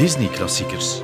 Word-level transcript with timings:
Disney-klassiekers. 0.00 1.02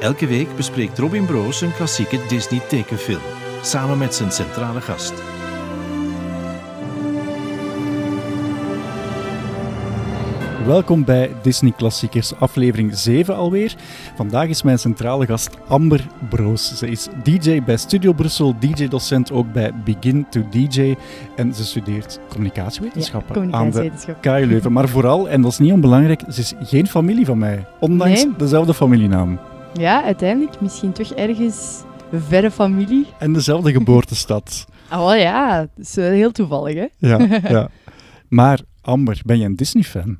Elke 0.00 0.26
week 0.26 0.56
bespreekt 0.56 0.98
Robin 0.98 1.26
Broos 1.26 1.60
een 1.60 1.74
klassieke 1.74 2.26
Disney-tekenfilm, 2.28 3.22
samen 3.62 3.98
met 3.98 4.14
zijn 4.14 4.32
centrale 4.32 4.80
gast. 4.80 5.31
Welkom 10.66 11.04
bij 11.04 11.30
Disney 11.42 11.72
Klassiekers, 11.76 12.34
aflevering 12.34 12.96
7 12.96 13.36
alweer. 13.36 13.74
Vandaag 14.16 14.48
is 14.48 14.62
mijn 14.62 14.78
centrale 14.78 15.26
gast 15.26 15.56
Amber 15.68 16.06
Broos. 16.28 16.78
Ze 16.78 16.86
is 16.88 17.08
DJ 17.24 17.62
bij 17.62 17.76
Studio 17.76 18.12
Brussel, 18.12 18.54
DJ-docent 18.58 19.32
ook 19.32 19.52
bij 19.52 19.72
Begin 19.84 20.26
to 20.30 20.42
DJ. 20.50 20.94
En 21.36 21.54
ze 21.54 21.64
studeert 21.64 22.18
communicatiewetenschappen 22.28 23.48
Ja, 23.48 23.54
aan 23.56 23.70
de. 23.70 23.90
KU 24.20 24.46
Leuven. 24.46 24.72
Maar 24.72 24.88
vooral, 24.88 25.28
en 25.28 25.42
dat 25.42 25.50
is 25.52 25.58
niet 25.58 25.72
onbelangrijk, 25.72 26.22
ze 26.28 26.40
is 26.40 26.52
geen 26.62 26.86
familie 26.86 27.24
van 27.26 27.38
mij. 27.38 27.66
Ondanks 27.80 28.24
Nee. 28.24 28.34
dezelfde 28.36 28.74
familienaam. 28.74 29.38
Ja, 29.72 30.02
uiteindelijk 30.04 30.60
misschien 30.60 30.92
toch 30.92 31.10
ergens 31.12 31.82
verre 32.12 32.50
familie. 32.50 33.06
En 33.18 33.32
dezelfde 33.32 33.72
geboortestad. 33.78 34.64
Wel 34.88 35.14
ja, 35.14 35.58
dat 35.60 35.68
is 35.76 35.94
heel 35.96 36.32
toevallig, 36.32 36.74
hè. 36.74 36.86
Ja, 36.98 37.18
ja. 37.48 37.68
Maar 38.28 38.60
Amber, 38.80 39.20
ben 39.24 39.38
je 39.38 39.44
een 39.44 39.56
Disney-fan? 39.56 40.18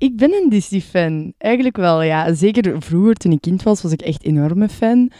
Ik 0.00 0.16
ben 0.16 0.32
een 0.32 0.48
Disney-fan. 0.48 1.32
Eigenlijk 1.38 1.76
wel, 1.76 2.02
ja. 2.02 2.34
Zeker 2.34 2.82
vroeger, 2.82 3.14
toen 3.14 3.32
ik 3.32 3.40
kind 3.40 3.62
was, 3.62 3.82
was 3.82 3.92
ik 3.92 4.02
echt 4.02 4.24
enorme 4.24 4.68
fan. 4.68 5.10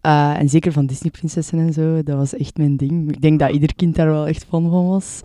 Eh, 0.00 0.38
en 0.38 0.48
zeker 0.48 0.72
van 0.72 0.86
Disney-prinsessen 0.86 1.58
en 1.58 1.72
zo, 1.72 2.02
dat 2.02 2.16
was 2.16 2.36
echt 2.36 2.56
mijn 2.56 2.76
ding. 2.76 3.10
Ik 3.10 3.20
denk 3.20 3.38
dat 3.38 3.50
ieder 3.50 3.74
kind 3.74 3.94
daar 3.94 4.06
wel 4.06 4.26
echt 4.26 4.44
fan 4.48 4.70
van 4.70 4.88
was. 4.88 5.20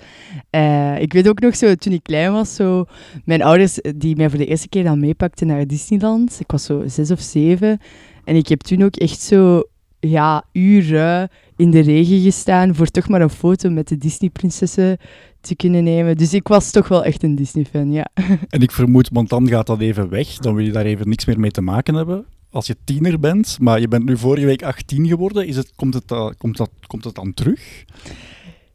Eh, 0.50 1.02
ik 1.02 1.14
weet 1.14 1.30
ook 1.30 1.40
nog 1.40 1.56
zo, 1.56 1.76
toen 1.76 1.94
ik 1.94 2.04
klein 2.04 2.32
was, 2.32 2.56
zo, 2.56 2.86
mijn 3.26 3.42
ouders 3.42 3.82
eh, 3.82 3.92
die 3.96 4.16
mij 4.16 4.30
voor 4.30 4.38
de 4.38 4.46
eerste 4.46 4.70
keer 4.70 4.84
dan 4.84 5.00
meepakten 5.00 5.48
naar 5.48 5.68
Disneyland. 5.68 6.38
Ik 6.40 6.52
was 6.52 6.64
zo 6.64 6.84
zes 6.88 7.12
of 7.12 7.20
zeven. 7.20 7.80
En 8.24 8.36
ik 8.36 8.48
heb 8.48 8.60
toen 8.60 8.84
ook 8.84 8.96
echt 8.96 9.22
zo, 9.22 9.64
ja, 10.00 10.44
uren 10.52 11.30
in 11.56 11.72
de 11.72 11.80
regen 11.80 12.22
gestaan 12.22 12.76
voor 12.76 12.88
toch 12.88 13.08
maar 13.08 13.22
een 13.22 13.30
foto 13.30 13.70
met 13.70 13.88
de 13.88 13.98
Disney-prinsessen 13.98 14.98
te 15.48 15.56
kunnen 15.56 15.84
nemen. 15.84 16.18
Dus 16.18 16.34
ik 16.34 16.48
was 16.48 16.72
toch 16.72 16.88
wel 16.88 17.04
echt 17.04 17.24
een 17.24 17.36
Disney-fan, 17.36 17.92
ja. 17.92 18.08
En 18.50 18.62
ik 18.62 18.72
vermoed, 18.72 19.10
want 19.12 19.30
dan 19.30 19.48
gaat 19.48 19.68
dat 19.68 19.80
even 19.80 20.10
weg. 20.10 20.28
Dan 20.38 20.56
wil 20.56 20.66
je 20.66 20.72
daar 20.72 20.86
even 20.86 21.10
niks 21.10 21.26
meer 21.26 21.40
mee 21.40 21.52
te 21.52 21.62
maken 21.62 21.96
hebben. 21.96 22.26
Als 22.52 22.68
je 22.68 22.76
tiener 22.84 23.20
bent, 23.20 23.58
maar 23.60 23.80
je 23.80 23.88
bent 23.88 24.06
nu 24.06 24.18
vorige 24.18 24.46
week 24.46 24.64
18 24.64 25.08
geworden, 25.08 25.48
is 25.48 25.56
het, 25.56 25.72
komt, 25.76 25.94
het, 25.94 26.12
uh, 26.12 26.30
komt, 26.38 26.58
dat, 26.58 26.70
komt 26.88 27.04
het 27.04 27.16
dan 27.16 27.34
terug? 27.34 27.86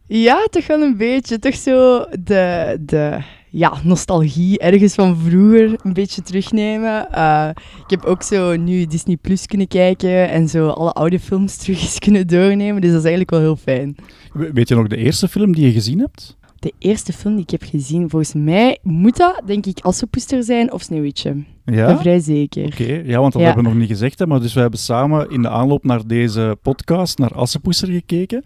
Ja, 0.07 0.47
toch 0.51 0.67
wel 0.67 0.81
een 0.81 0.97
beetje. 0.97 1.39
Toch 1.39 1.55
zo 1.55 2.05
de, 2.25 2.77
de 2.81 3.23
ja, 3.51 3.73
nostalgie 3.83 4.59
ergens 4.59 4.95
van 4.95 5.17
vroeger 5.17 5.79
een 5.83 5.93
beetje 5.93 6.23
terugnemen. 6.23 7.09
Uh, 7.15 7.49
ik 7.85 7.91
heb 7.91 8.05
ook 8.05 8.23
zo 8.23 8.57
nu 8.57 8.87
Disney 8.87 9.17
Plus 9.17 9.47
kunnen 9.47 9.69
kijken 9.69 10.31
en 10.31 10.49
zo 10.49 10.69
alle 10.69 10.93
oude 10.93 11.21
films 11.21 11.57
terug 11.63 11.81
eens 11.81 11.99
kunnen 11.99 12.27
doornemen. 12.27 12.81
Dus 12.81 12.91
dat 12.91 12.99
is 12.99 13.07
eigenlijk 13.07 13.31
wel 13.31 13.41
heel 13.41 13.57
fijn. 13.57 13.97
Weet 14.33 14.69
je 14.69 14.75
nog 14.75 14.87
de 14.87 14.97
eerste 14.97 15.29
film 15.29 15.53
die 15.53 15.67
je 15.67 15.73
gezien 15.73 15.99
hebt? 15.99 16.37
De 16.63 16.73
eerste 16.79 17.13
film 17.13 17.35
die 17.35 17.43
ik 17.43 17.51
heb 17.51 17.63
gezien, 17.63 18.11
volgens 18.11 18.35
mij 18.35 18.79
moet 18.83 19.17
dat, 19.17 19.43
denk 19.47 19.67
ik, 19.67 19.79
Assepoester 19.81 20.45
zijn 20.45 20.73
of 20.73 20.83
Sneeuwwitje. 20.83 21.45
Ja? 21.65 21.99
Vrij 21.99 22.21
zeker. 22.21 22.65
Oké, 22.67 22.83
okay. 22.83 23.03
ja, 23.07 23.21
want 23.21 23.33
dat 23.33 23.41
Ja. 23.43 23.47
hebben 23.47 23.65
we 23.65 23.71
nog 23.71 23.79
niet 23.79 23.89
gezegd. 23.91 24.19
Hè, 24.19 24.27
maar 24.27 24.41
dus 24.41 24.55
we 24.55 24.61
hebben 24.61 24.79
samen 24.79 25.31
in 25.31 25.43
de 25.43 25.49
aanloop 25.49 25.85
naar 25.85 26.07
deze 26.07 26.59
podcast 26.63 27.19
naar 27.19 27.35
Assepoester 27.35 27.89
gekeken. 27.89 28.45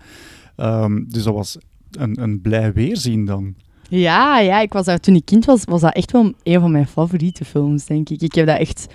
Ehm, 0.57 1.05
dus 1.09 1.23
dat 1.23 1.35
was 1.35 1.59
een, 1.91 2.23
een 2.23 2.41
blij 2.41 2.73
weerzien 2.73 3.25
dan. 3.25 3.55
Ja, 3.89 4.39
ja, 4.41 4.61
ik 4.61 4.73
was 4.73 4.85
daar 4.85 4.99
toen 5.01 5.15
ik 5.15 5.25
kind 5.25 5.45
was, 5.45 5.65
was 5.65 5.81
dat 5.81 5.95
echt 5.95 6.13
wel 6.13 6.33
een 6.43 6.61
van 6.61 6.71
mijn 6.71 6.87
favoriete 6.87 7.45
films, 7.45 7.85
denk 7.85 8.09
ik. 8.09 8.23
Ik 8.23 8.35
heb 8.35 8.47
dat 8.47 8.59
echt, 8.59 8.87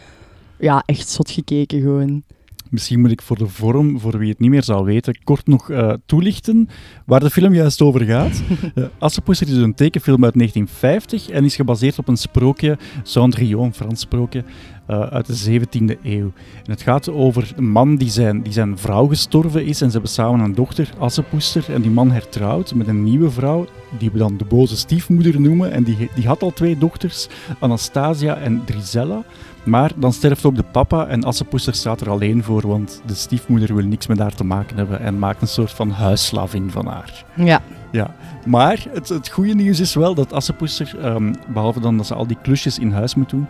ja, 0.59 0.83
echt 0.85 1.09
zot 1.09 1.31
gekeken 1.31 1.81
gewoon. 1.81 2.23
Misschien 2.71 2.99
moet 2.99 3.11
ik 3.11 3.21
voor 3.21 3.37
de 3.37 3.47
vorm, 3.47 3.99
voor 3.99 4.17
wie 4.17 4.29
het 4.29 4.39
niet 4.39 4.49
meer 4.49 4.63
zal 4.63 4.85
weten, 4.85 5.23
kort 5.23 5.47
nog 5.47 5.69
uh, 5.69 5.93
toelichten 6.05 6.69
waar 7.05 7.19
de 7.19 7.29
film 7.29 7.53
juist 7.53 7.81
over 7.81 8.01
gaat. 8.01 8.41
uh, 8.75 8.85
Assepoester 8.99 9.47
is 9.47 9.55
een 9.55 9.73
tekenfilm 9.73 10.23
uit 10.23 10.33
1950 10.33 11.29
en 11.29 11.43
is 11.43 11.55
gebaseerd 11.55 11.99
op 11.99 12.07
een 12.07 12.17
sprookje, 12.17 12.77
Cendrillon, 13.03 13.65
een 13.65 13.73
Frans 13.73 14.01
sprookje, 14.01 14.43
uh, 14.89 14.99
uit 15.01 15.25
de 15.25 15.59
17e 15.59 16.01
eeuw. 16.03 16.31
En 16.63 16.71
het 16.71 16.81
gaat 16.81 17.09
over 17.09 17.53
een 17.55 17.69
man 17.69 17.95
die 17.95 18.09
zijn, 18.09 18.41
die 18.41 18.53
zijn 18.53 18.77
vrouw 18.77 19.07
gestorven 19.07 19.65
is 19.65 19.81
en 19.81 19.87
ze 19.87 19.93
hebben 19.93 20.11
samen 20.11 20.39
een 20.39 20.55
dochter, 20.55 20.93
Assepoester, 20.97 21.73
en 21.73 21.81
die 21.81 21.91
man 21.91 22.11
hertrouwt 22.11 22.73
met 22.75 22.87
een 22.87 23.03
nieuwe 23.03 23.31
vrouw, 23.31 23.67
die 23.97 24.11
we 24.11 24.17
dan 24.17 24.37
de 24.37 24.45
boze 24.45 24.77
stiefmoeder 24.77 25.41
noemen. 25.41 25.71
En 25.71 25.83
die, 25.83 26.09
die 26.15 26.27
had 26.27 26.41
al 26.41 26.53
twee 26.53 26.77
dochters, 26.77 27.27
Anastasia 27.59 28.35
en 28.35 28.61
Drizella. 28.65 29.23
Maar 29.63 29.91
dan 29.95 30.13
sterft 30.13 30.45
ook 30.45 30.55
de 30.55 30.63
papa 30.63 31.07
en 31.07 31.23
Assepoester 31.23 31.73
staat 31.73 32.01
er 32.01 32.09
alleen 32.09 32.43
voor, 32.43 32.67
want 32.67 33.01
de 33.05 33.13
stiefmoeder 33.13 33.75
wil 33.75 33.85
niks 33.85 34.07
met 34.07 34.19
haar 34.19 34.35
te 34.35 34.43
maken 34.43 34.77
hebben 34.77 34.99
en 34.99 35.19
maakt 35.19 35.41
een 35.41 35.47
soort 35.47 35.71
van 35.71 35.91
huisslavin 35.91 36.71
van 36.71 36.85
haar. 36.85 37.25
Ja. 37.35 37.61
Ja, 37.91 38.15
maar 38.45 38.85
het, 38.89 39.09
het 39.09 39.29
goede 39.29 39.53
nieuws 39.53 39.79
is 39.79 39.93
wel 39.93 40.13
dat 40.13 40.33
Assepoester, 40.33 41.05
um, 41.05 41.35
behalve 41.47 41.79
dan 41.79 41.97
dat 41.97 42.07
ze 42.07 42.13
al 42.13 42.27
die 42.27 42.37
klusjes 42.41 42.79
in 42.79 42.91
huis 42.91 43.15
moet 43.15 43.29
doen, 43.29 43.47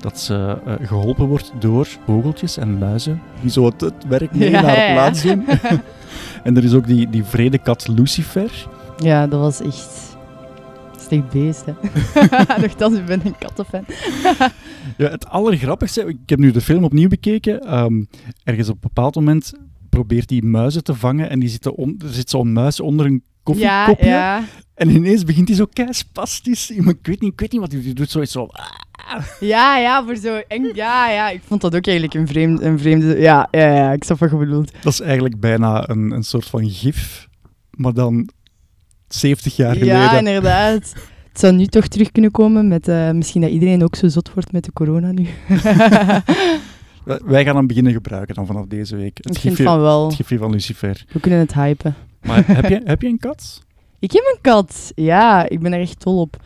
dat 0.00 0.20
ze 0.20 0.56
uh, 0.66 0.74
geholpen 0.82 1.26
wordt 1.26 1.52
door 1.58 1.88
vogeltjes 2.04 2.56
en 2.56 2.78
muizen, 2.78 3.22
die 3.40 3.50
zo 3.50 3.64
het, 3.64 3.80
het 3.80 4.06
werk 4.08 4.34
mee 4.34 4.50
Ja, 4.50 4.60
naar 4.60 4.76
ja, 4.76 4.84
ja. 4.84 4.92
plaats 4.92 5.22
doen. 5.22 5.46
en 6.44 6.56
er 6.56 6.64
is 6.64 6.74
ook 6.74 6.86
die, 6.86 7.10
die 7.10 7.24
vredekat 7.24 7.88
Lucifer. 7.88 8.68
Ja, 9.02 9.26
dat 9.26 9.40
was 9.40 9.60
echt... 9.60 10.08
Slecht 10.98 11.30
beest, 11.30 11.64
hè. 11.66 11.72
Nochtans, 12.60 12.98
ik 12.98 13.04
ben 13.04 13.20
een 13.26 13.38
kattenfan. 13.38 13.84
Ja, 14.96 15.08
het 15.10 15.26
allergrappigste, 15.28 16.04
ik 16.06 16.16
heb 16.26 16.38
nu 16.38 16.50
de 16.50 16.60
film 16.60 16.84
opnieuw 16.84 17.08
bekeken. 17.08 17.78
Um, 17.78 18.08
ergens 18.44 18.68
op 18.68 18.74
een 18.74 18.80
bepaald 18.80 19.14
moment 19.14 19.52
probeert 19.90 20.30
hij 20.30 20.40
muizen 20.40 20.84
te 20.84 20.94
vangen 20.94 21.30
en 21.30 21.40
die 21.40 21.48
zitten 21.48 21.74
on, 21.74 22.00
er 22.04 22.12
zit 22.12 22.30
zo'n 22.30 22.52
muis 22.52 22.80
onder 22.80 23.06
een 23.06 23.12
Ja, 23.12 23.84
koffiekopje. 23.84 24.06
ja. 24.06 24.44
En 24.74 24.90
ineens 24.90 25.24
begint 25.24 25.48
hij 25.48 25.56
zo 25.56 25.66
keispastisch. 25.72 26.70
Ik 26.70 26.82
weet 27.02 27.20
niet, 27.20 27.32
ik 27.32 27.40
weet 27.40 27.52
niet 27.52 27.60
wat 27.60 27.68
hij 27.72 27.76
doet. 27.76 27.84
Hij 27.86 27.94
doet 27.94 28.10
zoiets 28.10 28.32
zo... 28.32 28.48
Ja, 29.40 29.76
ja, 29.78 30.04
voor 30.04 30.16
zo 30.16 30.40
eng. 30.48 30.70
Ja, 30.74 31.10
ja, 31.10 31.28
ik 31.30 31.40
vond 31.46 31.60
dat 31.60 31.74
ook 31.76 31.86
eigenlijk 31.86 32.14
een 32.18 32.26
vreemde... 32.28 32.64
Een 32.64 32.78
vreemde 32.78 33.18
ja, 33.20 33.48
ja, 33.50 33.74
ja, 33.74 33.92
ik 33.92 34.04
snap 34.04 34.18
wat 34.18 34.30
je 34.30 34.36
bedoelt. 34.36 34.72
Dat 34.82 34.92
is 34.92 35.00
eigenlijk 35.00 35.40
bijna 35.40 35.88
een, 35.88 36.10
een 36.10 36.24
soort 36.24 36.46
van 36.46 36.70
gif, 36.70 37.28
maar 37.70 37.92
dan 37.92 38.28
70 39.14 39.56
jaar 39.56 39.72
geleden. 39.72 39.94
Ja, 39.94 40.18
inderdaad. 40.18 40.92
Het 41.30 41.40
zou 41.40 41.54
nu 41.54 41.66
toch 41.66 41.86
terug 41.86 42.12
kunnen 42.12 42.30
komen 42.30 42.68
met 42.68 42.88
uh, 42.88 43.10
misschien 43.10 43.40
dat 43.40 43.50
iedereen 43.50 43.84
ook 43.84 43.96
zo 43.96 44.08
zot 44.08 44.32
wordt 44.34 44.52
met 44.52 44.64
de 44.64 44.72
corona 44.72 45.12
nu. 45.12 45.26
Wij 47.24 47.44
gaan 47.44 47.56
hem 47.56 47.66
beginnen 47.66 47.92
gebruiken 47.92 48.34
dan 48.34 48.46
vanaf 48.46 48.66
deze 48.66 48.96
week. 48.96 49.16
Het 49.16 49.34
ik 49.34 49.40
vind 49.40 49.54
gifje, 49.54 49.70
van 49.70 49.80
wel. 49.80 50.06
Het 50.06 50.14
gifje 50.14 50.38
van 50.38 50.50
Lucifer. 50.50 51.04
We 51.12 51.20
kunnen 51.20 51.38
het 51.38 51.54
hypen. 51.54 51.94
Maar 52.22 52.46
heb 52.46 52.68
je, 52.68 52.80
heb 52.84 53.02
je 53.02 53.08
een 53.08 53.18
kat? 53.18 53.62
Ik 53.98 54.12
heb 54.12 54.22
een 54.34 54.40
kat. 54.40 54.92
Ja, 54.94 55.48
ik 55.48 55.60
ben 55.60 55.72
er 55.72 55.80
echt 55.80 56.02
dol 56.02 56.20
op. 56.20 56.36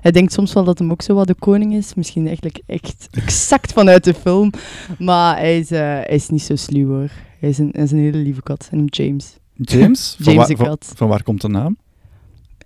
Hij 0.00 0.10
denkt 0.10 0.32
soms 0.32 0.52
wel 0.52 0.64
dat 0.64 0.78
hem 0.78 0.90
ook 0.90 1.02
zo 1.02 1.14
wat 1.14 1.26
de 1.26 1.34
koning 1.34 1.74
is. 1.74 1.94
Misschien 1.94 2.26
eigenlijk 2.26 2.60
echt 2.66 3.08
exact 3.10 3.72
vanuit 3.72 4.04
de 4.04 4.14
film. 4.14 4.52
Maar 4.98 5.36
hij 5.36 5.58
is, 5.58 5.72
uh, 5.72 5.78
hij 5.78 6.04
is 6.08 6.28
niet 6.28 6.42
zo 6.42 6.56
sluw 6.56 6.88
hoor. 6.88 7.10
Hij 7.40 7.48
is 7.48 7.58
een, 7.58 7.68
hij 7.72 7.82
is 7.82 7.90
een 7.90 7.98
hele 7.98 8.18
lieve 8.18 8.42
kat. 8.42 8.68
En 8.70 8.78
hem 8.78 8.86
James. 8.86 9.36
James? 9.54 10.16
James 10.18 10.46
van, 10.46 10.56
waar, 10.56 10.76
van 10.78 11.08
waar 11.08 11.22
komt 11.22 11.40
de 11.40 11.48
naam? 11.48 11.76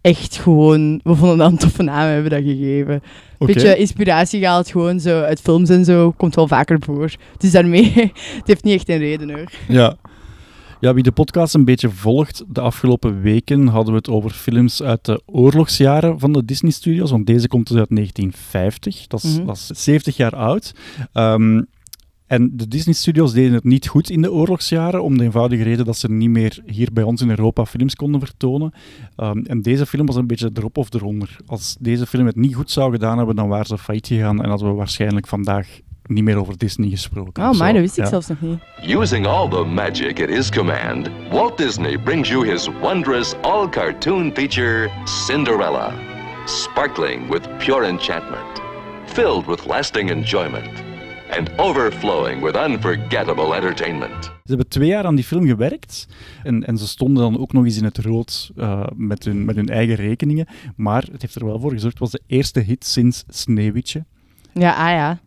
Echt 0.05 0.37
gewoon, 0.37 1.01
we 1.05 1.15
vonden 1.15 1.39
dat 1.39 1.51
een 1.51 1.59
toffe 1.59 1.83
naam, 1.83 2.07
hebben 2.09 2.31
dat 2.31 2.43
gegeven. 2.43 3.03
Okay. 3.39 3.55
Beetje 3.55 3.77
inspiratie 3.77 4.41
gehaald, 4.41 4.71
gewoon 4.71 5.01
zo 5.01 5.21
uit 5.23 5.41
films 5.41 5.69
en 5.69 5.85
zo, 5.85 6.11
komt 6.17 6.35
wel 6.35 6.49
vaker 6.49 6.77
voor. 6.81 7.13
Dus 7.39 7.51
daarmee, 7.51 7.93
het 8.39 8.47
heeft 8.47 8.65
niet 8.65 8.75
echt 8.75 8.89
een 8.89 8.99
reden 8.99 9.31
hoor. 9.31 9.51
Ja. 9.69 9.97
Ja, 10.81 10.95
wie 10.95 11.03
de 11.03 11.13
podcast 11.13 11.55
een 11.55 11.65
beetje 11.65 11.91
volgt, 11.91 12.45
de 12.49 12.61
afgelopen 12.61 13.23
weken 13.23 13.67
hadden 13.67 13.93
we 13.93 13.99
het 13.99 14.09
over 14.09 14.31
films 14.31 14.83
uit 14.83 15.05
de 15.05 15.23
oorlogsjaren 15.27 16.19
van 16.19 16.33
de 16.33 16.45
Disney 16.45 16.71
Studios, 16.71 17.11
want 17.11 17.27
deze 17.27 17.49
komt 17.49 17.69
dus 17.69 17.79
uit 17.79 17.91
1950, 17.91 19.07
dat 19.07 19.23
is, 19.23 19.37
Mhm. 19.37 19.47
dat 19.47 19.57
is 19.57 19.85
70 19.85 20.17
jaar 20.17 20.37
oud. 20.37 20.73
Um, 21.15 21.67
en 22.35 22.51
de 22.53 22.69
Disney 22.69 22.95
Studios 22.95 23.33
deden 23.33 23.53
het 23.53 23.65
niet 23.65 23.87
goed 23.87 24.11
in 24.11 24.23
de 24.23 24.33
oorlogsjaren, 24.33 25.03
om 25.03 25.19
de 25.19 25.25
eenvoudige 25.25 25.63
reden 25.63 25.85
dat 25.85 25.97
ze 25.97 26.11
niet 26.11 26.31
meer 26.31 26.63
hier 26.67 26.89
bij 26.93 27.05
ons 27.05 27.21
in 27.21 27.31
Europa 27.31 27.67
films 27.67 27.95
konden 27.95 28.21
vertonen. 28.21 28.73
Um, 29.17 29.45
en 29.47 29.63
deze 29.63 29.87
film 29.87 30.07
was 30.07 30.17
een 30.17 30.27
beetje 30.27 30.51
erop 30.55 30.77
of 30.79 30.95
eronder. 30.95 31.37
Als 31.47 31.77
deze 31.81 32.07
film 32.07 32.27
het 32.27 32.37
niet 32.37 32.55
goed 32.55 32.71
zou 32.71 32.93
gedaan 32.93 33.17
hebben, 33.17 33.37
dan 33.37 33.49
waren 33.49 33.67
ze 33.67 33.79
failliet 33.79 34.07
gegaan 34.07 34.43
en 34.43 34.49
hadden 34.49 34.69
we 34.69 34.75
waarschijnlijk 34.75 35.27
vandaag 35.27 35.67
niet 36.07 36.25
meer 36.25 36.37
over 36.37 36.59
Disney 36.59 36.89
gesproken. 36.89 37.45
Oh, 37.45 37.59
maar 37.59 37.73
dat 37.73 37.83
wist 37.83 37.97
ik 37.99 38.05
ja. 38.05 38.11
zelfs 38.11 38.29
nog 38.29 38.41
niet. 38.41 38.59
Using 39.01 39.27
all 39.27 39.49
the 39.49 39.65
magic 39.65 40.23
at 40.23 40.29
his 40.29 40.51
command, 40.51 41.09
Walt 41.31 41.59
Disney 41.59 41.99
brings 41.99 42.29
you 42.29 42.47
his 42.51 42.69
wondrous 42.81 43.35
all 43.43 43.69
cartoon 43.69 44.31
feature, 44.35 44.91
Cinderella. 45.05 45.93
Sparkling 46.47 47.31
with 47.31 47.49
pure 47.59 47.87
enchantment, 47.87 48.61
filled 49.07 49.47
with 49.47 49.67
lasting 49.67 50.11
enjoyment, 50.11 50.94
and 51.39 51.59
overflowing 51.59 52.43
with 52.43 52.57
unforgettable 52.57 53.55
entertainment. 53.55 54.25
Ze 54.25 54.31
hebben 54.45 54.69
twee 54.69 54.89
jaar 54.89 55.05
aan 55.05 55.15
die 55.15 55.25
film 55.25 55.47
gewerkt 55.47 56.07
en, 56.43 56.65
en 56.65 56.79
ze 56.79 56.89
stonden 56.89 57.23
dan 57.23 57.39
ook 57.39 57.53
nog 57.53 57.65
eens 57.65 57.77
in 57.77 57.85
het 57.85 57.99
rood 57.99 58.51
uh, 58.57 58.87
met, 58.95 59.25
hun, 59.25 59.45
met 59.45 59.57
hun 59.57 59.69
eigen 59.69 59.95
rekeningen. 59.95 60.47
Maar 60.77 61.05
het 61.13 61.23
heeft 61.23 61.35
er 61.35 61.45
wel 61.45 61.61
voor 61.61 61.73
gezorgd, 61.73 61.99
het 61.99 62.11
was 62.11 62.21
de 62.21 62.23
eerste 62.27 62.61
hit 62.61 62.85
sinds 62.87 63.25
Sneeuwwitje. 63.29 64.05
Ja, 64.53 64.75
ah 64.75 64.91
ja. 64.91 65.19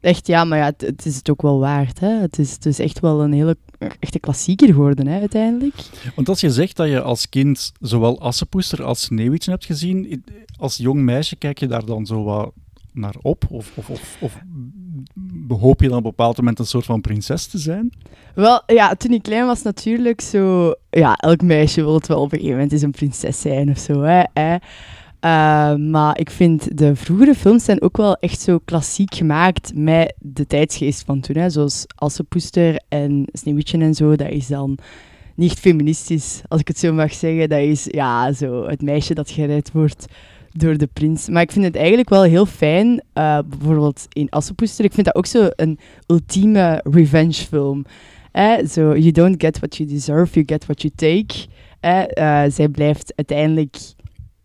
Echt, 0.00 0.26
ja, 0.26 0.44
maar 0.44 0.58
ja, 0.58 0.64
het, 0.64 0.80
het 0.80 1.06
is 1.06 1.16
het 1.16 1.30
ook 1.30 1.42
wel 1.42 1.58
waard. 1.58 2.00
Hè? 2.00 2.08
Het, 2.08 2.38
is, 2.38 2.52
het 2.52 2.66
is 2.66 2.78
echt 2.78 3.00
wel 3.00 3.22
een 3.22 3.32
hele 3.32 3.56
echte 3.98 4.18
klassieker 4.18 4.68
geworden, 4.68 5.06
hè, 5.06 5.20
uiteindelijk. 5.20 5.74
Want 6.14 6.28
als 6.28 6.40
je 6.40 6.50
zegt 6.50 6.76
dat 6.76 6.88
je 6.88 7.02
als 7.02 7.28
kind 7.28 7.72
zowel 7.80 8.20
Assepoester 8.20 8.82
als 8.84 9.00
Sneeuwwitje 9.02 9.50
hebt 9.50 9.64
gezien, 9.64 10.24
als 10.56 10.76
jong 10.76 11.00
meisje 11.00 11.36
kijk 11.36 11.58
je 11.58 11.66
daar 11.66 11.84
dan 11.84 12.06
zo 12.06 12.22
wat 12.22 12.52
naar 12.92 13.14
op? 13.22 13.44
Of, 13.50 13.72
of, 13.74 13.90
of, 13.90 14.16
of 14.20 14.40
hoop 15.48 15.80
je 15.80 15.88
dan 15.88 15.98
op 15.98 16.04
een 16.04 16.10
bepaald 16.10 16.36
moment 16.36 16.58
een 16.58 16.66
soort 16.66 16.84
van 16.84 17.00
prinses 17.00 17.46
te 17.46 17.58
zijn? 17.58 17.92
Wel, 18.34 18.62
ja, 18.66 18.94
toen 18.94 19.12
ik 19.12 19.22
klein 19.22 19.46
was 19.46 19.62
natuurlijk 19.62 20.20
zo... 20.20 20.74
Ja, 20.90 21.14
elk 21.14 21.42
meisje 21.42 21.82
wil 21.82 21.94
het 21.94 22.06
wel 22.06 22.18
op 22.20 22.24
een 22.24 22.30
gegeven 22.30 22.52
moment 22.52 22.72
eens 22.72 22.82
een 22.82 22.90
prinses 22.90 23.40
zijn 23.40 23.70
of 23.70 23.78
zo, 23.78 24.02
hè. 24.02 24.22
hè. 24.34 24.56
Eh, 25.20 25.74
maar 25.74 26.18
ik 26.18 26.30
vind 26.30 26.78
de 26.78 26.96
vroegere 26.96 27.34
films 27.34 27.64
zijn 27.64 27.82
ook 27.82 27.96
wel 27.96 28.16
echt 28.16 28.40
zo 28.40 28.58
klassiek 28.64 29.14
gemaakt 29.14 29.72
met 29.74 30.14
de 30.18 30.46
tijdsgeest 30.46 31.02
van 31.04 31.20
toen. 31.20 31.36
Hè. 31.36 31.50
Zoals 31.50 31.84
Assepoester 31.94 32.82
en 32.88 33.28
Sneeuwwitje 33.32 33.78
en 33.78 33.94
zo. 33.94 34.16
Dat 34.16 34.30
is 34.30 34.46
dan 34.46 34.78
niet 35.34 35.52
feministisch, 35.52 36.40
als 36.48 36.60
ik 36.60 36.68
het 36.68 36.78
zo 36.78 36.92
mag 36.92 37.12
zeggen. 37.12 37.48
Dat 37.48 37.60
is 37.60 37.84
ja, 37.90 38.32
zo 38.32 38.66
het 38.66 38.82
meisje 38.82 39.14
dat 39.14 39.30
gered 39.30 39.72
wordt 39.72 40.06
door 40.52 40.76
de 40.76 40.86
prins. 40.86 41.28
Maar 41.28 41.42
ik 41.42 41.52
vind 41.52 41.64
het 41.64 41.76
eigenlijk 41.76 42.08
wel 42.08 42.22
heel 42.22 42.46
fijn, 42.46 43.02
eh, 43.12 43.38
bijvoorbeeld 43.46 44.06
in 44.12 44.30
Assepoester. 44.30 44.84
Ik 44.84 44.92
vind 44.92 45.06
dat 45.06 45.14
ook 45.14 45.26
zo 45.26 45.48
een 45.56 45.78
ultieme 46.06 46.80
revenge 46.90 47.32
film. 47.32 47.84
Eh, 48.32 48.66
zo, 48.66 48.96
you 48.96 49.10
don't 49.10 49.42
get 49.42 49.58
what 49.58 49.76
you 49.76 49.88
deserve, 49.88 50.32
you 50.32 50.46
get 50.46 50.64
what 50.64 50.82
you 50.82 50.92
take. 50.96 51.46
Eh, 51.80 52.44
zij 52.48 52.68
blijft 52.68 53.12
uiteindelijk 53.16 53.76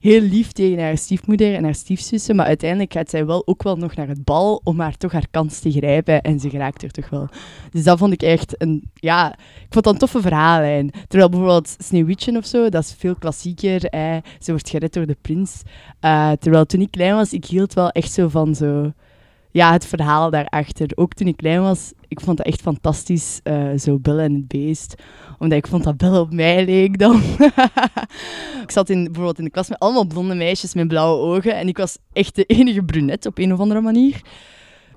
heel 0.05 0.21
lief 0.21 0.51
tegen 0.51 0.83
haar 0.83 0.97
stiefmoeder 0.97 1.53
en 1.55 1.63
haar 1.63 1.75
stiefzussen, 1.75 2.35
maar 2.35 2.45
uiteindelijk 2.45 2.93
gaat 2.93 3.09
zij 3.09 3.25
wel 3.25 3.47
ook 3.47 3.63
wel 3.63 3.75
nog 3.75 3.95
naar 3.95 4.07
het 4.07 4.23
bal 4.23 4.61
om 4.63 4.79
haar 4.79 4.97
toch 4.97 5.11
haar 5.11 5.27
kans 5.31 5.59
te 5.59 5.71
grijpen 5.71 6.21
en 6.21 6.39
ze 6.39 6.49
geraakt 6.49 6.83
er 6.83 6.91
toch 6.91 7.09
wel. 7.09 7.27
Dus 7.71 7.83
dat 7.83 7.97
vond 7.97 8.13
ik 8.13 8.21
echt 8.21 8.61
een, 8.61 8.91
ja, 8.93 9.33
ik 9.37 9.67
vond 9.69 9.85
dat 9.85 9.93
een 9.93 9.99
toffe 9.99 10.21
verhaallijn. 10.21 10.91
Terwijl 11.07 11.29
bijvoorbeeld 11.29 11.75
Sneeuwwitje 11.77 12.37
of 12.37 12.45
zo, 12.45 12.69
dat 12.69 12.83
is 12.83 12.95
veel 12.97 13.15
klassieker, 13.15 13.85
eh, 13.85 14.17
ze 14.39 14.51
wordt 14.51 14.69
gered 14.69 14.93
door 14.93 15.05
de 15.05 15.17
prins. 15.21 15.61
Eh, 15.99 16.31
terwijl 16.31 16.65
toen 16.65 16.81
ik 16.81 16.91
klein 16.91 17.15
was, 17.15 17.33
ik 17.33 17.45
hield 17.45 17.73
wel 17.73 17.89
echt 17.89 18.11
zo 18.11 18.27
van 18.27 18.55
zo, 18.55 18.91
ja, 19.55 19.71
het 19.71 19.85
verhaal 19.85 20.29
daarachter. 20.29 20.91
Ook 20.95 21.13
toen 21.13 21.27
ik 21.27 21.37
klein 21.37 21.61
was, 21.61 21.91
ik 22.07 22.19
vond 22.19 22.37
dat 22.37 22.45
echt 22.45 22.61
fantastisch, 22.61 23.39
eh, 23.43 23.77
zo 23.77 23.99
Belle 23.99 24.21
en 24.21 24.33
het 24.33 24.47
Beest. 24.47 24.95
Omdat 25.39 25.57
ik 25.57 25.67
vond 25.67 25.83
dat 25.83 25.97
Belle 25.97 26.19
op 26.19 26.33
mij 26.33 26.65
leek 26.65 26.99
dan. 26.99 27.21
ik 28.65 28.71
zat 28.71 28.89
in, 28.89 29.03
bijvoorbeeld 29.03 29.37
in 29.37 29.43
de 29.43 29.49
klas 29.49 29.69
met 29.69 29.79
allemaal 29.79 30.05
blonde 30.05 30.35
meisjes 30.35 30.73
met 30.73 30.87
blauwe 30.87 31.35
ogen. 31.35 31.55
En 31.55 31.67
ik 31.67 31.77
was 31.77 31.97
echt 32.13 32.35
de 32.35 32.43
enige 32.43 32.83
brunette 32.83 33.27
op 33.27 33.37
een 33.37 33.53
of 33.53 33.59
andere 33.59 33.81
manier. 33.81 34.21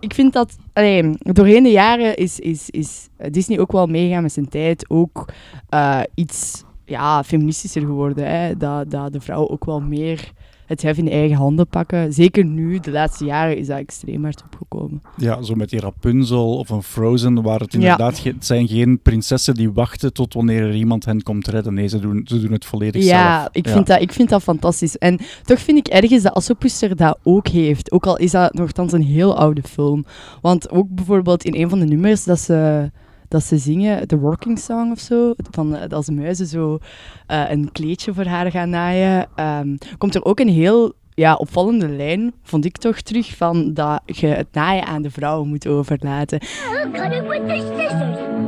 Ik 0.00 0.14
vind 0.14 0.32
dat, 0.32 0.56
allee, 0.72 1.10
doorheen 1.18 1.62
de 1.62 1.70
jaren 1.70 2.16
is, 2.16 2.38
is, 2.40 2.70
is 2.70 3.08
Disney 3.30 3.58
ook 3.58 3.72
wel 3.72 3.86
meegaan 3.86 4.22
met 4.22 4.32
zijn 4.32 4.48
tijd. 4.48 4.90
Ook 4.90 5.28
eh, 5.68 6.00
iets 6.14 6.64
ja, 6.84 7.24
feministischer 7.24 7.82
geworden. 7.82 8.26
Hè? 8.26 8.56
Dat, 8.56 8.90
dat 8.90 9.12
de 9.12 9.20
vrouw 9.20 9.48
ook 9.48 9.64
wel 9.64 9.80
meer 9.80 10.32
het 10.68 10.82
hef 10.82 10.96
in 10.98 11.10
eigen 11.10 11.36
handen 11.36 11.66
pakken. 11.66 12.12
Zeker 12.12 12.44
nu, 12.44 12.78
de 12.78 12.90
laatste 12.90 13.24
jaren, 13.24 13.56
is 13.58 13.66
dat 13.66 13.78
extreem 13.78 14.22
hard 14.22 14.42
opgekomen. 14.44 15.02
Ja, 15.16 15.42
zo 15.42 15.54
met 15.54 15.70
die 15.70 15.80
Rapunzel 15.80 16.56
of 16.56 16.68
een 16.68 16.82
Frozen, 16.82 17.42
waar 17.42 17.60
het 17.60 17.74
inderdaad 17.74 18.22
het 18.22 18.46
zijn 18.46 18.68
geen 18.68 19.00
prinsessen 19.02 19.54
die 19.54 19.72
wachten 19.72 20.12
tot 20.12 20.34
wanneer 20.34 20.62
er 20.62 20.74
iemand 20.74 21.04
hen 21.04 21.22
komt 21.22 21.46
redden. 21.46 21.74
Nee, 21.74 21.88
ze 21.88 21.98
doen, 22.00 22.20
ze 22.24 22.40
doen 22.40 22.52
het 22.52 22.64
volledig 22.64 23.04
Ja, 23.04 23.38
zelf. 23.40 23.48
ik, 23.52 23.68
Vind 23.68 23.86
dat, 23.86 24.00
ik 24.00 24.12
vind 24.12 24.28
dat 24.28 24.42
fantastisch. 24.42 24.98
En 24.98 25.18
toch 25.44 25.58
vind 25.60 25.78
ik 25.78 25.86
ergens 25.86 26.22
dat 26.22 26.34
Assopoester 26.34 26.96
dat 26.96 27.18
ook 27.22 27.48
heeft. 27.48 27.92
Ook 27.92 28.06
al 28.06 28.16
is 28.18 28.30
dat 28.30 28.54
nogthans 28.54 28.92
een 28.92 29.02
heel 29.02 29.36
oude 29.38 29.62
film. 29.62 30.04
Want 30.40 30.70
ook 30.70 30.88
bijvoorbeeld 30.88 31.44
in 31.44 31.54
een 31.62 31.68
van 31.68 31.78
de 31.78 31.84
nummers 31.86 32.24
dat 32.24 32.40
ze, 32.40 32.90
dat 33.28 33.44
ze 33.44 33.56
zingen, 33.58 34.08
de 34.08 34.18
Working 34.18 34.58
Song 34.58 34.90
of 34.90 34.98
zo, 34.98 35.34
van, 35.50 35.76
eh, 35.76 35.88
dat 35.88 36.04
de 36.04 36.12
muizen 36.12 36.46
zo 36.46 36.78
eh, 37.26 37.50
een 37.50 37.72
kleedje 37.72 38.14
voor 38.14 38.24
haar 38.24 38.50
gaan 38.50 38.70
naaien, 38.70 39.28
ehm, 39.34 39.76
komt 39.98 40.14
er 40.14 40.24
ook 40.24 40.40
een 40.40 40.48
heel 40.48 40.92
ja, 41.14 41.34
opvallende 41.34 41.88
lijn, 41.88 42.34
vond 42.42 42.64
ik 42.64 42.76
toch 42.76 43.00
terug, 43.00 43.36
van 43.36 43.74
dat 43.74 44.00
je 44.04 44.26
het 44.26 44.48
naaien 44.52 44.84
aan 44.86 45.02
de 45.02 45.10
vrouw 45.10 45.44
moet 45.44 45.66
overlaten. 45.66 46.38
The. 46.38 46.46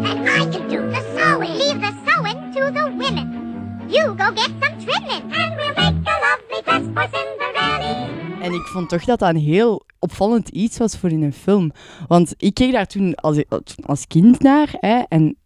And 0.03 0.29
I 0.29 0.47
can 0.51 0.69
do 0.69 0.91
the 0.91 1.03
sewing. 1.17 1.57
Leave 1.59 1.81
the 1.81 1.93
sewing 2.05 2.53
to 2.55 2.73
the 2.73 2.91
women. 2.99 3.29
You 3.89 4.15
go 4.17 4.33
get 4.35 4.51
some 4.61 4.77
trimming. 4.85 5.33
And 5.33 5.57
we'll 5.57 5.75
make 5.75 5.97
a 6.05 6.17
lovely 6.21 6.63
dress 6.65 6.87
for. 6.95 7.40
En 8.41 8.53
ik 8.53 8.67
vond 8.67 8.89
toch 8.89 9.05
dat 9.05 9.19
dat 9.19 9.29
een 9.29 9.41
heel 9.41 9.83
opvallend 9.99 10.49
iets 10.49 10.79
was 10.79 10.97
voor 10.97 11.11
in 11.11 11.23
een 11.23 11.33
film. 11.33 11.73
Want 12.09 12.35
ik 12.37 12.55
keek 12.55 12.73
daar 12.73 12.87
toen 12.87 13.15
als, 13.15 13.45
als 13.81 14.07
kind 14.07 14.41
naar. 14.41 14.69
Hè, 14.81 15.03
en 15.09 15.37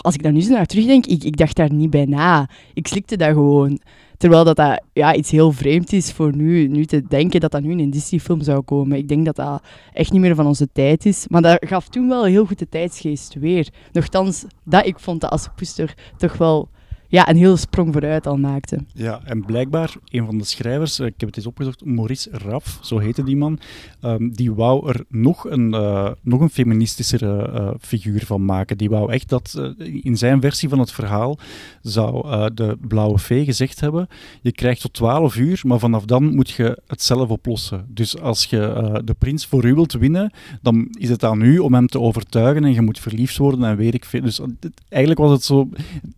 als 0.00 0.14
ik 0.14 0.22
daar 0.22 0.32
nu 0.32 0.40
zo 0.40 0.52
naar 0.52 0.66
terugdenk, 0.66 1.06
ik, 1.06 1.24
ik 1.24 1.36
dacht 1.36 1.56
daar 1.56 1.72
niet 1.72 1.90
bij 1.90 2.04
na. 2.04 2.48
Ik 2.74 2.86
slikte 2.86 3.16
dat 3.16 3.28
gewoon. 3.28 3.80
Terwijl 4.16 4.44
dat, 4.44 4.56
dat 4.56 4.82
ja, 4.92 5.14
iets 5.14 5.30
heel 5.30 5.52
vreemd 5.52 5.92
is 5.92 6.12
voor 6.12 6.36
nu, 6.36 6.68
nu 6.68 6.84
te 6.84 7.02
denken 7.08 7.40
dat 7.40 7.50
dat 7.50 7.62
nu 7.62 7.70
in 7.70 7.78
een 7.78 7.90
Disney-film 7.90 8.42
zou 8.42 8.62
komen. 8.62 8.98
Ik 8.98 9.08
denk 9.08 9.24
dat 9.24 9.36
dat 9.36 9.62
echt 9.92 10.12
niet 10.12 10.20
meer 10.20 10.34
van 10.34 10.46
onze 10.46 10.68
tijd 10.72 11.06
is. 11.06 11.26
Maar 11.28 11.42
dat 11.42 11.66
gaf 11.66 11.88
toen 11.88 12.08
wel 12.08 12.24
heel 12.24 12.46
goed 12.46 12.58
de 12.58 12.68
tijdsgeest 12.68 13.34
weer. 13.34 13.68
Nochtans, 13.92 14.44
dat 14.64 14.86
ik 14.86 14.98
vond 14.98 15.20
dat 15.20 15.30
Assepoester 15.30 15.94
toch 16.16 16.36
wel 16.36 16.68
ja, 17.12 17.28
een 17.28 17.36
hele 17.36 17.56
sprong 17.56 17.92
vooruit 17.92 18.26
al 18.26 18.36
maakte. 18.36 18.78
Ja, 18.92 19.20
en 19.24 19.44
blijkbaar, 19.44 19.94
een 20.10 20.26
van 20.26 20.38
de 20.38 20.44
schrijvers, 20.44 20.98
eh, 20.98 21.06
ik 21.06 21.14
heb 21.16 21.28
het 21.28 21.36
eens 21.36 21.46
opgezocht, 21.46 21.84
Maurice 21.84 22.30
Raff, 22.32 22.78
zo 22.82 22.98
heette 22.98 23.24
die 23.24 23.36
man, 23.36 23.58
ehm, 24.00 24.28
die 24.30 24.52
wou 24.52 24.88
er 24.88 25.04
nog 25.08 25.50
een, 25.50 25.74
eh, 25.74 26.10
nog 26.22 26.40
een 26.40 26.50
feministischere 26.50 27.50
eh, 27.52 27.70
figuur 27.80 28.24
van 28.26 28.44
maken. 28.44 28.78
Die 28.78 28.90
wou 28.90 29.12
echt 29.12 29.28
dat, 29.28 29.74
in 30.02 30.16
zijn 30.16 30.40
versie 30.40 30.68
van 30.68 30.78
het 30.78 30.92
verhaal, 30.92 31.38
zou 31.82 32.24
de 32.54 32.78
blauwe 32.88 33.18
fee 33.18 33.44
gezegd 33.44 33.80
hebben, 33.80 34.08
je 34.42 34.52
krijgt 34.52 34.80
tot 34.80 34.92
12 34.92 35.36
uur, 35.36 35.60
maar 35.66 35.78
vanaf 35.78 36.04
dan 36.04 36.34
moet 36.34 36.50
je 36.50 36.82
het 36.86 37.02
zelf 37.02 37.28
oplossen. 37.28 37.86
Dus 37.88 38.18
als 38.18 38.44
je 38.44 39.00
de 39.04 39.14
prins 39.14 39.46
voor 39.46 39.64
u 39.64 39.74
wilt 39.74 39.92
winnen, 39.92 40.32
dan 40.62 40.88
is 40.98 41.08
het 41.08 41.24
aan 41.24 41.40
u 41.40 41.58
om 41.58 41.74
hem 41.74 41.86
te 41.86 42.00
overtuigen 42.00 42.64
en 42.64 42.72
je 42.72 42.82
moet 42.82 42.98
verliefd 42.98 43.36
worden 43.36 43.64
en 43.64 43.76
weet 43.76 43.94
ik 43.94 44.04
veel. 44.04 44.20
Dus 44.20 44.40
eigenlijk 44.88 45.20
was 45.20 45.30
het 45.30 45.44
zo 45.44 45.68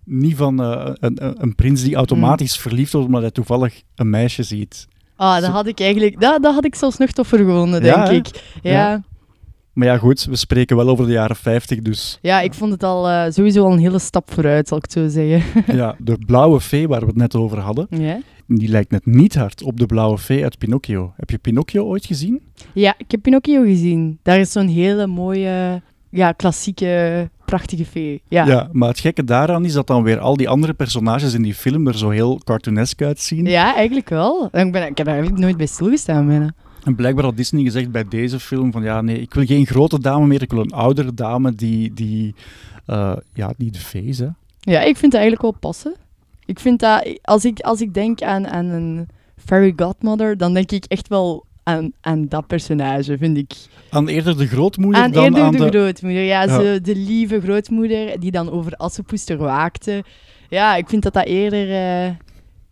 niet 0.04 0.36
van 0.36 0.82
een, 0.84 1.24
een, 1.24 1.42
een 1.42 1.54
prins 1.54 1.82
die 1.82 1.94
automatisch 1.94 2.56
verliefd 2.56 2.92
wordt 2.92 3.06
omdat 3.06 3.22
hij 3.22 3.30
toevallig 3.30 3.82
een 3.94 4.10
meisje 4.10 4.42
ziet. 4.42 4.88
Ah, 5.16 5.40
dat 5.40 5.50
had 5.50 5.66
ik 5.66 5.80
eigenlijk... 5.80 6.20
Dat, 6.20 6.42
dat 6.42 6.54
had 6.54 6.64
ik 6.64 6.74
zelfs 6.74 6.96
nog 6.96 7.10
toffer 7.10 7.38
gevonden, 7.38 7.82
denk 7.82 7.96
Ja, 7.96 8.08
ik. 8.08 8.26
Ja. 8.62 8.70
Ja. 8.70 8.90
Ja. 8.90 9.02
Maar 9.72 9.86
ja, 9.86 9.98
goed, 9.98 10.24
we 10.24 10.36
spreken 10.36 10.76
wel 10.76 10.88
over 10.88 11.06
de 11.06 11.12
jaren 11.12 11.36
50, 11.36 11.78
dus 11.78 12.18
ik 12.42 12.54
vond 12.54 12.72
het 12.72 12.82
al 12.82 13.08
eh, 13.08 13.30
sowieso 13.30 13.64
al 13.64 13.72
een 13.72 13.78
hele 13.78 13.98
stap 13.98 14.30
vooruit, 14.32 14.68
zal 14.68 14.76
ik 14.76 14.82
het 14.82 14.92
zo 14.92 15.08
zeggen. 15.08 15.42
ja, 15.76 15.96
de 15.98 16.18
blauwe 16.26 16.60
fee 16.60 16.88
waar 16.88 17.00
we 17.00 17.06
het 17.06 17.16
net 17.16 17.34
over 17.34 17.58
hadden, 17.58 17.86
ja. 17.90 18.20
die 18.46 18.68
lijkt 18.68 18.90
net 18.90 19.06
niet 19.06 19.34
hard 19.34 19.62
op 19.62 19.78
de 19.78 19.86
blauwe 19.86 20.18
fee 20.18 20.42
uit 20.42 20.58
Pinocchio. 20.58 21.12
Heb 21.16 21.30
je 21.30 21.38
Pinocchio 21.38 21.84
ooit 21.84 22.06
gezien? 22.06 22.42
ja, 22.72 22.94
ik 22.98 23.10
heb 23.10 23.22
Pinocchio 23.22 23.62
gezien. 23.62 24.18
Daar 24.22 24.38
is 24.38 24.52
zo'n 24.52 24.68
hele 24.68 25.06
mooie, 25.06 25.82
ja, 26.10 26.32
klassieke, 26.32 27.30
prachtige 27.44 27.84
fee. 27.84 28.22
Ja. 28.28 28.46
Ja. 28.46 28.68
maar 28.72 28.88
het 28.88 28.98
gekke 28.98 29.24
daaraan 29.24 29.64
is 29.64 29.72
dat 29.72 29.86
dan 29.86 30.02
weer 30.02 30.18
al 30.18 30.36
die 30.36 30.48
andere 30.48 30.74
personages 30.74 31.34
in 31.34 31.42
die 31.42 31.54
film 31.54 31.86
er 31.86 31.98
zo 31.98 32.10
heel 32.10 32.40
cartoonesk 32.44 33.02
uitzien. 33.02 33.44
Ja, 33.44 33.74
eigenlijk 33.74 34.08
wel. 34.08 34.44
Ik, 34.44 34.72
ben, 34.72 34.86
ik 34.86 34.96
heb 34.96 35.06
daar 35.06 35.14
eigenlijk 35.14 35.38
nooit 35.38 35.56
bij 35.56 35.66
stilgestaan 35.66 36.26
bijna. 36.26 36.54
En 36.84 36.94
blijkbaar 36.94 37.24
had 37.24 37.36
Disney 37.36 37.62
gezegd 37.62 37.90
bij 37.90 38.04
deze 38.08 38.40
film 38.40 38.72
van 38.72 38.82
ja, 38.82 39.00
nee, 39.00 39.20
ik 39.20 39.34
wil 39.34 39.44
geen 39.44 39.66
grote 39.66 40.00
dame 40.00 40.26
meer, 40.26 40.42
ik 40.42 40.50
wil 40.50 40.60
een 40.60 40.72
oudere 40.72 41.14
dame 41.14 41.54
die, 41.54 41.94
die, 41.94 42.34
eh, 42.86 43.16
ja, 43.34 43.52
die 43.56 43.70
de 43.70 43.78
fee 43.78 44.04
is. 44.04 44.18
Hè. 44.18 44.28
Ja, 44.60 44.80
ik 44.80 44.96
vind 44.96 45.12
dat 45.12 45.20
eigenlijk 45.20 45.42
wel 45.42 45.60
passen. 45.60 45.94
Ik 46.46 46.60
vind 46.60 46.80
dat, 46.80 47.18
als 47.22 47.44
ik, 47.44 47.60
als 47.60 47.80
ik 47.80 47.94
denk 47.94 48.22
aan, 48.22 48.48
aan 48.48 48.64
een 48.64 49.08
fairy 49.36 49.72
godmother, 49.76 50.36
dan 50.36 50.54
denk 50.54 50.72
ik 50.72 50.84
echt 50.84 51.08
wel 51.08 51.46
aan, 51.64 51.92
aan 52.00 52.28
dat 52.28 52.46
personage, 52.46 53.18
vind 53.18 53.36
ik. 53.36 53.52
Aan 53.90 54.08
eerder 54.08 54.36
de 54.38 54.46
grootmoeder 54.46 55.02
Aan 55.02 55.10
dan 55.10 55.24
eerder 55.24 55.42
aan 55.42 55.52
de, 55.52 55.58
de... 55.58 55.68
grootmoeder, 55.68 56.22
ja, 56.22 56.46
de 56.78 56.96
lieve 56.96 57.40
grootmoeder 57.40 58.20
die 58.20 58.30
dan 58.30 58.50
over 58.50 58.72
Assepoester 58.72 59.36
waakte. 59.36 60.04
Ja, 60.48 60.76
ik 60.76 60.88
vind 60.88 61.02
dat 61.02 61.12
dat 61.12 61.24
eerder, 61.26 61.70
eh, 61.70 62.14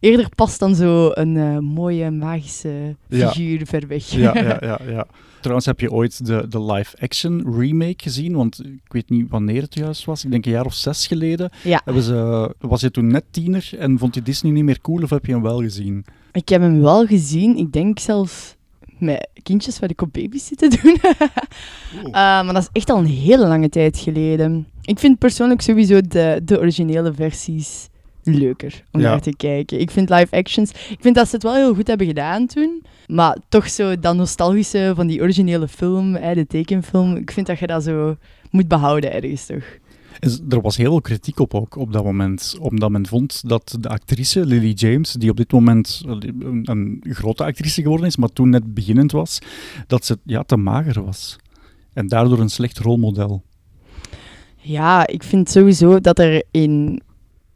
eerder 0.01 0.29
past 0.35 0.59
dan 0.59 0.75
zo 0.75 1.11
een 1.13 1.37
eh, 1.37 1.59
mooie 1.59 2.11
magische 2.11 2.97
Ja. 3.09 3.29
figuur 3.29 3.67
ver 3.67 3.87
weg. 3.87 4.11
Ja, 4.11 4.35
ja, 4.35 4.57
ja, 4.69 4.79
ja. 4.87 5.07
Trouwens, 5.41 5.67
heb 5.67 5.81
je 5.81 5.93
ooit 5.93 6.27
de, 6.27 6.47
de 6.49 6.63
live-action 6.63 7.55
remake 7.59 8.03
gezien? 8.03 8.35
Want 8.35 8.65
ik 8.65 8.93
weet 8.93 9.11
niet 9.11 9.27
wanneer 9.31 9.63
het 9.63 9.75
juist 9.75 10.05
was. 10.05 10.25
Ik 10.25 10.31
denk 10.31 10.47
een 10.47 10.53
jaar 10.53 10.65
of 10.65 10.75
zes 10.75 11.07
geleden. 11.07 11.51
Ja. 11.65 11.81
Hebben 11.85 12.03
ze, 12.03 12.55
was 12.59 12.81
je 12.81 12.91
toen 12.91 13.07
net 13.07 13.25
tiener 13.31 13.71
en 13.79 13.99
vond 13.99 14.15
je 14.15 14.23
Disney 14.23 14.53
niet 14.53 14.65
meer 14.65 14.81
cool 14.81 15.03
of 15.03 15.11
heb 15.11 15.27
je 15.27 15.33
hem 15.33 15.43
wel 15.43 15.61
gezien? 15.61 16.05
Ik 16.33 16.49
heb 16.49 16.61
hem 16.61 16.81
wel 16.81 17.07
gezien, 17.07 17.57
ik 17.57 17.73
denk 17.73 17.99
zelfs 17.99 18.57
met 19.03 19.29
kindjes 19.43 19.79
waar 19.79 19.91
ik 19.91 20.03
op 20.03 20.13
baby's 20.13 20.47
zit 20.47 20.59
te 20.59 20.79
doen. 20.83 20.97
Eh, 22.05 22.13
maar 22.13 22.53
dat 22.53 22.63
is 22.63 22.69
echt 22.73 22.91
al 22.91 22.99
een 22.99 23.07
hele 23.07 23.47
lange 23.47 23.69
tijd 23.69 23.99
geleden. 23.99 24.67
Ik 24.83 24.99
vind 24.99 25.19
persoonlijk 25.19 25.61
sowieso 25.61 26.01
de, 26.01 26.41
de 26.45 26.59
originele 26.59 27.13
versies 27.13 27.89
leuker 28.23 28.83
om 28.93 29.01
Ja. 29.01 29.11
naar 29.11 29.21
te 29.21 29.37
kijken. 29.37 29.81
Ik 29.81 29.91
vind 29.91 30.11
live 30.11 30.37
actions, 30.37 30.71
ik 30.71 30.97
vind 31.01 31.15
dat 31.15 31.29
ze 31.29 31.35
het 31.35 31.43
wel 31.43 31.55
heel 31.55 31.75
goed 31.75 31.87
hebben 31.87 32.07
gedaan 32.07 32.47
toen, 32.47 32.83
maar 33.07 33.37
toch 33.49 33.69
zo 33.69 33.99
dat 33.99 34.15
nostalgische 34.17 34.93
van 34.97 35.07
die 35.07 35.21
originele 35.21 35.69
film, 35.69 36.15
hè, 36.15 36.35
de 36.35 36.47
tekenfilm, 36.47 37.17
ik 37.17 37.31
vind 37.31 37.47
dat 37.47 37.59
je 37.59 37.67
dat 37.67 37.83
zo 37.85 38.17
moet 38.51 38.69
behouden 38.69 39.13
ergens 39.13 39.47
toch. 39.47 39.65
Er 40.49 40.61
was 40.61 40.77
heel 40.77 40.91
veel 40.91 41.01
kritiek 41.01 41.39
op 41.39 41.55
ook 41.55 41.77
op 41.77 41.93
dat 41.93 42.05
moment, 42.05 42.57
omdat 42.61 42.91
men 42.91 43.07
vond 43.07 43.49
dat 43.49 43.77
de 43.81 43.89
actrice 43.89 44.47
Lily 44.47 44.73
James, 44.73 45.13
die 45.13 45.31
op 45.31 45.37
dit 45.37 45.53
moment 45.53 46.03
een, 46.07 46.63
een 46.71 47.05
grote 47.09 47.45
actrice 47.45 47.83
geworden 47.83 48.07
is, 48.07 48.17
maar 48.17 48.29
toen 48.29 48.49
net 48.49 48.75
beginnend 48.75 49.13
was, 49.13 49.39
dat 49.87 50.05
ze 50.05 50.19
ja, 50.25 50.43
te 50.43 50.57
mager 50.57 51.05
was. 51.05 51.39
En 51.93 52.07
daardoor 52.07 52.39
een 52.39 52.49
slecht 52.49 52.79
rolmodel. 52.79 53.43
Ja, 54.57 55.07
ik 55.07 55.23
vind 55.23 55.51
sowieso 55.51 56.01
dat 56.01 56.19
er 56.19 56.45
in, 56.51 57.03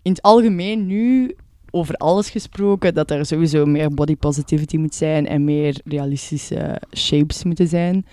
in 0.03 0.11
het 0.11 0.23
algemeen 0.23 0.87
nu, 0.87 1.37
over 1.71 1.95
alles 1.95 2.31
gesproken, 2.31 2.95
dat 2.95 3.11
er 3.11 3.27
sowieso 3.27 3.67
meer 3.67 3.95
body 3.95 4.17
positivity 4.17 4.77
moet 4.77 4.95
zijn 4.95 5.27
en 5.27 5.45
meer 5.45 5.81
realistische 5.85 6.83
shapes 6.97 7.45
moeten 7.45 7.69
zijn. 7.69 8.07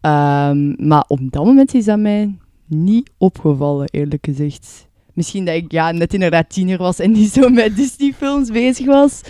Ehm, 0.00 0.88
maar 0.88 1.04
op 1.08 1.20
dat 1.30 1.44
moment 1.44 1.74
is 1.74 1.84
dat 1.84 1.98
mij 1.98 2.34
niet 2.70 3.10
opgevallen, 3.18 3.88
eerlijk 3.90 4.26
gezegd. 4.26 4.88
Misschien 5.12 5.44
dat 5.44 5.54
ik 5.54 5.72
ja, 5.72 5.90
net 5.90 6.14
inderdaad 6.14 6.50
tiener 6.50 6.78
was 6.78 6.98
en 6.98 7.12
niet 7.12 7.32
zo 7.32 7.48
met 7.48 7.76
Disney-films 7.82 8.50
bezig 8.50 8.86
was. 8.86 9.20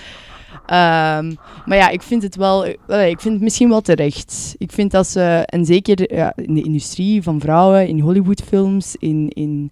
Ehm, 0.67 1.35
maar 1.65 1.77
ja, 1.77 1.89
ik 1.89 2.03
vind 2.03 2.23
het 2.23 2.37
wel, 2.37 2.65
eh, 2.65 3.09
ik 3.09 3.21
vind 3.21 3.35
het 3.35 3.43
misschien 3.43 3.69
wel 3.69 3.81
terecht. 3.81 4.55
Ik 4.59 4.73
vind 4.73 4.91
dat 4.91 5.07
ze, 5.07 5.21
en 5.47 5.65
zeker 5.65 6.15
ja, 6.15 6.33
in 6.37 6.55
de 6.55 6.63
industrie 6.63 7.23
van 7.23 7.41
vrouwen, 7.41 7.89
in 7.89 8.01
Hollywoodfilms, 8.01 8.97
in, 8.97 9.29
in, 9.29 9.71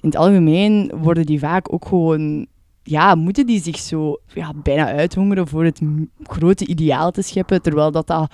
in 0.00 0.08
het 0.08 0.16
algemeen, 0.16 0.92
worden 0.94 1.26
die 1.26 1.38
vaak 1.38 1.72
ook 1.72 1.86
gewoon, 1.86 2.46
ja, 2.82 3.14
moeten 3.14 3.46
die 3.46 3.62
zich 3.62 3.78
zo 3.78 4.20
ja, 4.34 4.52
bijna 4.62 4.86
uithongeren 4.92 5.48
voor 5.48 5.64
het 5.64 5.80
grote 6.22 6.66
ideaal 6.66 7.10
te 7.10 7.22
scheppen, 7.22 7.62
terwijl 7.62 7.90
dat 7.90 8.06
dat 8.06 8.32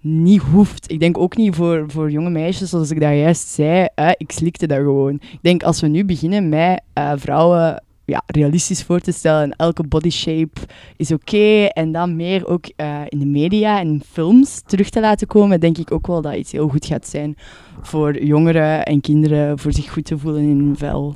niet 0.00 0.42
hoeft. 0.42 0.90
Ik 0.90 1.00
denk 1.00 1.18
ook 1.18 1.36
niet 1.36 1.54
voor, 1.54 1.84
voor 1.86 2.10
jonge 2.10 2.30
meisjes, 2.30 2.70
zoals 2.70 2.90
ik 2.90 3.00
daar 3.00 3.14
juist 3.16 3.48
zei, 3.48 3.88
ik 4.16 4.32
slikte 4.32 4.66
dat 4.66 4.78
gewoon. 4.78 5.14
Ik 5.14 5.38
denk 5.42 5.62
als 5.62 5.80
we 5.80 5.86
nu 5.86 6.04
beginnen 6.04 6.48
met 6.48 6.80
eh, 6.92 7.12
vrouwen 7.16 7.82
ja, 8.06 8.22
realistisch 8.26 8.82
voor 8.82 9.00
te 9.00 9.12
stellen 9.12 9.42
en 9.42 9.56
elke 9.56 9.82
body 9.82 10.10
shape 10.10 10.60
is 10.96 11.12
oké. 11.12 11.64
En 11.64 11.92
dan 11.92 12.16
meer 12.16 12.46
ook 12.46 12.66
eh, 12.76 13.00
in 13.08 13.18
de 13.18 13.26
media 13.26 13.80
en 13.80 14.02
films 14.08 14.62
terug 14.66 14.90
te 14.90 15.00
laten 15.00 15.26
komen, 15.26 15.60
denk 15.60 15.78
ik 15.78 15.92
ook 15.92 16.06
wel 16.06 16.22
dat 16.22 16.34
iets 16.34 16.52
heel 16.52 16.68
goed 16.68 16.86
gaat 16.86 17.06
zijn 17.06 17.36
voor 17.80 18.22
jongeren 18.22 18.84
en 18.84 19.00
kinderen, 19.00 19.58
voor 19.58 19.72
zich 19.72 19.92
goed 19.92 20.04
te 20.04 20.18
voelen 20.18 20.42
in 20.42 20.58
hun 20.58 20.76
vel. 20.76 21.14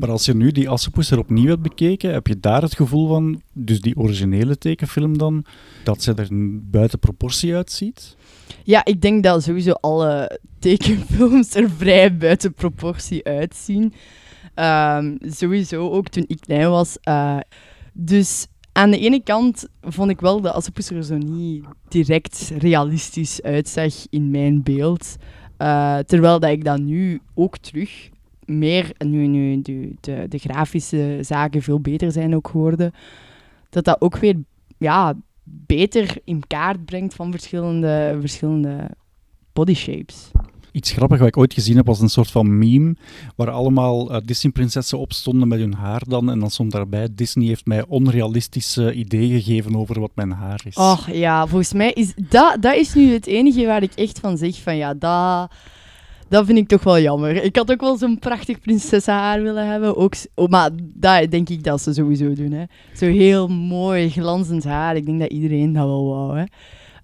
Maar 0.00 0.10
als 0.10 0.24
je 0.24 0.34
nu 0.34 0.52
die 0.52 0.68
Assepoester 0.68 1.18
opnieuw 1.18 1.48
hebt 1.48 1.62
bekeken, 1.62 2.12
heb 2.12 2.26
je 2.26 2.40
daar 2.40 2.62
het 2.62 2.74
gevoel 2.74 3.08
van, 3.08 3.42
dus 3.52 3.80
die 3.80 3.96
originele 3.96 4.58
tekenfilm 4.58 5.18
dan, 5.18 5.44
dat 5.84 6.02
ze 6.02 6.14
er 6.14 6.28
buiten 6.70 6.98
proportie 6.98 7.54
uitziet? 7.54 8.16
Ja, 8.64 8.84
ik 8.84 9.00
denk 9.00 9.22
dat 9.22 9.42
sowieso 9.42 9.70
alle 9.72 10.40
tekenfilms 10.58 11.54
er 11.54 11.70
vrij 11.70 12.16
buiten 12.16 12.54
proportie 12.54 13.24
uitzien. 13.24 13.92
Ehm, 14.54 15.16
sowieso 15.20 15.90
ook 15.90 16.08
toen 16.08 16.24
ik 16.26 16.40
klein 16.40 16.70
was. 16.70 16.96
eh, 17.00 17.38
dus 17.92 18.46
aan 18.72 18.90
de 18.90 18.98
ene 18.98 19.22
kant 19.22 19.68
vond 19.80 20.10
ik 20.10 20.20
wel 20.20 20.40
dat 20.40 20.54
Assepoester 20.54 20.96
er 20.96 21.04
zo 21.04 21.16
niet 21.16 21.64
direct 21.88 22.52
realistisch 22.58 23.42
uitzag 23.42 23.94
in 24.10 24.30
mijn 24.30 24.62
beeld. 24.62 25.16
Eh, 25.56 25.98
terwijl 25.98 26.40
dat 26.40 26.50
ik 26.50 26.64
dat 26.64 26.78
nu 26.78 27.20
ook 27.34 27.58
terug 27.58 28.10
meer, 28.58 28.92
nu, 28.98 29.26
nu 29.26 29.62
de, 29.62 29.94
de, 30.00 30.26
de 30.28 30.38
grafische 30.38 31.18
zaken 31.20 31.62
veel 31.62 31.80
beter 31.80 32.12
zijn 32.12 32.34
ook 32.34 32.48
geworden, 32.48 32.92
dat 33.70 33.84
dat 33.84 34.00
ook 34.00 34.16
weer 34.16 34.36
ja, 34.78 35.14
beter 35.44 36.16
in 36.24 36.46
kaart 36.46 36.84
brengt 36.84 37.14
van 37.14 37.30
verschillende, 37.30 38.16
verschillende 38.20 38.90
body 39.52 39.74
shapes. 39.74 40.30
Iets 40.72 40.90
grappig 40.92 41.18
wat 41.18 41.28
ik 41.28 41.36
ooit 41.36 41.54
gezien 41.54 41.76
heb 41.76 41.86
was 41.86 42.00
een 42.00 42.08
soort 42.08 42.30
van 42.30 42.58
meme, 42.58 42.96
waar 43.36 43.50
allemaal 43.50 44.10
eh, 44.10 44.20
Disney-prinsessen 44.24 44.98
opstonden 44.98 45.48
met 45.48 45.58
hun 45.58 45.74
haar 45.74 46.02
dan, 46.08 46.30
en 46.30 46.38
dan 46.38 46.50
stond 46.50 46.70
daarbij, 46.70 47.08
Disney 47.14 47.46
heeft 47.46 47.66
mij 47.66 47.84
onrealistische 47.88 48.92
ideeën 48.92 49.40
gegeven 49.40 49.76
over 49.76 50.00
wat 50.00 50.10
mijn 50.14 50.30
haar 50.30 50.60
is. 50.64 50.76
Och 50.76 51.10
ja, 51.10 51.46
volgens 51.46 51.72
mij 51.72 51.92
is 51.92 52.14
dat, 52.28 52.56
dat 52.62 52.74
is 52.74 52.94
nu 52.94 53.12
het 53.12 53.26
enige 53.26 53.66
waar 53.66 53.82
ik 53.82 53.92
echt 53.94 54.18
van 54.18 54.36
zeg 54.36 54.62
van 54.62 54.76
ja, 54.76 54.94
dat, 54.94 55.50
dat 56.30 56.46
vind 56.46 56.58
ik 56.58 56.68
toch 56.68 56.82
wel 56.82 57.00
jammer. 57.00 57.44
Ik 57.44 57.56
had 57.56 57.70
ook 57.70 57.80
wel 57.80 57.96
zo'n 57.96 58.18
prachtig 58.18 58.60
prinsessenhaar 58.60 59.42
willen 59.42 59.66
hebben, 59.66 59.96
ook, 59.96 60.14
oh, 60.34 60.48
maar 60.48 60.70
dat 60.74 61.30
denk 61.30 61.48
ik 61.48 61.64
dat 61.64 61.80
ze 61.82 61.92
sowieso 61.92 62.32
doen. 62.32 62.52
Hè. 62.52 62.64
Zo 62.94 63.06
heel 63.06 63.48
mooi, 63.48 64.10
glanzend 64.10 64.64
haar. 64.64 64.96
Ik 64.96 65.06
denk 65.06 65.20
dat 65.20 65.30
iedereen 65.30 65.72
dat 65.72 65.84
wel 65.84 66.06
wou. 66.06 66.38
Hè. 66.38 66.44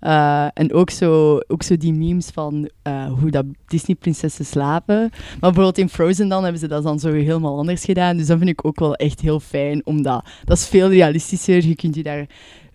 Eh, 0.01 0.47
en 0.55 0.73
ook 0.73 0.91
zo, 0.91 1.39
ook 1.49 1.63
zo 1.63 1.77
die 1.77 1.93
memes 1.93 2.27
van 2.27 2.69
eh, 2.83 3.13
hoe 3.21 3.31
dat 3.31 3.45
Disney-prinsessen 3.67 4.45
slapen. 4.45 4.99
Maar 5.01 5.39
bijvoorbeeld 5.41 5.79
in 5.79 5.89
Frozen 5.89 6.29
dan 6.29 6.43
hebben 6.43 6.61
ze 6.61 6.69
dat 6.69 6.83
dan 6.83 6.99
zo 6.99 7.13
helemaal 7.13 7.59
anders 7.59 7.85
gedaan. 7.85 8.17
Dus 8.17 8.27
dat 8.27 8.39
vind 8.39 8.51
ik 8.51 8.65
ook 8.65 8.79
wel 8.79 8.95
echt 8.95 9.21
heel 9.21 9.41
fijn, 9.41 9.81
omdat 9.85 10.29
dat 10.45 10.57
is 10.57 10.67
veel 10.67 10.89
realistischer. 10.89 11.67
Je 11.67 11.75
kunt 11.75 11.95
je 11.95 12.03
daar 12.03 12.27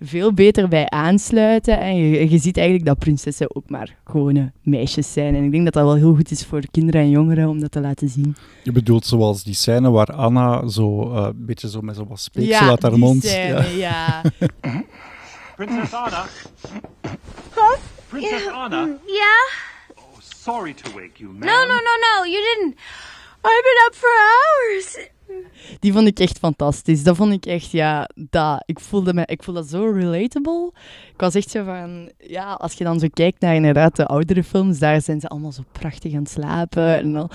veel 0.03 0.34
beter 0.34 0.67
bij 0.67 0.89
aansluiten. 0.89 1.79
En 1.79 1.96
je, 1.96 2.29
je 2.29 2.38
ziet 2.38 2.58
eigenlijk 2.58 2.88
dat 2.88 3.00
prinsessen 3.00 3.55
ook 3.55 3.70
maar 3.70 3.96
gewone 4.03 4.51
meisjes 4.62 5.13
zijn. 5.13 5.36
En 5.36 5.43
ik 5.43 5.51
denk 5.51 5.63
dat 5.63 5.74
dat 5.74 5.84
wel 5.84 5.96
heel 5.96 6.15
goed 6.15 6.31
is 6.31 6.46
voor 6.46 6.62
kinderen 6.72 7.01
en 7.01 7.10
jongeren 7.10 7.50
om 7.50 7.60
dat 7.60 7.72
te 7.72 7.81
laten 7.81 8.10
zien. 8.10 8.36
Je 8.63 8.72
bedoelt 8.72 9.05
zoals 9.05 9.43
die 9.43 9.53
scène 9.53 9.89
waar 9.89 10.13
Anna 10.13 10.67
zo 10.67 11.13
eh, 11.13 11.24
een 11.24 11.46
beetje 11.46 11.70
zo 11.70 11.81
met 11.81 11.96
zo 11.96 12.05
wat 12.08 12.20
speeksel 12.20 12.70
uit 12.70 12.81
haar 12.81 12.91
die 12.91 13.00
mond... 13.00 13.24
scène, 13.24 13.77
ja. 13.77 14.22
Princess 15.55 15.93
Anna? 15.93 16.25
Princess 18.08 18.48
Anna? 18.48 18.86
Yeah? 19.05 19.46
Oh, 19.96 20.20
sorry 20.20 20.74
to 20.74 20.91
wake 20.96 21.20
you, 21.20 21.31
ma'am. 21.31 21.39
No, 21.39 21.65
no, 21.65 21.75
no, 21.75 21.96
no. 22.08 22.25
You 22.25 22.55
didn't. 22.55 22.75
I've 23.43 23.63
been 23.63 23.86
up 23.86 23.96
for 23.96 24.10
hours. 24.10 25.10
Die 25.80 25.94
vond 25.94 26.08
ik 26.08 26.20
echt 26.20 26.38
fantastisch. 26.38 27.04
Dat 27.04 27.16
vond 27.16 27.34
ik 27.34 27.46
echt, 27.46 27.72
ja, 27.72 28.10
dat, 28.30 28.64
ik 28.66 28.80
voelde 28.80 29.14
me, 29.14 29.24
ik 29.26 29.44
voelde 29.44 29.60
dat 29.60 29.70
zo 29.70 29.92
relatable. 29.92 30.72
Ik 31.14 31.20
was 31.20 31.36
echt 31.36 31.50
zo 31.50 31.64
van, 31.64 32.12
ja, 32.18 32.54
als 32.54 32.74
je 32.74 32.84
dan 32.84 33.00
zo 33.00 33.08
kijkt 33.14 33.42
naar 33.42 33.56
inderdaad 33.56 33.96
de 33.96 34.06
oudere 34.06 34.44
films, 34.44 34.80
daar 34.80 35.02
zijn 35.02 35.20
ze 35.20 35.28
allemaal 35.28 35.52
zo 35.52 35.64
prachtig 35.72 36.14
aan 36.14 36.20
het 36.22 36.30
slapen. 36.30 36.98
En 36.98 37.14
dan 37.14 37.32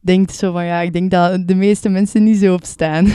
denkt 0.00 0.34
zo 0.34 0.52
van, 0.52 0.64
ja, 0.64 0.80
ik 0.80 0.92
denk 0.92 1.10
dat 1.10 1.48
de 1.48 1.54
meeste 1.54 1.88
mensen 1.88 2.24
niet 2.24 2.36
zo 2.38 2.54
op 2.54 2.64
staan. 2.64 3.06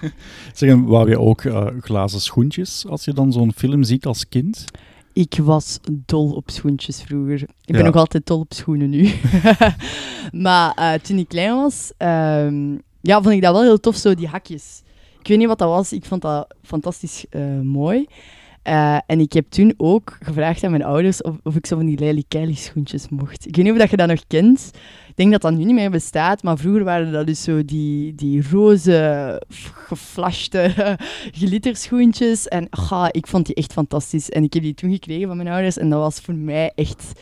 Zeg, 0.54 0.70
en 0.70 0.84
wou 0.84 1.08
je 1.10 1.18
ook 1.20 1.42
eh, 1.44 1.66
glazen 1.80 2.20
schoentjes 2.20 2.86
als 2.88 3.04
je 3.04 3.12
dan 3.12 3.32
zo'n 3.32 3.52
film 3.56 3.82
ziet 3.82 4.06
als 4.06 4.28
kind? 4.28 4.64
Ik 5.12 5.34
was 5.42 5.78
dol 6.06 6.30
op 6.32 6.50
schoentjes 6.50 7.02
vroeger. 7.02 7.40
Ik 7.42 7.48
ben 7.66 7.78
Ja. 7.78 7.82
nog 7.86 7.94
altijd 7.96 8.26
dol 8.26 8.38
op 8.40 8.52
schoenen 8.54 8.90
nu. 8.90 9.10
maar 10.32 10.72
eh, 10.74 10.92
toen 10.92 11.18
ik 11.18 11.28
klein 11.28 11.54
was, 11.54 11.92
ehm, 11.96 12.76
ja, 13.00 13.22
vond 13.22 13.34
ik 13.34 13.42
dat 13.42 13.52
wel 13.52 13.62
heel 13.62 13.80
tof, 13.80 13.96
zo 13.96 14.14
die 14.14 14.28
hakjes. 14.28 14.82
Ik 15.20 15.28
weet 15.28 15.38
niet 15.38 15.46
wat 15.46 15.58
dat 15.58 15.68
was, 15.68 15.92
ik 15.92 16.04
vond 16.04 16.22
dat 16.22 16.54
fantastisch 16.62 17.24
eh, 17.30 17.60
mooi. 17.60 18.06
Eh, 18.62 18.98
en 19.06 19.20
ik 19.20 19.32
heb 19.32 19.50
toen 19.50 19.74
ook 19.76 20.18
gevraagd 20.22 20.64
aan 20.64 20.70
mijn 20.70 20.84
ouders 20.84 21.22
of, 21.22 21.36
of 21.42 21.56
ik 21.56 21.66
zo 21.66 21.76
van 21.76 21.86
die 21.86 21.98
Lely 21.98 22.24
Kelly 22.28 22.54
schoentjes 22.54 23.08
mocht. 23.08 23.46
Ik 23.46 23.56
weet 23.56 23.64
niet 23.64 23.72
of 23.72 23.78
dat 23.78 23.90
je 23.90 23.96
dat 23.96 24.08
nog 24.08 24.26
kent. 24.26 24.70
Ik 25.08 25.16
denk 25.16 25.32
dat 25.32 25.40
dat 25.40 25.52
nu 25.52 25.64
niet 25.64 25.74
meer 25.74 25.90
bestaat, 25.90 26.42
maar 26.42 26.58
vroeger 26.58 26.84
waren 26.84 27.12
dat 27.12 27.26
dus 27.26 27.42
zo 27.42 27.64
die, 27.64 28.14
die 28.14 28.48
roze, 28.50 29.42
geflashte 29.86 30.96
glitterschoentjes. 31.40 32.48
En 32.48 32.66
ga, 32.70 33.12
ik 33.12 33.26
vond 33.26 33.46
die 33.46 33.54
echt 33.54 33.72
fantastisch. 33.72 34.30
En 34.30 34.42
ik 34.42 34.52
heb 34.52 34.62
die 34.62 34.74
toen 34.74 34.92
gekregen 34.92 35.26
van 35.26 35.36
mijn 35.36 35.48
ouders 35.48 35.76
en 35.78 35.90
dat 35.90 36.00
was 36.00 36.20
voor 36.20 36.34
mij 36.34 36.72
echt 36.74 37.12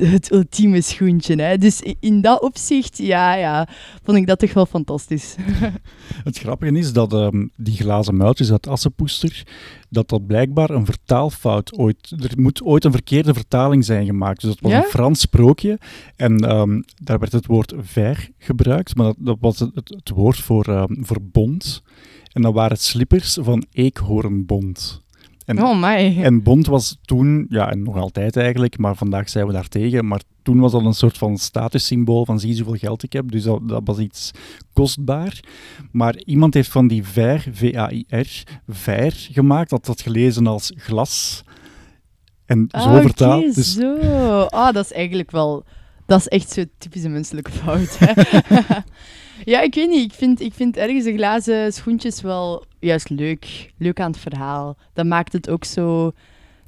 het 0.00 0.32
ultieme 0.32 0.80
schoentje. 0.80 1.42
Hè. 1.42 1.58
Dus 1.58 1.82
in 2.00 2.20
dat 2.20 2.42
opzicht, 2.42 2.98
ja, 2.98 3.34
ja, 3.34 3.68
vond 4.02 4.16
ik 4.16 4.26
dat 4.26 4.38
toch 4.38 4.52
wel 4.52 4.66
fantastisch. 4.66 5.36
Het 6.24 6.38
grappige 6.38 6.78
is 6.78 6.92
dat 6.92 7.12
ehm, 7.12 7.46
die 7.56 7.76
glazen 7.76 8.16
muiltjes 8.16 8.52
uit 8.52 8.66
Assepoester, 8.66 9.42
dat 9.88 10.08
dat 10.08 10.26
blijkbaar 10.26 10.70
een 10.70 10.84
vertaalfout 10.84 11.78
ooit... 11.78 12.14
Er 12.20 12.40
moet 12.40 12.62
ooit 12.62 12.84
een 12.84 12.92
verkeerde 12.92 13.34
vertaling 13.34 13.84
zijn 13.84 14.06
gemaakt. 14.06 14.40
Dus 14.40 14.50
dat 14.50 14.60
was 14.60 14.72
Ja? 14.72 14.78
een 14.78 14.90
Frans 14.90 15.20
sprookje 15.20 15.78
en 16.16 16.38
ehm, 16.38 16.80
daar 17.02 17.18
werd 17.18 17.32
het 17.32 17.46
woord 17.46 17.72
ver 17.78 18.28
gebruikt, 18.38 18.96
maar 18.96 19.06
dat, 19.06 19.16
dat 19.18 19.36
was 19.40 19.58
het, 19.58 19.70
het, 19.74 19.88
het 19.88 20.08
woord 20.08 20.36
voor, 20.38 20.64
ehm, 20.64 20.94
voor 21.04 21.18
bond. 21.22 21.82
En 22.32 22.42
dat 22.42 22.54
waren 22.54 22.76
slippers 22.76 23.38
van 23.40 23.64
eekhoornbond. 23.72 25.02
En, 25.48 25.62
Oh 25.62 25.80
my. 25.80 26.22
en 26.22 26.42
bond 26.42 26.66
was 26.66 26.98
toen, 27.02 27.46
ja, 27.48 27.70
en 27.70 27.82
nog 27.82 27.96
altijd 27.96 28.36
eigenlijk, 28.36 28.78
maar 28.78 28.96
vandaag 28.96 29.28
zijn 29.28 29.46
we 29.46 29.52
daar 29.52 29.68
tegen, 29.68 30.06
maar 30.06 30.20
toen 30.42 30.60
was 30.60 30.72
dat 30.72 30.84
een 30.84 30.92
soort 30.94 31.18
van 31.18 31.38
statussymbool 31.38 32.24
van 32.24 32.40
zie 32.40 32.54
hoeveel 32.56 32.74
geld 32.88 33.02
ik 33.02 33.12
heb, 33.12 33.30
dus 33.30 33.42
dat, 33.42 33.68
dat 33.68 33.82
was 33.84 33.98
iets 33.98 34.30
kostbaar. 34.72 35.40
Maar 35.92 36.16
iemand 36.24 36.54
heeft 36.54 36.70
van 36.70 36.88
die 36.88 37.04
ver, 37.04 37.46
V-A-I-R, 37.52 38.42
ver 38.68 39.12
gemaakt, 39.30 39.70
dat 39.70 39.86
dat 39.86 40.00
gelezen 40.00 40.46
als 40.46 40.72
glas. 40.76 41.42
En 42.46 42.68
zo 42.70 42.78
Ah, 42.78 43.00
vertaald. 43.00 43.54
Dus 43.54 43.72
zo. 43.74 43.96
Ah, 44.42 44.72
dat 44.74 44.84
is 44.84 44.92
eigenlijk 44.92 45.30
wel... 45.30 45.64
Dat 46.06 46.18
is 46.20 46.28
echt 46.28 46.50
zo'n 46.50 46.70
typische 46.78 47.08
menselijke 47.08 47.50
fout. 47.50 47.98
Hè? 47.98 48.12
ja, 49.52 49.60
ik 49.60 49.74
weet 49.74 49.88
niet. 49.88 50.04
Ik 50.04 50.12
vind, 50.12 50.40
ik 50.40 50.54
vind 50.54 50.76
ergens 50.76 51.04
de 51.04 51.14
glazen 51.16 51.72
schoentjes 51.72 52.20
wel 52.20 52.64
juist 52.80 53.08
leuk. 53.08 53.72
Leuk 53.76 54.00
aan 54.00 54.10
het 54.10 54.20
verhaal. 54.20 54.76
Dat 54.92 55.06
maakt 55.06 55.32
het 55.32 55.50
ook 55.50 55.64
zo... 55.64 56.12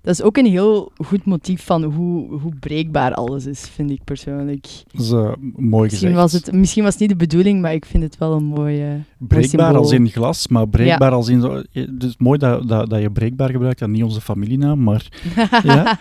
Dat 0.02 0.14
is 0.14 0.22
ook 0.22 0.36
een 0.36 0.46
heel 0.46 0.92
goed 1.04 1.24
motief 1.24 1.64
van 1.64 1.84
hoe, 1.84 2.38
hoe 2.40 2.54
breekbaar 2.60 3.14
alles 3.14 3.46
is, 3.46 3.60
vind 3.60 3.90
ik 3.90 4.04
persoonlijk. 4.04 4.66
Dat 4.92 5.00
is 5.00 5.10
eh, 5.10 5.32
mooi 5.56 5.82
Misschien 5.82 6.08
gezegd. 6.08 6.14
was, 6.14 6.32
het, 6.32 6.52
misschien 6.52 6.82
was 6.82 6.92
het 6.92 7.00
niet 7.00 7.10
de 7.10 7.16
bedoeling, 7.16 7.60
maar 7.60 7.72
ik 7.72 7.84
vind 7.84 8.02
het 8.02 8.18
wel 8.18 8.32
een 8.32 8.44
mooie... 8.44 8.84
mooi 8.84 9.04
Breekbaar 9.18 9.76
als 9.76 9.92
in 9.92 10.08
glas, 10.08 10.48
maar 10.48 10.68
breekbaar 10.68 11.12
als 11.12 11.28
in... 11.28 11.40
Zo, 11.40 11.62
het 11.72 12.02
is 12.02 12.16
mooi 12.18 12.38
dat, 12.38 12.68
dat, 12.68 12.90
dat 12.90 13.00
je 13.00 13.10
breekbaar 13.10 13.50
gebruikt 13.50 13.80
en 13.80 13.90
niet 13.90 14.02
onze 14.02 14.20
familienaam, 14.20 14.82
maar... 14.82 15.06
ja. 15.62 15.98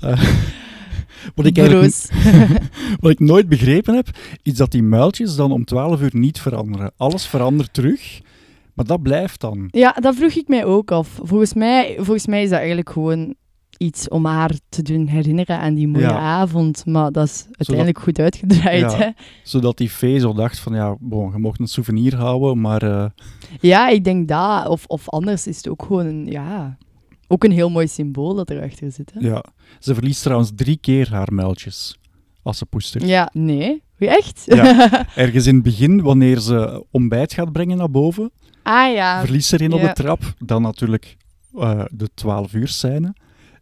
Eh, 0.00 0.22
wat, 1.34 1.46
ik 1.46 1.56
wat 3.00 3.10
ik 3.10 3.20
nooit 3.20 3.48
begrepen 3.48 3.94
heb, 3.94 4.08
is 4.42 4.54
dat 4.54 4.70
die 4.70 4.82
muiltjes 4.82 5.36
dan 5.36 5.52
om 5.52 5.64
12 5.64 6.00
uur 6.00 6.10
niet 6.12 6.40
veranderen. 6.40 6.92
Alles 6.96 7.26
verandert 7.26 7.72
terug, 7.72 8.20
maar 8.78 8.86
dat 8.86 9.02
blijft 9.02 9.40
dan. 9.40 9.68
Ja, 9.70 9.92
dat 10.00 10.14
vroeg 10.14 10.32
ik 10.32 10.48
mij 10.48 10.64
ook 10.64 10.90
af. 10.90 11.20
Volgens 11.22 11.54
mij, 11.54 11.94
volgens 11.96 12.26
mij 12.26 12.42
is 12.42 12.48
dat 12.48 12.58
eigenlijk 12.58 12.90
gewoon 12.90 13.34
iets 13.78 14.08
om 14.08 14.24
haar 14.26 14.50
te 14.68 14.82
doen 14.82 15.06
herinneren 15.06 15.58
aan 15.58 15.74
die 15.74 15.88
mooie 15.88 16.04
Ja. 16.04 16.18
avond. 16.18 16.86
Maar 16.86 17.12
dat 17.12 17.26
is 17.26 17.46
uiteindelijk 17.52 17.98
goed 17.98 18.18
uitgedraaid. 18.18 18.80
Ja. 18.80 18.96
Hè? 18.98 19.08
Zodat 19.42 19.76
die 19.76 20.18
zo 20.20 20.32
dacht 20.32 20.58
van, 20.58 20.74
ja, 20.74 20.96
bon, 21.00 21.32
je 21.32 21.38
mocht 21.38 21.60
een 21.60 21.66
souvenir 21.68 22.16
houden, 22.16 22.60
maar... 22.60 22.82
eh, 22.82 23.04
Ja, 23.60 23.88
ik 23.88 24.04
denk 24.04 24.28
dat. 24.28 24.68
Of, 24.68 24.84
of 24.86 25.08
anders 25.08 25.46
is 25.46 25.56
het 25.56 25.68
ook 25.68 25.82
gewoon 25.82 26.06
een, 26.06 26.26
ja, 26.26 26.76
ook 27.28 27.44
een 27.44 27.52
heel 27.52 27.70
mooi 27.70 27.86
symbool 27.88 28.34
dat 28.34 28.50
erachter 28.50 28.92
zit. 28.92 29.12
Hè? 29.14 29.28
ja. 29.28 29.44
Ze 29.78 29.94
verliest 29.94 30.22
trouwens 30.22 30.50
drie 30.54 30.76
keer 30.80 31.08
haar 31.10 31.32
muiltjes. 31.32 31.98
Als 32.42 32.58
ze 32.58 32.66
poester. 32.66 33.06
Ja, 33.06 33.30
nee. 33.32 33.82
Echt? 33.98 34.42
Ja. 34.46 34.90
Ergens 35.14 35.46
in 35.46 35.54
het 35.54 35.62
begin, 35.64 36.02
wanneer 36.02 36.38
ze 36.40 36.84
ontbijt 36.90 37.32
gaat 37.32 37.52
brengen 37.52 37.76
naar 37.76 37.90
boven, 37.90 38.30
ah 38.68 38.92
ja. 38.94 39.20
op 39.72 39.80
Ja. 39.80 39.86
de 39.86 39.92
trap. 39.92 40.34
Dan 40.38 40.62
natuurlijk 40.62 41.16
eh, 41.58 41.84
de 41.90 42.08
12 42.14 42.52
uur 42.52 42.68
scène. 42.68 43.14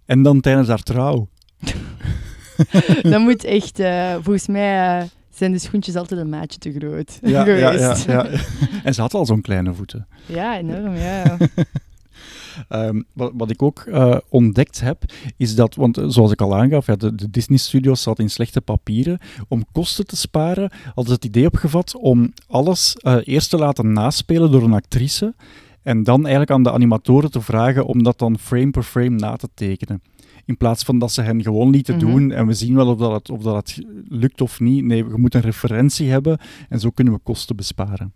En 0.04 0.22
dan 0.22 0.40
tijdens 0.40 0.68
haar 0.68 0.82
trouw. 0.82 1.28
Dat 3.02 3.20
moet 3.20 3.44
echt, 3.44 3.78
eh, 3.78 4.12
volgens 4.14 4.46
mij 4.46 4.98
eh, 5.00 5.04
zijn 5.30 5.52
de 5.52 5.58
schoentjes 5.58 5.96
altijd 5.96 6.20
een 6.20 6.28
maatje 6.28 6.58
te 6.58 6.72
groot 6.72 7.18
Ja, 7.22 7.46
ja, 7.46 7.56
ja, 7.56 7.72
geweest. 7.72 8.04
ja. 8.06 8.26
En 8.84 8.94
ze 8.94 9.00
had 9.00 9.14
al 9.14 9.26
zo'n 9.26 9.40
kleine 9.40 9.74
voeten. 9.74 10.06
Ja, 10.26 10.58
enorm, 10.58 10.94
ja. 10.94 11.36
Ehm, 12.68 13.02
wat, 13.12 13.32
wat 13.34 13.50
ik 13.50 13.62
ook 13.62 13.78
eh, 13.80 14.16
ontdekt 14.28 14.80
heb, 14.80 15.02
is 15.36 15.54
dat, 15.54 15.74
want 15.74 15.98
eh, 15.98 16.04
zoals 16.08 16.32
ik 16.32 16.40
al 16.40 16.56
aangaf, 16.56 16.86
ja, 16.86 16.96
de, 16.96 17.14
de 17.14 17.30
Disney-studios 17.30 18.02
zaten 18.02 18.24
in 18.24 18.30
slechte 18.30 18.60
papieren. 18.60 19.18
Om 19.48 19.64
kosten 19.72 20.06
te 20.06 20.16
sparen, 20.16 20.70
hadden 20.84 21.06
ze 21.06 21.12
het 21.12 21.24
idee 21.24 21.46
opgevat 21.46 21.96
om 21.96 22.32
alles 22.46 22.94
eh, 22.96 23.16
eerst 23.24 23.50
te 23.50 23.56
laten 23.56 23.92
naspelen 23.92 24.50
door 24.50 24.62
een 24.62 24.72
actrice. 24.72 25.34
En 25.82 26.02
dan 26.02 26.20
eigenlijk 26.20 26.50
aan 26.50 26.62
de 26.62 26.72
animatoren 26.72 27.30
te 27.30 27.40
vragen 27.40 27.86
om 27.86 28.02
dat 28.02 28.18
dan 28.18 28.38
frame 28.38 28.70
per 28.70 28.82
frame 28.82 29.08
na 29.16 29.36
te 29.36 29.48
tekenen. 29.54 30.02
In 30.44 30.56
plaats 30.56 30.82
van 30.84 30.98
dat 30.98 31.12
ze 31.12 31.22
hen 31.22 31.42
gewoon 31.42 31.70
lieten 31.70 31.96
Mhm. 31.96 32.06
doen 32.06 32.30
en 32.32 32.46
we 32.46 32.52
zien 32.54 32.74
wel 32.74 32.86
of 32.88 32.98
dat, 32.98 33.12
het, 33.12 33.30
of 33.30 33.42
dat 33.42 33.54
het 33.56 33.84
lukt 34.08 34.40
of 34.40 34.60
niet. 34.60 34.84
Nee, 34.84 34.96
je 34.96 35.16
moet 35.16 35.34
een 35.34 35.40
referentie 35.40 36.10
hebben 36.10 36.38
en 36.68 36.80
zo 36.80 36.90
kunnen 36.90 37.12
we 37.14 37.18
kosten 37.22 37.56
besparen. 37.56 38.12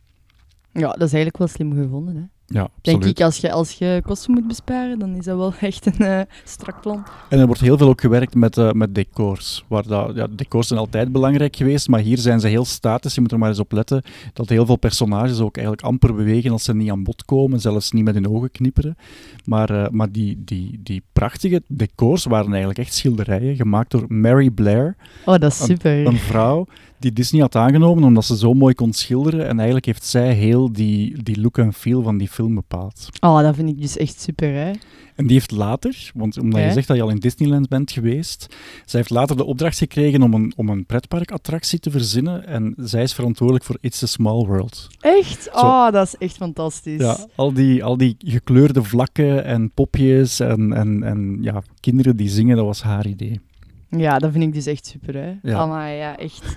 ja, 0.73 0.81
dat 0.89 1.03
is 1.03 1.13
eigenlijk 1.13 1.37
wel 1.39 1.47
slim 1.49 1.73
gevonden. 1.75 2.17
Hè? 2.17 2.23
Ja, 2.53 2.69
Denk 2.81 3.05
ik, 3.05 3.21
als 3.21 3.37
je, 3.37 3.53
als 3.53 3.73
je 3.73 4.01
kosten 4.05 4.33
moet 4.33 4.47
besparen, 4.47 4.99
dan 4.99 5.15
is 5.15 5.25
dat 5.25 5.37
wel 5.37 5.55
echt 5.71 5.87
een 5.87 6.07
eh, 6.07 6.21
strak 6.45 6.81
plan. 6.81 7.05
En 7.29 7.39
er 7.39 7.47
wordt 7.47 7.61
heel 7.61 7.79
veel 7.79 7.89
ook 7.89 8.01
gewerkt 8.01 8.35
met, 8.35 8.57
eh, 8.57 8.73
met 8.73 8.95
decors. 8.95 9.65
Waar 9.69 9.87
dat, 9.87 10.15
ja, 10.15 10.27
decors 10.31 10.67
zijn 10.69 10.81
altijd 10.81 11.13
belangrijk 11.13 11.57
geweest, 11.57 11.89
maar 11.89 12.01
hier 12.01 12.19
zijn 12.19 12.41
ze 12.41 12.49
heel 12.49 12.65
statisch. 12.65 13.15
Je 13.15 13.21
moet 13.21 13.33
er 13.33 13.39
maar 13.39 13.49
eens 13.49 13.59
op 13.59 13.73
letten 13.73 14.03
dat 14.33 14.49
heel 14.49 14.67
veel 14.67 14.77
personages 14.77 15.41
ook 15.41 15.57
eigenlijk 15.57 15.87
amper 15.87 16.15
bewegen 16.15 16.51
als 16.51 16.65
ze 16.65 16.75
niet 16.75 16.91
aan 16.91 17.03
bod 17.03 17.25
komen, 17.25 17.61
zelfs 17.61 17.93
niet 17.93 18.05
met 18.05 18.15
hun 18.15 18.29
ogen 18.29 18.51
knipperen. 18.51 18.97
Maar, 19.45 19.71
eh, 19.71 19.91
maar 19.91 20.13
die, 20.13 20.43
die, 20.45 20.81
die 20.83 21.03
prachtige 21.13 21.63
decors 21.67 22.25
waren 22.25 22.49
eigenlijk 22.51 22.79
echt 22.79 22.95
schilderijen, 22.95 23.57
gemaakt 23.57 23.91
door 23.91 24.05
Mary 24.09 24.51
Blair, 24.51 24.97
Oh, 25.25 25.39
dat 25.39 25.53
is 25.53 25.65
super. 25.65 26.07
een 26.07 26.19
vrouw 26.19 26.67
die 27.01 27.13
Disney 27.13 27.41
had 27.41 27.57
aangenomen 27.57 28.05
omdat 28.05 28.25
ze 28.25 28.37
zo 28.37 28.55
mooi 28.55 28.75
kon 28.75 28.93
schilderen. 28.93 29.49
En 29.49 29.57
eigenlijk 29.57 29.87
heeft 29.87 30.05
zij 30.05 30.33
heel 30.33 30.73
die, 30.73 31.23
die 31.23 31.41
look 31.41 31.59
en 31.59 31.73
feel 31.73 32.03
van 32.03 32.19
die 32.19 32.29
film 32.29 32.55
bepaald. 32.55 33.09
Oh, 33.21 33.41
dat 33.41 33.55
vind 33.55 33.69
ik 33.69 33.81
dus 33.81 33.97
echt 33.97 34.21
super, 34.21 34.53
hè. 34.53 34.71
En 35.15 35.27
die 35.27 35.37
heeft 35.37 35.51
later, 35.51 36.11
want 36.15 36.39
omdat 36.39 36.63
je 36.63 36.73
zegt 36.73 36.87
dat 36.89 36.97
je 36.97 37.03
al 37.03 37.11
in 37.11 37.19
Disneyland 37.19 37.69
bent 37.69 37.93
geweest, 37.93 38.47
zij 38.85 38.99
heeft 38.99 39.11
later 39.11 39.37
de 39.37 39.45
opdracht 39.45 39.79
gekregen 39.79 40.23
om 40.23 40.35
een, 40.35 40.53
om 40.57 40.69
een 40.69 40.87
pretparkattractie 40.87 41.79
te 41.79 41.91
verzinnen. 41.91 42.47
En 42.47 42.75
zij 42.77 43.03
is 43.03 43.13
verantwoordelijk 43.13 43.65
voor 43.65 43.79
It's 43.81 44.03
a 44.03 44.07
Small 44.07 44.45
World. 44.47 44.89
Echt? 45.01 45.51
Oh, 45.53 45.91
dat 45.91 46.07
is 46.07 46.17
echt 46.19 46.37
fantastisch. 46.37 47.01
Ja, 47.01 47.17
al 47.35 47.53
die, 47.53 47.85
al 47.85 47.97
die 47.97 48.17
gekleurde 48.19 48.83
vlakken 48.83 49.45
en 49.45 49.71
popjes 49.71 50.41
en, 50.41 50.73
en, 50.73 51.03
en 51.03 51.39
ja, 51.41 51.63
kinderen 51.81 52.17
die 52.17 52.29
zingen, 52.29 52.57
dat 52.57 52.67
was 52.67 52.83
haar 52.83 53.07
idee. 53.07 53.41
Ja, 53.89 54.19
dat 54.19 54.33
vind 54.33 54.45
ik 54.45 54.53
dus 54.53 54.67
echt 54.67 54.87
super, 54.87 55.15
hè. 55.15 55.33
Ja. 55.43 55.59
Alma, 55.59 55.87
ja, 55.87 56.19
echt. 56.19 56.57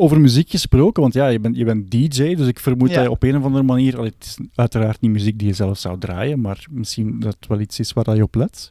Over 0.00 0.20
muziek 0.20 0.50
gesproken, 0.50 1.02
want 1.02 1.14
ja, 1.14 1.26
je 1.28 1.40
bent, 1.40 1.56
je 1.56 1.64
bent 1.64 1.90
DJ, 1.90 2.34
dus 2.34 2.46
ik 2.46 2.58
vermoed 2.58 2.88
Ja. 2.88 2.94
dat 2.94 3.04
je 3.04 3.10
op 3.10 3.22
een 3.22 3.36
of 3.36 3.44
andere 3.44 3.64
manier... 3.64 3.96
allee, 3.96 4.12
Het 4.18 4.24
is 4.24 4.38
uiteraard 4.54 5.00
niet 5.00 5.10
muziek 5.10 5.38
die 5.38 5.48
je 5.48 5.54
zelf 5.54 5.78
zou 5.78 5.98
draaien, 5.98 6.40
maar 6.40 6.66
misschien 6.70 7.20
dat 7.20 7.36
het 7.40 7.48
wel 7.48 7.60
iets 7.60 7.78
is 7.78 7.92
waar 7.92 8.04
dat 8.04 8.16
je 8.16 8.22
op 8.22 8.34
let. 8.34 8.70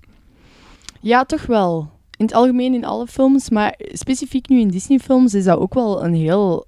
Ja, 1.00 1.24
toch 1.26 1.46
wel. 1.46 1.90
In 2.18 2.26
het 2.26 2.34
algemeen 2.34 2.74
in 2.74 2.86
alle 2.86 3.08
films, 3.08 3.50
maar 3.50 3.76
specifiek 3.78 4.50
nu 4.50 4.60
in 4.60 4.68
Disney-films 4.68 5.34
is 5.34 5.44
dat 5.44 5.60
ook 5.60 5.74
wel 5.74 6.04
een 6.04 6.14
heel 6.14 6.66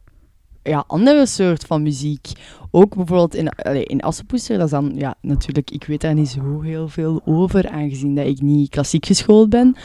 ja, 0.69 0.83
andere 0.87 1.25
soort 1.25 1.65
van 1.65 1.81
muziek. 1.81 2.27
Ook 2.71 2.95
bijvoorbeeld 2.95 3.35
in, 3.35 3.49
allee, 3.49 3.83
in 3.85 4.01
Assepoester, 4.01 4.57
dat 4.57 4.65
is 4.65 4.71
dan, 4.71 4.91
ja, 4.95 5.15
natuurlijk, 5.21 5.71
ik 5.71 5.83
weet 5.83 6.01
daar 6.01 6.13
niet 6.13 6.29
zo 6.29 6.61
heel 6.61 6.87
veel 6.87 7.21
over, 7.25 7.69
aangezien 7.69 8.15
dat 8.15 8.25
ik 8.25 8.41
niet 8.41 8.69
klassiek 8.69 9.05
geschoold 9.05 9.49
ben. 9.49 9.75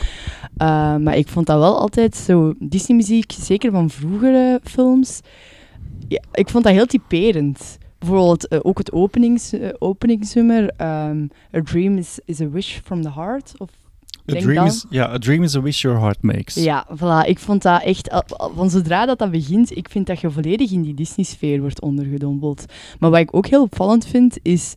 Uh, 0.62 0.96
maar 0.96 1.16
ik 1.16 1.28
vond 1.28 1.46
dat 1.46 1.58
wel 1.58 1.78
altijd 1.78 2.16
zo, 2.16 2.54
Disney-muziek, 2.58 3.32
zeker 3.32 3.70
van 3.70 3.90
vroegere 3.90 4.60
films, 4.62 5.20
ja, 6.08 6.22
ik 6.32 6.48
vond 6.48 6.64
dat 6.64 6.72
heel 6.72 6.86
typerend. 6.86 7.78
Bijvoorbeeld 7.98 8.52
uh, 8.52 8.58
ook 8.62 8.78
het 8.78 8.92
openings, 8.92 9.54
uh, 9.54 9.68
openingsnummer, 9.78 10.62
um, 10.62 11.30
A 11.56 11.62
Dream 11.62 11.96
is, 11.96 12.18
is 12.24 12.40
a 12.40 12.48
Wish 12.48 12.78
from 12.78 13.02
the 13.02 13.12
Heart, 13.12 13.52
of 13.58 13.70
A 14.32 14.40
dream, 14.40 14.54
dan. 14.54 14.66
is, 14.66 14.84
ja, 14.90 15.12
a 15.12 15.18
dream 15.18 15.42
is 15.42 15.56
a 15.56 15.60
wish 15.60 15.82
your 15.82 15.98
heart 15.98 16.22
makes. 16.22 16.54
Ja, 16.54 16.86
voilà. 16.96 17.28
Ik 17.28 17.38
vond 17.38 17.62
dat 17.62 17.82
echt... 17.82 18.24
Van 18.54 18.70
zodra 18.70 19.06
dat 19.06 19.18
dat 19.18 19.30
begint, 19.30 19.76
ik 19.76 19.88
vind 19.88 20.06
dat 20.06 20.20
je 20.20 20.30
volledig 20.30 20.70
in 20.70 20.82
die 20.82 20.94
Disney-sfeer 20.94 21.60
wordt 21.60 21.80
ondergedompeld. 21.80 22.64
Maar 22.98 23.10
wat 23.10 23.20
ik 23.20 23.34
ook 23.34 23.46
heel 23.46 23.62
opvallend 23.62 24.06
vind, 24.06 24.38
is... 24.42 24.74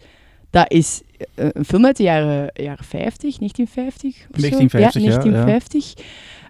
Dat 0.50 0.72
is 0.72 1.02
eh, 1.36 1.48
een 1.54 1.66
film 1.66 1.86
uit 1.86 1.98
de 1.98 2.04
jaren, 2.04 2.52
jaren 2.54 2.86
50, 2.86 3.38
1950 3.38 4.10
of 4.10 4.40
zo. 4.40 4.50
1950, 4.50 5.02
ja, 5.02 5.10
ja. 5.10 5.18
1950. 5.18 5.94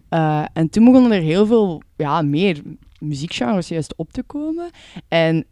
Eh, 0.10 0.46
en 0.54 0.70
toen 0.70 0.86
begonnen 0.86 1.12
er 1.12 1.22
heel 1.22 1.46
veel 1.46 1.82
ja, 1.96 2.22
meer 2.22 2.62
muziekgenres 3.00 3.68
juist 3.68 3.94
op 3.96 4.12
te 4.12 4.24
komen. 4.24 4.70
En 5.08 5.46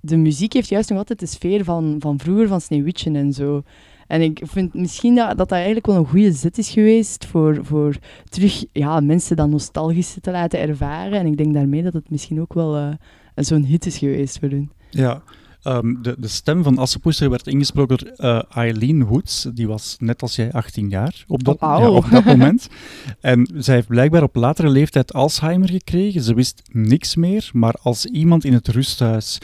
de 0.00 0.16
muziek 0.16 0.52
heeft 0.52 0.68
juist 0.68 0.88
nog 0.88 0.98
altijd 0.98 1.20
de 1.20 1.26
sfeer 1.26 1.64
van, 1.64 1.96
van 1.98 2.18
vroeger, 2.18 2.48
van 2.48 2.60
Sneeuwwitje 2.60 3.12
en 3.12 3.32
zo. 3.32 3.62
En 4.08 4.22
ik 4.22 4.40
vind 4.44 4.74
misschien 4.74 5.14
dat 5.14 5.28
dat, 5.28 5.36
dat 5.36 5.50
eigenlijk 5.50 5.86
wel 5.86 5.96
een 5.96 6.06
goede 6.06 6.32
zet 6.32 6.58
is 6.58 6.70
geweest 6.70 7.26
voor, 7.26 7.58
voor 7.62 7.96
terug 8.28 8.64
ja, 8.72 9.00
mensen 9.00 9.36
dat 9.36 9.48
nostalgische 9.48 10.20
te 10.20 10.30
laten 10.30 10.60
ervaren. 10.60 11.18
En 11.18 11.26
ik 11.26 11.36
denk 11.36 11.54
daarmee 11.54 11.82
dat 11.82 11.92
het 11.92 12.10
misschien 12.10 12.40
ook 12.40 12.54
wel 12.54 12.76
eh, 12.76 12.88
zo'n 13.34 13.64
hit 13.64 13.86
is 13.86 13.98
geweest 13.98 14.38
voor 14.38 14.48
hun. 14.48 14.70
Ja, 14.90 15.22
ehm, 15.62 16.02
de, 16.02 16.16
de 16.18 16.28
stem 16.28 16.62
van 16.62 16.78
Assepoester 16.78 17.30
werd 17.30 17.46
ingesproken 17.46 17.98
door 17.98 18.12
eh, 18.16 18.42
Eileen 18.56 19.04
Woods. 19.04 19.48
Die 19.54 19.68
was 19.68 19.96
net 19.98 20.22
als 20.22 20.36
jij 20.36 20.52
18 20.52 20.88
jaar 20.88 21.24
op 21.26 21.44
dat, 21.44 21.60
Oh, 21.60 21.78
ja, 21.78 21.90
op 21.90 22.10
dat 22.10 22.24
moment. 22.34 22.68
En 23.20 23.50
zij 23.54 23.74
heeft 23.74 23.88
blijkbaar 23.88 24.22
op 24.22 24.36
latere 24.36 24.68
leeftijd 24.68 25.12
Alzheimer 25.12 25.68
gekregen. 25.68 26.22
Ze 26.22 26.34
wist 26.34 26.62
niks 26.72 27.16
meer, 27.16 27.50
maar 27.52 27.74
als 27.82 28.06
iemand 28.06 28.44
in 28.44 28.52
het 28.52 28.68
rusthuis 28.68 29.38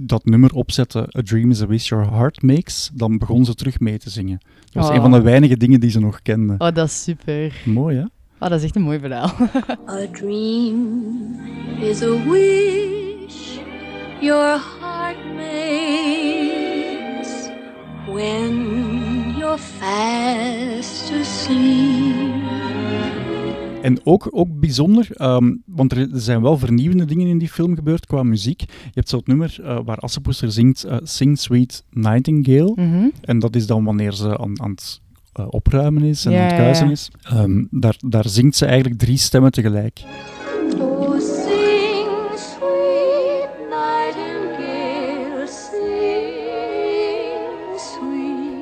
dat 0.00 0.24
nummer 0.24 0.52
opzette, 0.52 0.98
A 1.18 1.22
Dream 1.22 1.50
is 1.50 1.62
a 1.62 1.66
Wish 1.66 1.88
Your 1.88 2.10
Heart 2.10 2.42
Makes, 2.42 2.90
dan 2.94 3.18
begon 3.18 3.44
ze 3.44 3.54
terug 3.54 3.80
mee 3.80 3.98
te 3.98 4.10
zingen. 4.10 4.38
Dat 4.64 4.72
was 4.82 4.88
Oh. 4.88 4.94
een 4.94 5.00
van 5.00 5.10
de 5.10 5.20
weinige 5.20 5.56
dingen 5.56 5.80
die 5.80 5.90
ze 5.90 6.00
nog 6.00 6.22
kende. 6.22 6.52
Oh, 6.58 6.74
dat 6.74 6.86
is 6.86 7.02
super. 7.02 7.62
Mooi, 7.64 7.96
hè? 7.96 8.02
Oh, 8.38 8.48
dat 8.50 8.52
is 8.52 8.62
echt 8.64 8.76
een 8.76 8.82
mooi 8.82 8.98
verhaal. 8.98 9.30
A 9.88 10.06
dream 10.12 11.06
is 11.80 12.02
a 12.02 12.10
wish 12.30 13.56
your 14.20 14.60
heart 14.80 15.24
makes 15.34 17.48
when 18.12 18.54
you're 19.38 19.58
fast 19.58 21.12
asleep. 21.20 22.45
En 23.86 23.98
ook, 24.04 24.28
ook 24.30 24.60
bijzonder, 24.60 25.08
ehm, 25.12 25.54
want 25.66 25.92
er 25.92 26.08
zijn 26.12 26.42
wel 26.42 26.58
vernieuwende 26.58 27.04
dingen 27.04 27.26
in 27.26 27.38
die 27.38 27.48
film 27.48 27.74
gebeurd 27.74 28.06
qua 28.06 28.22
muziek. 28.22 28.60
Je 28.60 28.90
hebt 28.94 29.08
zo'n 29.08 29.22
nummer 29.24 29.58
eh, 29.62 29.78
waar 29.84 29.98
Assepoester 29.98 30.52
zingt 30.52 30.86
uh, 30.86 30.96
Sing 31.02 31.38
Sweet 31.38 31.84
Nightingale. 31.90 32.72
Mhm. 32.76 33.08
En 33.20 33.38
dat 33.38 33.56
is 33.56 33.66
dan 33.66 33.84
wanneer 33.84 34.12
ze 34.12 34.38
aan, 34.38 34.60
aan 34.62 34.70
het 34.70 35.00
eh, 35.32 35.46
opruimen 35.48 36.02
is 36.02 36.24
en 36.24 36.32
aan 36.32 36.44
het 36.44 36.56
kuisen 36.56 36.90
is. 36.90 37.10
Ehm, 37.22 37.64
daar, 37.70 37.96
daar 38.06 38.28
zingt 38.28 38.56
ze 38.56 38.66
eigenlijk 38.66 38.98
drie 38.98 39.16
stemmen 39.16 39.50
tegelijk. 39.50 40.04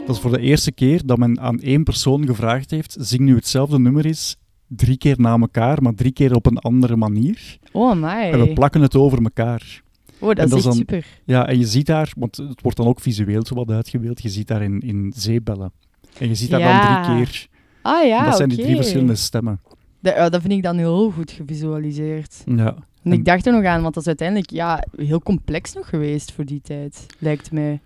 Dat 0.07 0.17
is 0.17 0.23
voor 0.23 0.33
de 0.33 0.41
eerste 0.41 0.73
keer 0.73 1.07
dat 1.07 1.19
men 1.19 1.41
aan 1.41 1.61
één 1.61 1.85
persoon 1.85 2.27
gevraagd 2.27 2.71
heeft: 2.71 2.97
zing 3.01 3.21
nu 3.21 3.35
hetzelfde 3.35 3.79
nummer 3.79 4.07
is 4.07 4.37
drie 4.67 4.97
keer 4.97 5.15
na 5.19 5.39
elkaar, 5.39 5.83
maar 5.83 5.95
drie 5.95 6.13
keer 6.13 6.35
op 6.35 6.47
een 6.47 6.59
andere 6.59 6.97
manier. 6.97 7.59
Oh, 7.73 7.95
my. 7.95 8.31
En 8.33 8.41
we 8.41 8.53
plakken 8.53 8.81
het 8.81 8.97
over 8.97 9.23
elkaar. 9.23 9.83
Oh, 10.19 10.29
dat 10.35 10.39
is 10.45 10.51
dat 10.51 10.51
echt 10.51 10.55
is 10.59 10.63
dan- 10.65 10.73
super. 10.75 11.07
Ja, 11.25 11.47
en 11.49 11.59
je 11.59 11.67
ziet 11.67 11.87
daar, 11.87 12.13
want 12.17 12.37
het 12.37 12.61
wordt 12.63 12.77
dan 12.77 12.87
ook 12.87 13.01
visueel 13.01 13.47
zo 13.47 13.55
wat 13.55 13.71
uitgebeeld, 13.71 14.23
je 14.23 14.29
ziet 14.29 14.47
daar 14.47 14.63
in, 14.63 14.81
in 14.81 15.13
zeebellen. 15.17 15.73
En 16.19 16.29
je 16.29 16.35
ziet 16.35 16.51
daar 16.51 16.61
Ja. 16.61 16.95
dan 16.95 17.03
drie 17.15 17.17
keer. 17.27 17.47
Ah 17.83 18.07
ja, 18.07 18.25
dat 18.25 18.37
zijn 18.37 18.49
die 18.49 18.59
drie 18.63 18.77
verschillende 18.77 19.15
stemmen. 19.15 19.61
Dat, 20.01 20.15
ja, 20.15 20.29
dat 20.29 20.41
vind 20.41 20.53
ik 20.53 20.63
dan 20.63 20.77
heel 20.77 21.11
goed 21.11 21.31
gevisualiseerd. 21.31 22.43
Ja. 22.47 22.75
En 23.03 23.13
ik 23.13 23.25
dacht 23.25 23.47
er 23.47 23.53
nog 23.53 23.65
aan, 23.65 23.83
want 23.83 23.95
dat 23.95 24.03
is 24.03 24.09
uiteindelijk 24.09 24.51
ja, 24.51 24.85
heel 24.97 25.21
complex 25.21 25.73
nog 25.75 25.89
geweest 25.89 26.33
voor 26.33 26.45
die 26.45 26.61
tijd, 26.61 27.07
lijkt 27.19 27.53
mij. 27.53 27.81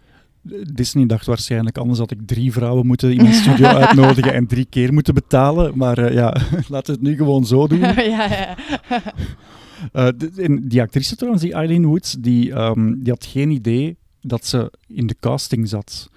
Disney 0.73 1.07
dacht 1.07 1.27
waarschijnlijk, 1.27 1.79
anders 1.79 1.99
had 1.99 2.11
ik 2.11 2.27
drie 2.27 2.53
vrouwen 2.53 2.87
moeten 2.87 3.11
in 3.11 3.23
mijn 3.23 3.35
studio 3.35 3.67
uitnodigen 3.83 4.35
en 4.35 4.47
drie 4.47 4.67
keer 4.71 4.93
moeten 4.93 5.15
betalen. 5.15 5.73
Maar 5.75 5.99
eh, 5.99 6.15
ja, 6.15 6.37
laten 6.69 6.95
we 6.95 7.01
het 7.01 7.09
nu 7.09 7.17
gewoon 7.17 7.47
zo 7.47 7.67
doen. 7.67 7.79
ja, 7.95 7.95
ja. 8.03 8.57
Eh, 9.93 10.09
en 10.37 10.69
die 10.69 10.81
actrice 10.81 11.17
trouwens, 11.17 11.43
die 11.43 11.53
Eileen 11.53 11.87
Woods, 11.87 12.13
die, 12.13 12.53
ehm, 12.53 12.95
die 12.99 13.13
had 13.13 13.25
geen 13.25 13.51
idee 13.51 13.97
dat 14.21 14.47
ze 14.47 14.73
in 14.87 15.07
de 15.07 15.17
casting 15.21 15.69
zat. 15.69 16.09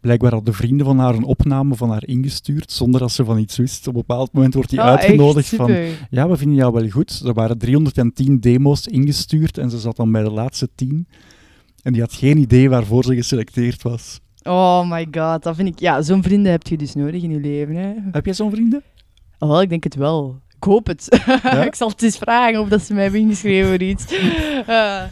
Blijkbaar 0.00 0.32
hadden 0.32 0.54
vrienden 0.54 0.86
van 0.86 0.98
haar 0.98 1.14
een 1.14 1.24
opname 1.24 1.74
van 1.74 1.90
haar 1.90 2.06
ingestuurd, 2.06 2.72
zonder 2.72 3.00
dat 3.00 3.12
ze 3.12 3.24
van 3.24 3.38
iets 3.38 3.56
wist. 3.56 3.86
Op 3.88 3.94
een 3.94 4.04
bepaald 4.06 4.32
moment 4.32 4.54
wordt 4.54 4.70
die 4.70 4.78
Oh, 4.78 4.84
uitgenodigd 4.84 5.48
van... 5.48 5.74
Ja, 6.10 6.28
we 6.28 6.36
vinden 6.36 6.56
jou 6.56 6.72
wel 6.72 6.88
goed. 6.88 7.22
Er 7.26 7.34
waren 7.34 7.58
310 7.58 8.40
demo's 8.40 8.86
ingestuurd 8.86 9.58
en 9.58 9.70
ze 9.70 9.78
zat 9.78 9.96
dan 9.96 10.12
bij 10.12 10.22
de 10.22 10.30
laatste 10.30 10.68
10. 10.74 11.06
En 11.82 11.92
die 11.92 12.00
had 12.00 12.12
geen 12.12 12.38
idee 12.38 12.70
waarvoor 12.70 13.04
ze 13.04 13.14
geselecteerd 13.14 13.82
was. 13.82 14.20
Oh 14.42 14.90
my 14.90 15.06
god, 15.10 15.42
dat 15.42 15.56
vind 15.56 15.68
ik... 15.68 15.78
Ja, 15.78 16.02
zo'n 16.02 16.22
vrienden 16.22 16.50
heb 16.50 16.66
je 16.66 16.76
dus 16.76 16.94
nodig 16.94 17.22
in 17.22 17.30
je 17.30 17.40
leven, 17.40 17.74
hè. 17.74 17.92
Heb 18.10 18.24
jij 18.24 18.34
zo'n 18.34 18.50
vrienden? 18.50 18.82
Oh, 19.38 19.48
wel, 19.48 19.62
ik 19.62 19.68
denk 19.68 19.84
het 19.84 19.94
wel. 19.94 20.40
Ik 20.56 20.64
hoop 20.64 20.86
het. 20.86 21.06
ik 21.66 21.74
zal 21.74 21.88
het 21.88 22.02
eens 22.02 22.18
vragen 22.18 22.60
of 22.60 22.68
dat 22.68 22.82
ze 22.82 22.94
mij 22.94 23.02
hebben 23.02 23.20
ingeschreven 23.20 23.68
voor 23.68 23.82
iets. 23.82 24.04
Eh, 24.66 25.02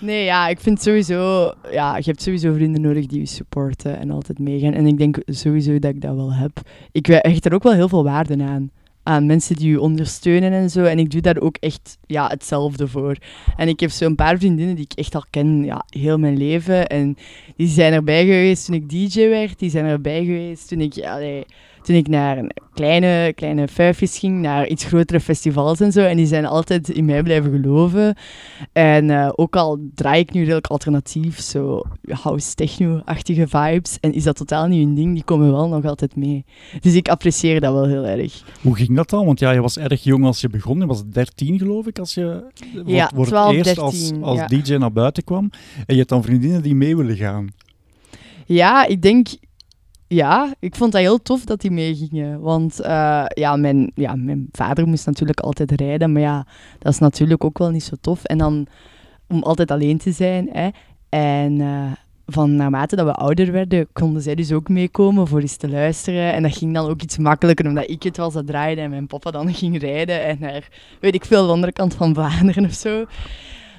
nee, 0.00 0.24
ja, 0.24 0.48
ik 0.48 0.60
vind 0.60 0.82
sowieso... 0.82 1.52
Ja, 1.70 1.96
je 1.96 2.02
hebt 2.04 2.22
sowieso 2.22 2.52
vrienden 2.52 2.80
nodig 2.80 3.06
die 3.06 3.18
je 3.18 3.26
supporten 3.26 3.98
en 3.98 4.10
altijd 4.10 4.38
meegaan. 4.38 4.72
En 4.72 4.86
ik 4.86 4.98
denk 4.98 5.18
sowieso 5.26 5.78
dat 5.78 5.94
ik 5.94 6.00
dat 6.00 6.14
wel 6.14 6.32
heb. 6.32 6.60
Ik 6.92 7.06
hecht 7.06 7.44
er 7.44 7.54
ook 7.54 7.62
wel 7.62 7.72
heel 7.72 7.88
veel 7.88 8.04
waarde 8.04 8.44
aan. 8.44 8.70
Aan 9.06 9.26
mensen 9.26 9.56
die 9.56 9.70
je 9.70 9.80
ondersteunen 9.80 10.52
en 10.52 10.70
zo. 10.70 10.84
En 10.84 10.98
ik 10.98 11.10
doe 11.10 11.20
daar 11.20 11.38
ook 11.38 11.56
echt 11.56 11.98
ja, 12.06 12.26
hetzelfde 12.26 12.88
voor. 12.88 13.16
En 13.56 13.68
ik 13.68 13.80
heb 13.80 13.90
zo'n 13.90 14.14
paar 14.14 14.38
vriendinnen 14.38 14.74
die 14.74 14.84
ik 14.84 14.98
echt 14.98 15.14
al 15.14 15.24
ken 15.30 15.64
ja, 15.64 15.84
heel 15.88 16.18
mijn 16.18 16.36
leven. 16.36 16.86
En 16.86 17.16
die 17.56 17.68
zijn 17.68 17.92
erbij 17.92 18.24
geweest 18.24 18.66
toen 18.66 18.74
ik 18.74 18.88
DJ 18.88 19.28
werd. 19.28 19.58
Die 19.58 19.70
zijn 19.70 19.84
erbij 19.84 20.24
geweest 20.24 20.68
toen 20.68 20.80
ik... 20.80 20.92
Ja, 20.92 21.18
toen 21.86 21.96
ik 21.96 22.08
naar 22.08 22.38
een 22.38 22.50
kleine, 22.74 23.32
kleine 23.34 23.66
ging, 24.00 24.40
naar 24.40 24.66
iets 24.66 24.84
grotere 24.84 25.20
festivals 25.20 25.80
en 25.80 25.92
zo. 25.92 26.00
En 26.00 26.16
die 26.16 26.26
zijn 26.26 26.46
altijd 26.46 26.88
in 26.88 27.04
mij 27.04 27.22
blijven 27.22 27.50
geloven. 27.50 28.16
En 28.72 29.10
eh, 29.10 29.28
ook 29.34 29.56
al 29.56 29.78
draai 29.94 30.20
ik 30.20 30.32
nu 30.32 30.40
redelijk 30.40 30.66
alternatief, 30.66 31.40
zo 31.40 31.82
house 32.08 32.54
techno-achtige 32.54 33.48
vibes. 33.48 33.98
En 34.00 34.12
is 34.12 34.22
dat 34.22 34.36
totaal 34.36 34.66
niet 34.66 34.84
hun 34.84 34.94
ding, 34.94 35.14
die 35.14 35.24
komen 35.24 35.52
wel 35.52 35.68
nog 35.68 35.84
altijd 35.84 36.16
mee. 36.16 36.44
Dus 36.80 36.94
ik 36.94 37.08
apprecieer 37.08 37.60
dat 37.60 37.72
wel 37.72 37.86
heel 37.86 38.06
erg. 38.06 38.42
Hoe 38.62 38.76
ging 38.76 38.96
dat 38.96 39.10
dan? 39.10 39.26
Want 39.26 39.38
ja, 39.38 39.50
je 39.50 39.60
was 39.60 39.78
erg 39.78 40.02
jong 40.04 40.24
als 40.24 40.40
je 40.40 40.48
begon. 40.48 40.78
Je 40.78 40.86
was 40.86 41.02
13, 41.06 41.58
geloof 41.58 41.86
ik, 41.86 41.98
als 41.98 42.14
je 42.14 42.44
Ja, 42.86 43.10
voor 43.14 43.26
12, 43.26 43.56
het 43.56 43.66
eerst 43.66 43.78
als, 43.78 44.00
13, 44.00 44.22
als 44.22 44.38
ja. 44.38 44.46
DJ 44.46 44.74
naar 44.74 44.92
buiten 44.92 45.24
kwam. 45.24 45.50
En 45.76 45.84
je 45.86 45.96
hebt 45.96 46.08
dan 46.08 46.22
vriendinnen 46.22 46.62
die 46.62 46.74
mee 46.74 46.96
willen 46.96 47.16
gaan. 47.16 47.48
Ja, 48.46 48.86
ik 48.86 49.02
denk... 49.02 49.28
Ja, 50.08 50.54
ik 50.58 50.74
vond 50.74 50.92
dat 50.92 51.00
heel 51.00 51.22
tof 51.22 51.44
dat 51.44 51.60
die 51.60 51.70
meegingen. 51.70 52.40
Want 52.40 52.80
eh, 52.80 53.24
ja, 53.28 53.56
mijn, 53.56 53.90
ja, 53.94 54.14
mijn 54.14 54.48
vader 54.52 54.86
moest 54.86 55.06
natuurlijk 55.06 55.40
altijd 55.40 55.70
rijden. 55.70 56.12
Maar 56.12 56.22
ja, 56.22 56.46
dat 56.78 56.92
is 56.92 56.98
natuurlijk 56.98 57.44
ook 57.44 57.58
wel 57.58 57.70
niet 57.70 57.84
zo 57.84 57.94
tof. 58.00 58.24
En 58.24 58.38
dan 58.38 58.66
om 59.28 59.42
altijd 59.42 59.70
alleen 59.70 59.98
te 59.98 60.12
zijn. 60.12 60.48
Hè. 60.52 60.68
En 61.08 61.60
eh, 61.60 61.92
van 62.26 62.56
naarmate 62.56 62.96
dat 62.96 63.06
we 63.06 63.12
ouder 63.12 63.52
werden, 63.52 63.88
konden 63.92 64.22
zij 64.22 64.34
dus 64.34 64.52
ook 64.52 64.68
meekomen 64.68 65.26
voor 65.26 65.40
eens 65.40 65.56
te 65.56 65.68
luisteren. 65.68 66.32
En 66.32 66.42
dat 66.42 66.56
ging 66.56 66.74
dan 66.74 66.88
ook 66.88 67.02
iets 67.02 67.18
makkelijker, 67.18 67.66
omdat 67.66 67.90
ik 67.90 68.02
het 68.02 68.16
was 68.16 68.32
dat 68.32 68.46
draaide 68.46 68.80
en 68.80 68.90
mijn 68.90 69.06
papa 69.06 69.30
dan 69.30 69.54
ging 69.54 69.80
rijden. 69.80 70.24
En 70.24 70.36
naar, 70.40 70.68
weet 71.00 71.14
ik 71.14 71.24
veel, 71.24 71.46
de 71.46 71.52
andere 71.52 71.72
kant 71.72 71.94
van 71.94 72.14
Vlaanderen 72.14 72.64
of 72.64 72.72
zo. 72.72 73.04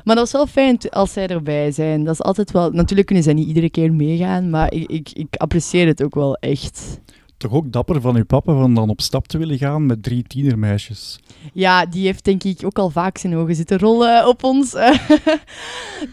Maar 0.07 0.15
dat 0.15 0.25
is 0.25 0.31
wel 0.31 0.47
fijn 0.47 0.77
als 0.89 1.13
zij 1.13 1.27
erbij 1.27 1.71
zijn. 1.71 2.03
Dat 2.03 2.13
is 2.13 2.21
altijd 2.21 2.51
wel... 2.51 2.71
Natuurlijk 2.71 3.07
kunnen 3.07 3.23
zij 3.23 3.33
niet 3.33 3.47
iedere 3.47 3.69
keer 3.69 3.93
meegaan, 3.93 4.49
maar 4.49 4.73
ik, 4.73 4.89
ik, 4.89 5.09
ik 5.13 5.35
apprecieer 5.35 5.87
het 5.87 6.03
ook 6.03 6.15
wel 6.15 6.35
echt. 6.35 6.99
Toch 7.37 7.51
ook 7.51 7.71
dapper 7.71 8.01
van 8.01 8.15
uw 8.15 8.25
papa 8.25 8.53
van 8.53 8.73
dan 8.73 8.89
op 8.89 9.01
stap 9.01 9.27
te 9.27 9.37
willen 9.37 9.57
gaan 9.57 9.85
met 9.85 10.03
drie 10.03 10.23
tienermeisjes. 10.23 11.19
Ja, 11.53 11.85
die 11.85 12.05
heeft 12.05 12.23
denk 12.23 12.43
ik 12.43 12.65
ook 12.65 12.79
al 12.79 12.89
vaak 12.89 13.17
zijn 13.17 13.35
ogen 13.35 13.55
zitten 13.55 13.79
rollen 13.79 14.27
op 14.27 14.43
ons. 14.43 14.73
eh, 14.73 14.99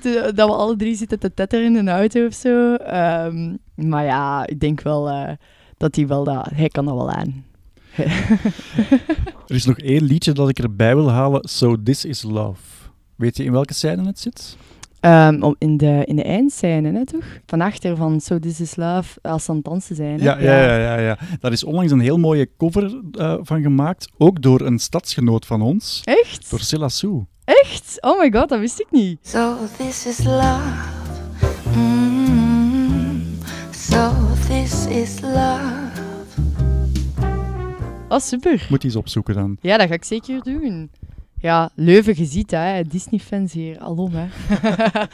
dat 0.35 0.49
we 0.49 0.55
alle 0.55 0.77
drie 0.77 0.97
zitten 0.97 1.19
te 1.19 1.35
tetteren 1.35 1.67
in 1.67 1.77
een 1.77 1.89
auto 1.89 2.27
of 2.27 2.35
zo. 2.35 2.75
Ehm, 2.75 3.57
maar 3.75 4.05
ja, 4.05 4.47
ik 4.47 4.61
denk 4.61 4.81
wel 4.81 5.09
eh, 5.09 5.33
dat 5.77 5.97
hij 5.97 6.07
wel 6.07 6.25
dat... 6.25 6.49
Hij 6.55 6.69
kan 6.69 6.85
dat 6.85 6.95
wel 6.95 7.11
aan. 7.11 7.45
Er 9.47 9.55
is 9.55 9.65
nog 9.65 9.79
één 9.79 10.03
liedje 10.03 10.33
dat 10.33 10.49
ik 10.49 10.59
erbij 10.59 10.95
wil 10.95 11.11
halen. 11.11 11.49
So 11.49 11.83
This 11.83 12.05
Is 12.05 12.23
Love. 12.23 12.74
Weet 13.17 13.37
je 13.37 13.45
in 13.45 13.53
welke 13.53 13.75
scène 13.75 14.07
het 14.07 14.19
zit? 14.19 14.57
Ehm, 15.01 15.53
in, 15.59 15.77
de, 15.77 16.03
in 16.05 16.17
de 16.17 16.23
eindscène, 16.23 16.93
hè, 16.93 17.05
toch? 17.07 17.25
Van 17.47 17.61
achter 17.61 17.97
van 17.97 18.21
So 18.21 18.39
This 18.39 18.61
Is 18.61 18.77
Love, 18.77 19.19
als 19.23 19.45
ze 19.45 19.51
aan 19.51 19.57
het 19.57 19.65
dansen 19.65 19.97
zijn. 19.97 20.21
Hè? 20.21 20.25
Ja, 20.25 20.39
ja, 20.39 20.67
ja, 20.67 20.77
ja, 20.77 20.99
ja. 20.99 21.19
Daar 21.41 21.53
is 21.53 21.65
onlangs 21.65 21.93
een 21.93 22.01
heel 22.01 22.19
mooie 22.19 22.49
cover 22.59 23.01
eh, 23.13 23.35
van 23.41 23.63
gemaakt. 23.63 24.09
Ook 24.19 24.43
door 24.43 24.61
een 24.61 24.79
stadsgenoot 24.79 25.47
van 25.47 25.63
ons. 25.63 26.01
Echt? 26.05 26.51
Door 26.51 26.61
Silla 26.61 26.89
Sue. 26.89 27.27
Echt? 27.45 27.97
Oh 28.01 28.21
my 28.21 28.33
god, 28.33 28.49
dat 28.49 28.59
wist 28.59 28.81
ik 28.81 28.87
niet. 28.91 29.19
So 29.23 29.57
this 29.77 30.07
is 30.07 30.25
love. 30.25 30.61
Mm, 31.77 33.23
so 33.71 34.13
this 34.49 34.87
is 34.87 35.21
love. 35.21 36.03
Oh, 38.09 38.19
super. 38.19 38.67
Moet 38.71 38.83
je 38.83 38.89
eens 38.89 38.97
opzoeken 38.97 39.35
dan. 39.35 39.57
Ja, 39.61 39.77
dat 39.77 39.89
ga 39.89 39.95
ik 39.95 40.05
zeker 40.05 40.43
doen. 40.43 40.91
Ja, 41.45 41.71
Leuven, 41.75 42.15
je 42.17 42.25
ziet 42.25 42.51
hè. 42.51 42.83
Disney-fans 42.85 43.53
hier, 43.53 43.79
alom, 43.79 44.11
hè. 44.15 44.27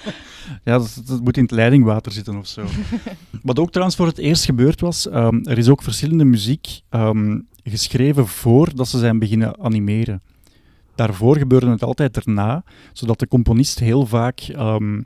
Ja, 0.65 0.79
dat, 0.79 1.03
dat 1.07 1.21
moet 1.21 1.37
in 1.37 1.43
het 1.43 1.53
leidingwater 1.53 2.13
zitten 2.13 2.37
of 2.37 2.47
zo. 2.47 2.65
Wat 3.43 3.59
ook 3.59 3.71
trouwens 3.71 3.97
voor 3.97 4.07
het 4.07 4.19
eerst 4.19 4.45
gebeurd 4.45 4.81
was, 4.81 5.09
ehm, 5.09 5.41
er 5.43 5.59
is 5.59 5.69
ook 5.69 5.83
verschillende 5.83 6.25
muziek 6.25 6.81
ehm, 6.89 7.39
geschreven 7.65 8.27
voordat 8.27 8.89
ze 8.89 8.99
zijn 8.99 9.19
beginnen 9.19 9.61
animeren. 9.61 10.23
Daarvoor 10.95 11.37
gebeurde 11.37 11.71
het 11.71 11.83
altijd 11.83 12.17
erna, 12.17 12.65
zodat 12.93 13.19
de 13.19 13.29
componist 13.29 13.79
heel 13.79 14.07
vaak 14.07 14.41
ehm, 14.41 15.03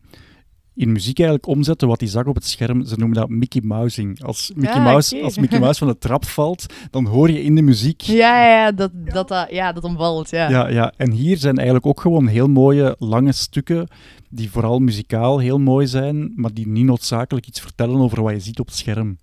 in 0.76 0.92
muziek 0.92 1.18
eigenlijk 1.18 1.48
omzette 1.48 1.87
wat 1.87 2.00
hij 2.00 2.08
zag 2.08 2.24
op 2.26 2.34
het 2.34 2.46
scherm. 2.46 2.84
Ze 2.84 2.94
noemen 2.96 3.16
dat 3.16 3.28
Mickey 3.28 3.60
Mousing. 3.64 4.22
Als 4.24 4.52
Mickey, 4.54 4.74
Ah, 4.74 4.84
Mouse, 4.84 5.22
als 5.22 5.38
Mickey 5.38 5.58
Mouse 5.58 5.78
van 5.78 5.88
de 5.88 5.98
trap 5.98 6.24
valt, 6.24 6.66
dan 6.90 7.06
hoor 7.06 7.30
je 7.30 7.42
in 7.42 7.54
de 7.54 7.62
muziek 7.62 8.00
Ja, 8.00 8.46
ja, 8.48 8.72
dat, 8.72 8.90
dat, 9.04 9.28
dat, 9.28 9.50
ja, 9.50 9.72
dat 9.72 9.84
omvalt, 9.84 10.30
ja. 10.30 10.48
ja, 10.48 10.68
ja, 10.68 10.92
en 10.96 11.10
hier 11.10 11.37
zijn 11.37 11.56
eigenlijk 11.56 11.87
ook 11.87 12.00
gewoon 12.00 12.26
heel 12.26 12.48
mooie 12.48 12.96
lange 12.98 13.32
stukken, 13.32 13.88
die 14.30 14.50
vooral 14.50 14.78
muzikaal 14.78 15.38
heel 15.38 15.58
mooi 15.58 15.87
zijn, 15.87 16.32
maar 16.37 16.52
die 16.52 16.68
niet 16.68 16.84
noodzakelijk 16.84 17.46
iets 17.46 17.60
vertellen 17.60 18.00
over 18.00 18.22
wat 18.22 18.32
je 18.32 18.40
ziet 18.40 18.60
op 18.60 18.66
het 18.66 18.76
scherm. 18.76 19.18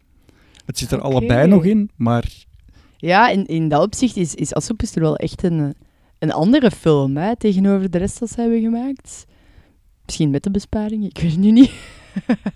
Het 0.66 0.78
zit 0.78 0.92
er 0.92 1.02
allebei 1.02 1.48
nog 1.48 1.64
in, 1.66 1.90
maar 1.96 2.26
Ja, 2.98 3.30
in, 3.30 3.46
in 3.46 3.70
dat 3.70 3.82
opzicht 3.84 4.18
is, 4.18 4.36
is 4.36 4.54
Assoepus 4.54 4.96
er 4.96 5.02
wel 5.02 5.16
echt 5.16 5.44
een, 5.44 5.74
een 6.20 6.32
andere 6.32 6.72
film, 6.72 7.18
hè, 7.18 7.36
tegenover 7.38 7.90
de 7.92 7.98
rest 7.98 8.20
dat 8.20 8.30
ze 8.30 8.42
hebben 8.42 8.62
gemaakt. 8.62 9.26
Misschien 10.12 10.32
met 10.32 10.44
de 10.44 10.52
besparing, 10.52 11.06
ik 11.06 11.18
weet 11.22 11.32
het 11.32 11.40
nu 11.40 11.52
niet. 11.52 11.72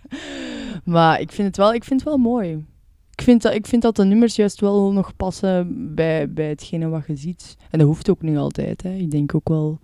maar 0.95 1.21
ik 1.21 1.31
vind 1.31 1.47
het 1.47 1.57
wel, 1.57 1.73
ik 1.73 1.83
vind 1.83 1.99
het 1.99 2.09
wel 2.09 2.17
mooi. 2.17 2.65
Ik 3.11 3.21
vind, 3.21 3.41
dat, 3.41 3.53
ik 3.53 3.67
vind 3.67 3.81
dat 3.81 3.95
de 3.95 4.05
nummers 4.05 4.35
juist 4.35 4.61
wel 4.61 4.91
nog 4.91 5.15
passen 5.15 5.67
bij, 5.95 6.33
bij 6.33 6.49
hetgene 6.49 6.87
wat 6.87 7.03
je 7.07 7.15
ziet. 7.15 7.57
En 7.69 7.79
dat 7.79 7.87
hoeft 7.87 8.09
ook 8.09 8.21
niet 8.21 8.37
altijd. 8.37 8.83
Hè. 8.83 8.93
Ik 8.93 9.11
denk 9.11 9.35
ook 9.35 9.49
wel... 9.49 9.79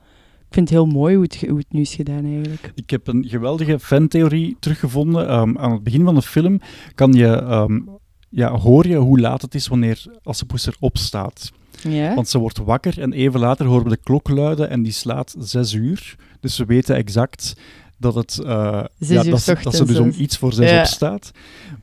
Ik 0.47 0.53
vind 0.53 0.69
het 0.69 0.77
heel 0.77 0.87
mooi 0.87 1.15
hoe 1.15 1.23
het, 1.57 1.65
nu 1.69 1.81
is 1.81 1.95
gedaan, 1.95 2.25
eigenlijk. 2.25 2.71
ik 2.75 2.89
heb 2.89 3.07
een 3.07 3.25
geweldige 3.27 3.79
fantheorie 3.79 4.57
teruggevonden. 4.59 5.27
Ehm, 5.27 5.57
aan 5.57 5.71
het 5.71 5.83
begin 5.83 6.03
van 6.03 6.15
de 6.15 6.21
film 6.21 6.59
kan 6.95 7.13
je, 7.13 7.27
ehm, 7.27 7.79
ja, 8.29 8.57
hoor 8.57 8.87
je 8.87 8.97
hoe 8.97 9.19
laat 9.19 9.41
het 9.41 9.55
is 9.55 9.67
wanneer 9.67 10.19
Assepoes 10.23 10.67
erop 10.67 10.97
staat. 10.97 11.51
Ja? 11.83 12.15
Want 12.15 12.27
ze 12.29 12.37
wordt 12.39 12.57
wakker 12.57 12.99
en 13.01 13.13
even 13.13 13.39
later 13.39 13.65
horen 13.65 13.83
we 13.83 13.89
de 13.89 13.97
klok 14.03 14.29
luiden 14.29 14.69
en 14.69 14.83
die 14.83 14.91
slaat 14.91 15.35
zes 15.39 15.73
uur. 15.73 16.15
Dus 16.39 16.57
we 16.57 16.65
weten 16.65 16.95
exact 16.95 17.55
dat, 17.97 18.15
het, 18.15 18.39
eh, 18.39 18.83
ja, 18.97 19.23
dat, 19.23 19.41
ze, 19.41 19.57
dat 19.63 19.75
ze 19.75 19.85
dus 19.85 19.97
om 19.99 20.13
iets 20.17 20.37
voor 20.37 20.53
zes 20.53 20.69
Ja. 20.69 20.79
opstaat. 20.79 21.31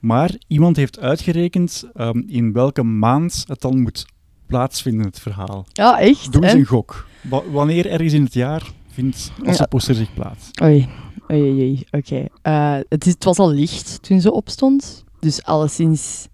Maar 0.01 0.35
iemand 0.47 0.77
heeft 0.77 0.99
uitgerekend 1.01 1.85
ehm, 1.95 2.19
in 2.27 2.53
welke 2.53 2.83
maand 2.83 3.45
het 3.49 3.61
dan 3.61 3.81
moet 3.81 4.07
plaatsvinden, 4.47 5.07
het 5.07 5.21
verhaal. 5.21 5.67
Ja, 5.73 5.99
echt? 6.01 6.33
Doe 6.33 6.43
eens 6.45 6.53
een 6.53 6.65
gok. 6.65 7.07
Wa- 7.23 7.51
wanneer 7.51 7.87
ergens 7.91 8.13
in 8.13 8.23
het 8.25 8.35
jaar 8.35 8.63
vindt 8.91 9.33
Assepoester 9.45 9.95
zich 9.95 10.15
plaats? 10.15 10.51
Oei, 10.63 10.89
oei, 11.33 11.51
oei. 11.51 11.83
Oké. 11.91 12.25
Eh, 12.43 12.77
het, 12.89 13.05
het 13.05 13.25
was 13.25 13.39
al 13.39 13.51
licht 13.51 14.03
toen 14.03 14.21
ze 14.21 14.33
opstond. 14.33 15.05
Dus 15.21 15.45
alleszins 15.45 16.27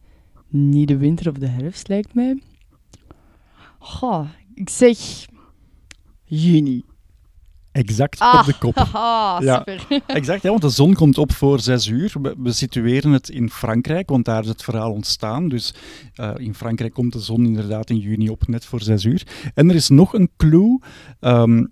niet 0.49 0.89
de 0.89 0.97
winter 0.97 1.29
of 1.31 1.37
de 1.37 1.47
herfst, 1.49 1.89
lijkt 1.89 2.15
mij. 2.15 2.43
Goh, 3.85 4.29
ik 4.55 4.69
zeg 4.71 4.99
juni. 6.25 6.85
Exact 7.73 8.19
Ah, 8.19 8.39
op 8.39 8.45
de 8.47 8.59
kop. 8.59 8.75
haha, 8.77 9.41
Ja. 9.45 9.57
super. 9.57 10.01
Exact, 10.17 10.43
ja, 10.43 10.49
want 10.49 10.63
de 10.63 10.69
zon 10.69 10.95
komt 10.95 11.19
op 11.19 11.33
voor 11.33 11.61
zes 11.61 11.87
uur. 11.87 12.13
We, 12.23 12.35
we 12.39 12.53
situeren 12.53 13.11
het 13.13 13.29
in 13.29 13.51
Frankrijk, 13.51 14.09
want 14.09 14.25
daar 14.25 14.43
is 14.43 14.49
het 14.49 14.63
verhaal 14.63 14.93
ontstaan. 14.93 15.49
Dus 15.49 15.75
eh, 16.15 16.31
in 16.37 16.55
Frankrijk 16.55 16.93
komt 16.93 17.13
de 17.13 17.19
zon 17.21 17.45
inderdaad 17.47 17.91
in 17.91 17.99
juni 17.99 18.29
op, 18.31 18.47
net 18.49 18.65
voor 18.65 18.81
zes 18.83 19.05
uur. 19.05 19.27
En 19.55 19.69
er 19.69 19.75
is 19.75 19.89
nog 19.89 20.15
een 20.15 20.31
clue. 20.37 20.81
Ehm, 21.21 21.65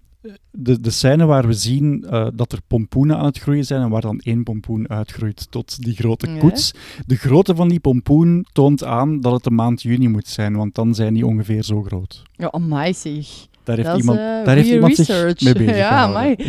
de, 0.51 0.81
de 0.81 0.91
scène 0.91 1.25
waar 1.25 1.47
we 1.47 1.53
zien 1.53 2.05
eh, 2.05 2.27
dat 2.35 2.53
er 2.53 2.59
pompoenen 2.67 3.17
aan 3.19 3.25
het 3.25 3.39
groeien 3.39 3.65
zijn 3.65 3.83
en 3.83 3.89
waar 3.91 4.01
dan 4.01 4.19
één 4.19 4.43
pompoen 4.43 4.89
uitgroeit 4.89 5.47
tot 5.51 5.83
die 5.83 5.95
grote 5.95 6.31
Ja. 6.31 6.39
koets. 6.39 6.73
De 7.07 7.17
grootte 7.17 7.55
van 7.55 7.69
die 7.69 7.81
pompoen 7.81 8.47
toont 8.53 8.85
aan 8.85 9.21
dat 9.21 9.33
het 9.33 9.45
de 9.45 9.51
maand 9.51 9.83
juni 9.83 10.09
moet 10.09 10.29
zijn, 10.29 10.57
want 10.57 10.75
dan 10.75 10.95
zijn 10.95 11.15
die 11.15 11.27
ongeveer 11.27 11.63
zo 11.63 11.83
groot. 11.83 12.23
Ja, 12.33 12.51
amai 12.51 12.95
zeg. 12.95 13.27
Daar 13.65 13.77
heeft 13.77 13.89
Dat 13.89 13.97
is, 13.99 14.01
iemand, 14.03 14.19
eh, 14.19 14.25
daar 14.45 14.57
heeft 14.57 14.69
iemand 14.71 14.97
research. 14.97 15.39
zich 15.39 15.55
mee 15.55 15.67
bezig 15.67 15.77
Ja, 15.87 15.89
amai. 15.91 16.35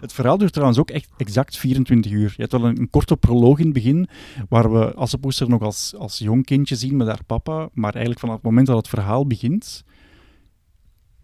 Het 0.00 0.12
verhaal 0.12 0.38
duurt 0.38 0.52
trouwens 0.52 0.78
ook 0.80 0.90
echt 0.90 1.08
exact 1.16 1.56
24 1.56 2.12
uur. 2.12 2.32
Je 2.36 2.40
hebt 2.40 2.52
wel 2.52 2.64
een, 2.64 2.78
een 2.78 2.90
korte 2.90 3.16
proloog 3.16 3.58
in 3.58 3.64
het 3.64 3.74
begin, 3.74 4.08
waar 4.48 4.72
we 4.72 4.94
Assepoester 4.94 5.48
nog 5.48 5.62
als, 5.62 5.94
als 5.98 6.18
jong 6.18 6.44
kindje 6.44 6.74
zien 6.76 6.96
met 6.96 7.06
haar 7.06 7.24
papa, 7.26 7.68
maar 7.72 7.90
eigenlijk 7.90 8.20
vanaf 8.20 8.34
het 8.34 8.44
moment 8.44 8.66
dat 8.66 8.76
het 8.76 8.88
verhaal 8.88 9.26
begint, 9.26 9.84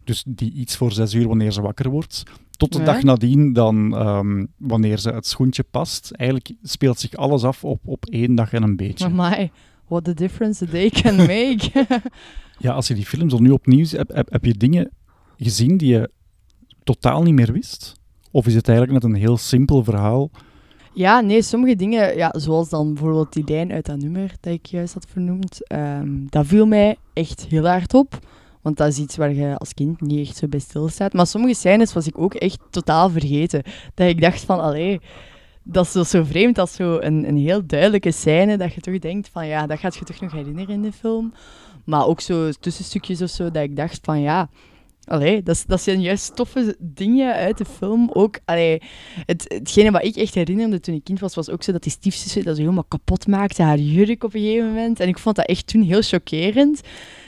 dus 0.09 0.25
die 0.27 0.53
iets 0.53 0.77
voor 0.77 0.93
zes 0.93 1.15
uur 1.15 1.29
wanneer 1.29 1.53
ze 1.53 1.61
wakker 1.61 1.91
wordt, 1.91 2.23
tot 2.51 2.73
de 2.73 2.79
Ja. 2.79 2.85
dag 2.85 3.03
nadien 3.03 3.53
dan 3.53 3.97
ehm, 3.97 4.45
wanneer 4.57 4.99
ze 4.99 5.11
het 5.11 5.27
schoentje 5.27 5.63
past, 5.63 6.11
eigenlijk 6.11 6.53
speelt 6.63 6.99
zich 7.01 7.15
alles 7.15 7.43
af 7.45 7.65
op, 7.65 7.81
op 7.85 8.07
één 8.07 8.35
dag 8.35 8.53
en 8.53 8.63
een 8.63 8.77
beetje. 8.77 9.51
What 9.89 10.05
the 10.05 10.15
difference 10.15 10.65
a 10.65 10.71
day 10.71 10.91
can 10.91 11.17
make. 11.37 11.71
Ja, 12.61 12.73
als 12.73 12.89
je 12.89 12.95
die 12.95 13.07
film 13.07 13.31
zo 13.31 13.39
nu 13.39 13.51
opnieuw 13.51 13.85
ziet, 13.85 13.99
heb, 13.99 14.09
heb, 14.15 14.31
heb 14.33 14.45
je 14.45 14.55
dingen 14.55 14.91
gezien 15.37 15.77
die 15.77 15.89
je 15.93 16.11
totaal 16.85 17.23
niet 17.23 17.35
meer 17.35 17.53
wist? 17.53 17.95
Of 18.31 18.47
is 18.47 18.55
het 18.55 18.69
eigenlijk 18.69 19.03
net 19.03 19.13
een 19.13 19.19
heel 19.19 19.37
simpel 19.37 19.85
verhaal? 19.85 20.31
Ja, 20.95 21.21
nee, 21.21 21.43
sommige 21.43 21.77
dingen, 21.77 22.17
ja, 22.17 22.35
zoals 22.37 22.69
dan 22.69 22.95
bijvoorbeeld 22.95 23.33
die 23.33 23.45
lijn 23.47 23.73
uit 23.73 23.87
dat 23.87 23.97
nummer 23.99 24.33
dat 24.41 24.53
ik 24.53 24.67
juist 24.67 24.95
had 24.95 25.07
vernoemd, 25.13 25.67
ehm, 25.69 26.11
dat 26.29 26.47
viel 26.47 26.67
mij 26.67 26.97
echt 27.13 27.47
heel 27.49 27.67
hard 27.67 27.95
op. 27.95 28.19
Want 28.69 28.81
dat 28.81 28.89
is 28.89 28.99
iets 28.99 29.17
waar 29.17 29.35
je 29.35 29.59
als 29.59 29.75
kind 29.75 30.01
niet 30.01 30.29
echt 30.29 30.37
zo 30.37 30.49
bij 30.49 30.59
stilstaat. 30.59 31.13
Maar 31.13 31.27
sommige 31.27 31.55
scènes 31.55 31.93
was 31.93 32.07
ik 32.07 32.19
ook 32.19 32.35
echt 32.35 32.59
totaal 32.71 33.11
vergeten. 33.11 33.63
Dat 33.95 34.09
ik 34.09 34.21
dacht 34.21 34.41
van, 34.41 34.61
allee, 34.61 35.01
dat 35.63 35.85
is 35.85 35.93
zo, 35.93 36.03
zo 36.03 36.25
vreemd. 36.25 36.59
Is 36.59 36.73
zo 36.73 36.99
een, 36.99 37.29
een 37.29 37.37
heel 37.37 37.67
duidelijke 37.67 38.11
scène 38.11 38.57
dat 38.57 38.75
je 38.75 38.81
toch 38.81 38.99
denkt 38.99 39.29
van, 39.29 39.47
ja, 39.47 39.67
dat 39.67 39.79
gaat 39.79 39.97
je 39.97 40.05
toch 40.05 40.21
nog 40.21 40.33
herinneren 40.33 40.75
in 40.75 40.83
de 40.83 40.93
film. 40.93 41.33
Maar 41.85 42.07
ook 42.07 42.21
zo 42.21 42.51
tussenstukjes 42.51 43.23
of 43.23 43.31
zo, 43.31 43.51
dat 43.51 43.63
ik 43.63 43.77
dacht 43.77 44.01
van, 44.03 44.21
ja, 44.21 44.49
Allee, 45.09 45.43
dat, 45.43 45.65
dat 45.67 45.83
zijn 45.83 46.01
juist 46.01 46.37
toffe 46.37 46.77
dingen 46.79 47.35
uit 47.35 47.59
de 47.59 47.65
film. 47.65 48.11
Ook, 48.13 48.39
het, 48.45 49.45
hetgene 49.49 49.91
wat 49.91 50.05
ik 50.05 50.17
echt 50.17 50.35
herinnerde 50.35 50.81
toen 50.81 50.95
ik 50.95 51.05
kind 51.05 51.21
was, 51.21 51.35
was 51.35 51.51
ook 51.51 51.63
zo 51.63 51.73
dat 51.73 51.83
die 51.83 51.93
stiefzuster 51.93 52.45
dat 52.45 52.55
ze 52.55 52.61
helemaal 52.61 52.85
kapot 52.85 53.27
maakte, 53.27 53.63
haar 53.63 53.79
jurk 53.79 54.25
op 54.25 54.35
een 54.35 54.41
gegeven 54.41 54.67
moment. 54.67 55.01
En 55.01 55.09
ik 55.09 55.19
vond 55.19 55.37
dat 55.37 55.47
echt 55.47 55.67
toen 55.67 55.83
heel 55.83 56.03
chockerend. 56.03 56.81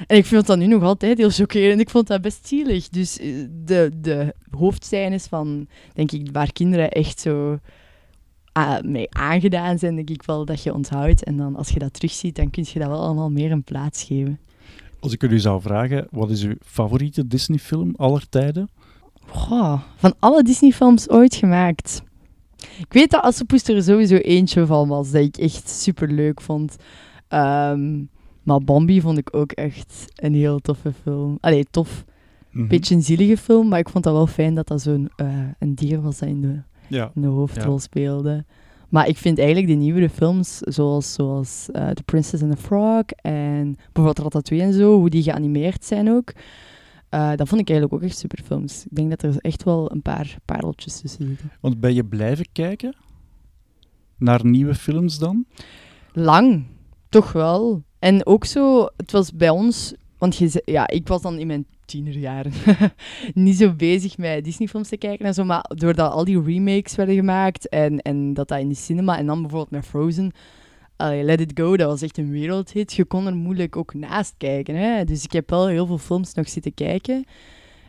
En 0.06 0.16
ik 0.16 0.26
vind 0.26 0.46
dat 0.46 0.58
nu 0.58 0.66
nog 0.66 0.82
altijd 0.82 1.18
heel 1.18 1.30
chockerend. 1.30 1.80
Ik 1.80 1.90
vond 1.90 2.06
dat 2.06 2.20
best 2.20 2.46
zielig. 2.46 2.88
Dus 2.88 3.18
eh, 3.18 3.28
de, 3.64 3.90
de 4.00 4.34
hoofdscènes 4.50 5.26
van, 5.26 5.66
denk 5.94 6.12
ik, 6.12 6.28
waar 6.32 6.52
kinderen 6.52 6.90
echt 6.90 7.20
zo 7.20 7.58
ah, 8.52 8.80
mee 8.82 9.14
aangedaan 9.14 9.78
zijn, 9.78 9.94
denk 9.94 10.10
ik 10.10 10.22
wel 10.22 10.44
dat 10.44 10.62
je 10.62 10.74
onthoudt. 10.74 11.24
En 11.24 11.36
dan 11.36 11.56
als 11.56 11.68
je 11.68 11.78
dat 11.78 11.92
terugziet, 11.92 12.36
dan 12.36 12.50
kun 12.50 12.66
je 12.72 12.78
dat 12.78 12.88
wel 12.88 13.02
allemaal 13.02 13.30
meer 13.30 13.52
een 13.52 13.64
plaats 13.64 14.02
geven. 14.02 14.38
Als 15.00 15.12
ik 15.12 15.22
u 15.22 15.38
zou 15.38 15.60
vragen, 15.60 16.06
wat 16.10 16.30
is 16.30 16.42
uw 16.42 16.54
favoriete 16.64 17.26
Disney-film 17.26 17.94
aller 17.96 18.28
tijden? 18.28 18.68
Goh, 19.26 19.80
van 19.96 20.14
alle 20.18 20.42
Disney-films 20.42 21.08
ooit 21.08 21.34
gemaakt. 21.34 22.02
Ik 22.78 22.92
weet 22.92 23.10
dat 23.10 23.22
Assepoester 23.22 23.76
er 23.76 23.82
sowieso 23.82 24.16
eentje 24.16 24.66
van 24.66 24.88
was, 24.88 25.10
dat 25.10 25.22
ik 25.22 25.36
echt 25.36 25.68
super 25.68 26.08
leuk 26.12 26.40
vond. 26.40 26.76
Ehm, 27.28 28.02
maar 28.42 28.60
Bambi 28.60 29.00
vond 29.00 29.18
ik 29.18 29.36
ook 29.36 29.52
echt 29.52 30.04
een 30.14 30.34
heel 30.34 30.58
toffe 30.58 30.92
film. 31.02 31.38
Allee, 31.40 31.64
tof. 31.70 32.04
Mhm. 32.50 32.66
Beetje 32.66 32.94
een 32.94 33.02
zielige 33.02 33.36
film, 33.36 33.68
maar 33.68 33.78
ik 33.78 33.88
vond 33.88 34.04
dat 34.04 34.12
wel 34.12 34.26
fijn 34.26 34.54
dat 34.54 34.66
dat 34.68 34.82
zo'n 34.82 35.10
eh, 35.16 35.26
een 35.58 35.74
dier 35.74 36.00
was 36.00 36.18
dat 36.18 36.28
in 36.28 36.40
de, 36.40 36.60
Ja. 36.88 37.10
in 37.14 37.20
de 37.22 37.28
hoofdrol 37.28 37.78
speelde. 37.78 38.44
Maar 38.90 39.09
ik 39.09 39.16
vind 39.16 39.38
eigenlijk 39.38 39.68
de 39.68 39.74
nieuwere 39.74 40.11
films, 40.11 40.59
zoals, 40.59 41.12
zoals 41.12 41.68
eh, 41.72 41.88
The 41.88 42.03
Princess 42.03 42.42
and 42.42 42.53
the 42.53 42.62
Frog 42.62 43.05
en 43.16 43.74
bijvoorbeeld 43.92 44.18
Ratatouille 44.18 44.66
en 44.66 44.72
zo, 44.72 44.98
hoe 44.98 45.11
die 45.11 45.22
geanimeerd 45.22 45.85
zijn 45.85 46.11
ook, 46.11 46.33
eh, 47.09 47.29
dat 47.37 47.48
vond 47.48 47.61
ik 47.61 47.68
eigenlijk 47.70 47.92
ook 47.92 48.09
echt 48.09 48.18
super 48.18 48.42
films. 48.44 48.85
Ik 48.85 48.96
denk 48.96 49.11
dat 49.11 49.22
er 49.22 49.37
echt 49.38 49.62
wel 49.62 49.92
een 49.92 50.03
paar 50.03 50.37
pareltjes 50.44 51.00
tussen 51.00 51.26
zitten. 51.26 51.50
Want 51.61 51.81
ben 51.81 51.94
je 51.94 52.05
blijven 52.05 52.46
kijken 52.53 52.96
naar 54.18 54.46
nieuwe 54.46 54.74
films 54.74 55.18
dan? 55.18 55.46
Lang, 56.12 56.64
toch 57.09 57.33
wel. 57.33 57.83
En 57.98 58.26
ook 58.26 58.44
zo, 58.44 58.88
het 58.96 59.12
was 59.12 59.33
bij 59.33 59.50
ons, 59.50 59.94
want 60.18 60.37
je, 60.37 60.62
ja, 60.64 60.88
ik 60.88 61.09
was 61.09 61.22
dan 61.22 61.38
in 61.38 61.46
mijn 61.46 61.66
tienerjaren 61.90 62.53
niet 63.35 63.57
zo 63.57 63.72
bezig 63.72 64.18
met 64.18 64.44
Disney-films 64.44 64.88
te 64.88 64.96
kijken 64.96 65.26
en 65.26 65.35
zo, 65.35 65.44
maar 65.44 65.64
doordat 65.74 66.12
al 66.12 66.24
die 66.24 66.42
remakes 66.42 66.94
werden 66.94 67.14
gemaakt 67.14 67.68
en, 67.68 67.98
en 67.98 68.35
dat 68.35 68.48
dat 68.48 68.59
in 68.59 68.68
de 68.68 68.74
cinema, 68.74 69.18
en 69.18 69.26
dan 69.26 69.40
bijvoorbeeld 69.40 69.70
met 69.70 69.87
Frozen, 69.87 70.33
Let 71.09 71.40
It 71.40 71.53
Go, 71.55 71.76
dat 71.76 71.88
was 71.88 72.03
echt 72.03 72.18
een 72.18 72.31
wereldhit. 72.31 72.92
Je 72.92 73.05
kon 73.05 73.26
er 73.26 73.37
moeilijk 73.37 73.76
ook 73.76 73.94
naast 73.94 74.35
kijken. 74.38 74.74
Hè? 74.74 75.05
Dus 75.05 75.24
ik 75.24 75.33
heb 75.33 75.50
wel 75.50 75.66
heel 75.66 75.87
veel 75.87 75.98
films 75.98 76.35
nog 76.35 76.48
zitten 76.48 76.74
kijken. 76.74 77.24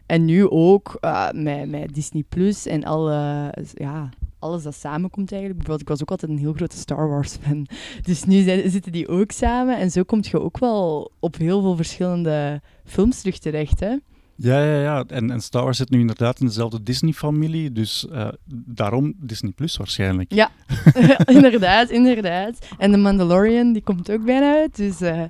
En 0.06 0.26
nu 0.26 0.50
ook 0.50 0.98
eh, 1.00 1.30
met, 1.32 1.70
met 1.70 1.94
Disney 1.94 2.24
Plus 2.30 2.66
en 2.66 2.84
alle, 2.84 3.54
ja, 3.74 4.10
alles 4.42 4.64
dat 4.64 4.76
samenkomt 4.76 5.32
eigenlijk. 5.32 5.60
Bijvoorbeeld, 5.64 5.82
ik 5.82 5.88
was 5.88 6.02
ook 6.02 6.12
altijd 6.12 6.32
een 6.32 6.38
heel 6.38 6.54
grote 6.54 6.78
Star 6.78 7.10
Wars 7.10 7.36
fan. 7.42 7.68
Dus 8.02 8.24
nu 8.24 8.42
zijn- 8.44 8.70
zitten 8.70 8.92
die 8.92 9.08
ook 9.08 9.32
samen. 9.32 9.78
En 9.80 9.92
zo 9.92 10.04
kom 10.04 10.20
je 10.22 10.42
ook 10.42 10.58
wel 10.60 11.12
op 11.20 11.38
heel 11.38 11.62
veel 11.62 11.76
verschillende 11.76 12.62
films 12.86 13.20
terug 13.20 13.38
terecht. 13.38 13.80
Hè? 13.80 13.96
Ja, 14.36 14.64
ja, 14.64 14.82
ja. 14.82 15.04
En, 15.08 15.32
en 15.32 15.42
Star 15.42 15.64
Wars 15.64 15.78
zit 15.78 15.90
nu 15.90 16.00
inderdaad 16.00 16.40
in 16.40 16.46
dezelfde 16.46 16.84
Disney-familie, 16.84 17.72
dus 17.72 18.08
eh, 18.10 18.28
daarom 18.66 19.14
Disney 19.18 19.52
Plus 19.52 19.78
waarschijnlijk. 19.78 20.34
Ja, 20.34 20.50
inderdaad, 21.26 21.90
inderdaad. 21.90 22.68
En 22.78 22.92
The 22.92 22.98
Mandalorian, 22.98 23.74
die 23.74 23.82
komt 23.84 24.12
ook 24.12 24.26
bijna 24.26 24.54
uit. 24.56 24.76
Dus 24.76 25.02
eh, 25.02 25.24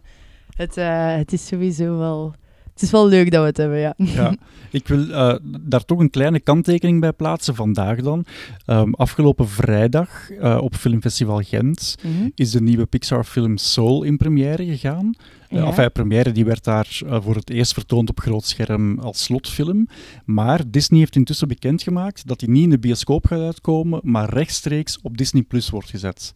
het, 0.56 0.78
eh, 0.78 1.15
het 1.15 1.34
is 1.34 1.47
sowieso 1.47 1.97
wel... 1.97 2.34
Het 2.82 2.89
is 2.89 2.96
wel 2.96 3.08
leuk 3.08 3.32
dat 3.32 3.41
we 3.41 3.48
het 3.48 3.58
hebben, 3.58 3.80
ja. 3.80 3.94
Ja, 3.98 4.36
ik 4.72 4.88
wil 4.88 5.10
eh, 5.10 5.36
daar 5.62 5.86
toch 5.86 6.00
een 6.00 6.10
kleine 6.10 6.39
kanttekening 6.39 7.00
bij 7.00 7.12
plaatsen 7.13 7.56
vandaag 7.56 8.02
dan. 8.02 8.26
Ehm, 8.65 8.91
afgelopen 8.94 9.48
vrijdag 9.48 10.32
eh, 10.32 10.58
op 10.62 10.76
Filmfestival 10.76 11.41
Gent 11.41 11.96
Mhm. 12.04 12.30
is 12.36 12.52
de 12.52 12.62
nieuwe 12.62 12.86
Pixar-film 12.86 13.58
Soul 13.58 14.04
in 14.04 14.17
première 14.17 14.65
gegaan. 14.65 15.12
Eh 15.50 15.58
Ja. 15.58 15.65
enfin, 15.65 15.91
première 15.91 16.32
die 16.32 16.46
werd 16.46 16.63
daar 16.63 16.88
voor 17.06 17.36
het 17.36 17.50
eerst 17.50 17.74
vertoond 17.74 18.10
op 18.10 18.20
groot 18.20 18.46
scherm 18.46 19.00
als 19.00 19.24
slotfilm. 19.24 19.88
Maar 20.26 20.62
Disney 20.67 21.00
heeft 21.00 21.15
intussen 21.15 21.48
bekendgemaakt 21.48 22.28
dat 22.28 22.39
die 22.39 22.50
niet 22.50 22.63
in 22.63 22.70
de 22.70 22.80
bioscoop 22.80 23.26
gaat 23.28 23.41
uitkomen, 23.41 24.00
maar 24.04 24.30
rechtstreeks 24.30 25.00
op 25.02 25.17
Disney 25.17 25.41
Plus 25.41 25.70
wordt 25.70 25.89
gezet. 25.89 26.34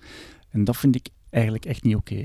En 0.52 0.64
dat 0.64 0.78
vind 0.78 0.96
ik 0.96 1.08
eigenlijk 1.30 1.66
echt 1.66 1.84
niet 1.84 1.96
oké. 1.96 2.16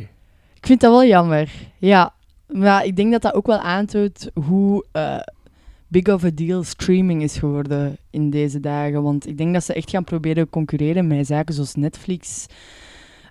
Ik 0.55 0.67
vind 0.67 0.81
dat 0.81 0.91
wel 0.91 1.05
jammer. 1.05 1.51
Ja, 1.79 2.15
maar 2.53 2.85
ik 2.85 2.97
denk 2.97 3.13
dat 3.13 3.23
dat 3.23 3.35
ook 3.35 3.47
wel 3.47 3.59
aantoont 3.59 4.31
hoe 4.35 4.85
eh, 4.93 5.21
big 5.89 6.09
of 6.09 6.25
a 6.25 6.31
deal 6.35 6.63
streaming 6.63 7.23
is 7.23 7.39
geworden 7.39 7.97
in 8.11 8.31
deze 8.31 8.61
dagen. 8.61 9.03
Want 9.03 9.27
ik 9.27 9.39
denk 9.39 9.53
dat 9.53 9.65
ze 9.65 9.73
echt 9.75 9.91
gaan 9.91 10.05
proberen 10.05 10.51
concurreren 10.51 11.07
met 11.07 11.27
zaken 11.27 11.55
zoals 11.55 11.75
Netflix. 11.75 12.47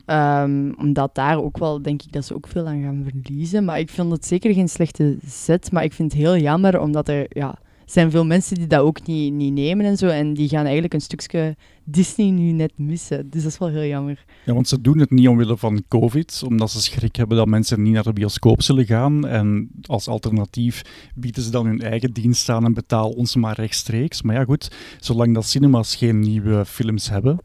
Ehm, 0.05 0.71
omdat 0.77 1.15
daar 1.15 1.43
ook 1.43 1.57
wel, 1.57 1.81
denk 1.81 2.01
ik, 2.01 2.11
dat 2.11 2.25
ze 2.25 2.35
ook 2.35 2.47
veel 2.47 2.67
aan 2.67 2.81
gaan 2.81 3.05
verliezen. 3.09 3.65
Maar 3.65 3.79
ik 3.79 3.89
vind 3.89 4.11
het 4.11 4.25
zeker 4.25 4.53
geen 4.53 4.69
slechte 4.69 5.17
zet. 5.25 5.71
Maar 5.71 5.83
ik 5.83 5.93
vind 5.93 6.11
het 6.11 6.21
heel 6.21 6.37
jammer, 6.37 6.79
omdat 6.79 7.07
er 7.07 7.25
ja, 7.29 7.57
zijn 7.91 8.11
veel 8.11 8.25
mensen 8.25 8.55
die 8.55 8.67
dat 8.67 8.79
ook 8.79 9.07
niet, 9.07 9.33
niet 9.33 9.53
nemen 9.53 9.85
en 9.85 9.97
zo. 9.97 10.07
En 10.07 10.33
die 10.33 10.49
gaan 10.49 10.63
eigenlijk 10.63 10.93
een 10.93 11.01
stukje 11.01 11.55
Disney 11.83 12.29
nu 12.29 12.51
net 12.51 12.71
missen. 12.75 13.29
Dus 13.29 13.43
dat 13.43 13.51
is 13.51 13.57
wel 13.57 13.69
heel 13.69 13.85
jammer. 13.85 14.25
Ja, 14.45 14.53
want 14.53 14.67
ze 14.67 14.81
doen 14.81 14.99
het 14.99 15.11
niet 15.11 15.27
omwille 15.27 15.57
van 15.57 15.83
COVID, 15.87 16.41
omdat 16.45 16.71
ze 16.71 16.81
schrik 16.81 17.15
hebben 17.15 17.37
dat 17.37 17.47
mensen 17.47 17.81
niet 17.81 17.93
naar 17.93 18.03
de 18.03 18.13
bioscoop 18.13 18.61
zullen 18.61 18.85
gaan. 18.85 19.27
En 19.27 19.69
als 19.85 20.07
alternatief 20.07 20.81
bieden 21.15 21.43
ze 21.43 21.49
dan 21.49 21.65
hun 21.65 21.81
eigen 21.81 22.11
dienst 22.13 22.49
aan 22.49 22.65
en 22.65 22.73
betaal 22.73 23.09
ons 23.09 23.35
maar 23.35 23.55
rechtstreeks. 23.55 24.21
Maar 24.21 24.35
ja, 24.35 24.43
goed, 24.43 24.71
zolang 24.99 25.33
dat 25.33 25.45
cinemas 25.45 25.95
geen 25.95 26.19
nieuwe 26.19 26.65
films 26.65 27.09
hebben, 27.09 27.39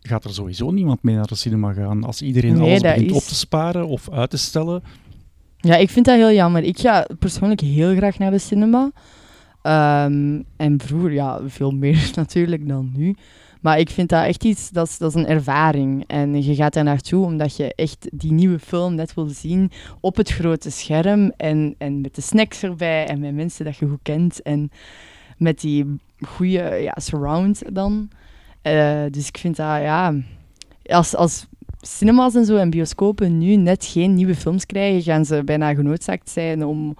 gaat 0.00 0.24
er 0.24 0.34
sowieso 0.34 0.70
niemand 0.70 1.02
mee 1.02 1.14
naar 1.14 1.26
de 1.26 1.34
cinema 1.34 1.72
gaan. 1.72 2.04
Als 2.04 2.22
iedereen 2.22 2.52
Nee, 2.58 2.68
alles 2.68 2.80
begint 2.80 3.10
is- 3.10 3.16
op 3.16 3.22
te 3.22 3.34
sparen 3.34 3.86
of 3.88 4.10
uit 4.10 4.30
te 4.30 4.36
stellen. 4.38 4.82
Ja, 5.56 5.76
ik 5.76 5.90
vind 5.90 6.06
dat 6.06 6.16
heel 6.16 6.32
jammer. 6.32 6.62
Ik 6.62 6.78
ga 6.78 7.06
persoonlijk 7.18 7.60
heel 7.60 7.94
graag 7.96 8.18
naar 8.18 8.30
de 8.30 8.38
cinema. 8.38 8.90
Ehm, 9.62 10.42
en 10.56 10.80
vroeger, 10.80 11.12
ja, 11.12 11.40
veel 11.46 11.70
meer 11.70 12.10
natuurlijk 12.14 12.68
dan 12.68 12.92
nu. 12.96 13.14
Maar 13.60 13.78
ik 13.78 13.90
vind 13.90 14.08
dat 14.08 14.24
echt 14.24 14.44
iets, 14.44 14.70
dat 14.70 14.86
is, 14.86 14.98
dat 14.98 15.14
is 15.14 15.22
een 15.22 15.28
ervaring. 15.28 16.04
En 16.06 16.42
je 16.42 16.54
gaat 16.54 16.72
daar 16.72 16.84
naartoe 16.84 17.24
omdat 17.24 17.56
je 17.56 17.74
echt 17.74 18.08
die 18.12 18.32
nieuwe 18.32 18.58
film 18.58 18.94
net 18.94 19.14
wil 19.14 19.26
zien 19.26 19.70
op 20.00 20.16
het 20.16 20.30
grote 20.30 20.70
scherm. 20.70 21.32
En, 21.36 21.74
en 21.78 22.00
met 22.00 22.14
de 22.14 22.20
snacks 22.20 22.62
erbij 22.62 23.06
en 23.06 23.20
met 23.20 23.34
mensen 23.34 23.64
dat 23.64 23.76
je 23.76 23.88
goed 23.88 24.02
kent. 24.02 24.42
En 24.42 24.70
met 25.36 25.60
die 25.60 26.00
goede 26.20 26.78
ja, 26.80 26.94
surround 26.96 27.62
dan. 27.72 28.08
Eh, 28.62 29.02
dus 29.10 29.28
ik 29.28 29.38
vind 29.38 29.56
dat, 29.56 29.80
ja... 29.80 30.14
Als, 30.82 31.16
als 31.16 31.46
cinemas 31.80 32.34
en 32.34 32.44
zo 32.44 32.56
en 32.56 32.70
bioscopen 32.70 33.38
nu 33.38 33.56
net 33.56 33.84
geen 33.84 34.14
nieuwe 34.14 34.34
films 34.34 34.66
krijgen, 34.66 35.02
gaan 35.02 35.24
ze 35.24 35.44
bijna 35.44 35.74
genoodzaakt 35.74 36.30
zijn 36.30 36.64
om, 36.64 36.96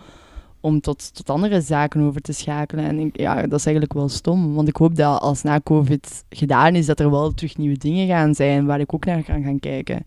om 0.60 0.80
tot, 0.80 1.14
tot 1.14 1.30
andere 1.30 1.60
zaken 1.60 2.00
over 2.00 2.20
te 2.20 2.32
schakelen. 2.32 2.84
En 2.84 2.98
ik- 2.98 3.18
ja, 3.20 3.34
dat 3.34 3.58
is 3.58 3.64
eigenlijk 3.66 3.94
wel 3.94 4.08
stom. 4.08 4.54
Want 4.54 4.68
ik 4.68 4.76
hoop 4.76 4.96
dat 4.96 5.20
als 5.20 5.42
na 5.42 5.60
COVID 5.60 6.24
gedaan 6.30 6.74
is, 6.74 6.86
dat 6.86 7.00
er 7.00 7.10
wel 7.10 7.34
terug 7.34 7.56
nieuwe 7.56 7.78
dingen 7.78 8.06
gaan 8.06 8.34
zijn 8.34 8.66
waar 8.66 8.80
ik 8.80 8.94
ook 8.94 9.04
naar 9.04 9.22
kan 9.22 9.42
gaan 9.42 9.60
kijken. 9.60 10.04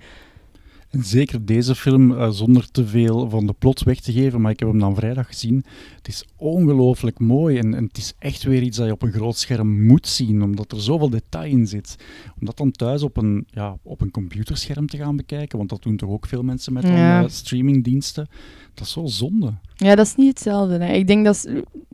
Zeker 1.02 1.46
deze 1.46 1.76
film, 1.76 2.12
eh, 2.18 2.30
zonder 2.30 2.72
te 2.72 2.86
veel 2.88 3.30
van 3.30 3.46
de 3.48 3.54
plot 3.54 3.84
weg 3.84 4.00
te 4.00 4.12
geven, 4.12 4.42
maar 4.42 4.52
ik 4.52 4.60
heb 4.60 4.70
hem 4.70 4.80
dan 4.80 4.96
vrijdag 4.96 5.28
gezien. 5.28 5.64
Het 5.96 6.08
is 6.08 6.26
ongelooflijk 6.38 7.20
mooi 7.20 7.58
en, 7.58 7.74
en 7.74 7.84
het 7.84 7.98
is 7.98 8.14
echt 8.20 8.44
weer 8.44 8.62
iets 8.62 8.78
dat 8.78 8.86
je 8.86 8.92
op 8.92 9.02
een 9.02 9.12
groot 9.12 9.38
scherm 9.38 9.86
moet 9.86 10.08
zien, 10.08 10.42
omdat 10.44 10.72
er 10.72 10.82
zoveel 10.82 11.10
detail 11.10 11.52
in 11.52 11.68
zit. 11.68 11.96
Om 12.40 12.46
dat 12.46 12.58
dan 12.58 12.72
thuis 12.72 13.04
op 13.04 13.18
een, 13.18 13.46
ja, 13.50 13.78
op 13.84 14.02
een 14.02 14.12
computerscherm 14.12 14.88
te 14.88 14.98
gaan 14.98 15.16
bekijken, 15.16 15.58
want 15.58 15.70
dat 15.70 15.84
doen 15.84 15.98
toch 15.98 16.10
ook 16.10 16.26
veel 16.26 16.44
mensen 16.44 16.74
met 16.74 16.84
dan, 16.84 16.92
Ja. 16.92 17.24
eh, 17.24 17.30
streamingdiensten. 17.30 18.28
Dat 18.74 18.86
is 18.86 18.92
zo 18.92 19.06
zonde. 19.06 19.54
Ja, 19.76 19.96
dat 19.96 20.06
is 20.06 20.16
niet 20.16 20.28
hetzelfde. 20.30 20.78
Hè. 20.84 20.94
Ik 20.94 21.08
denk 21.08 21.26
dat... 21.26 21.48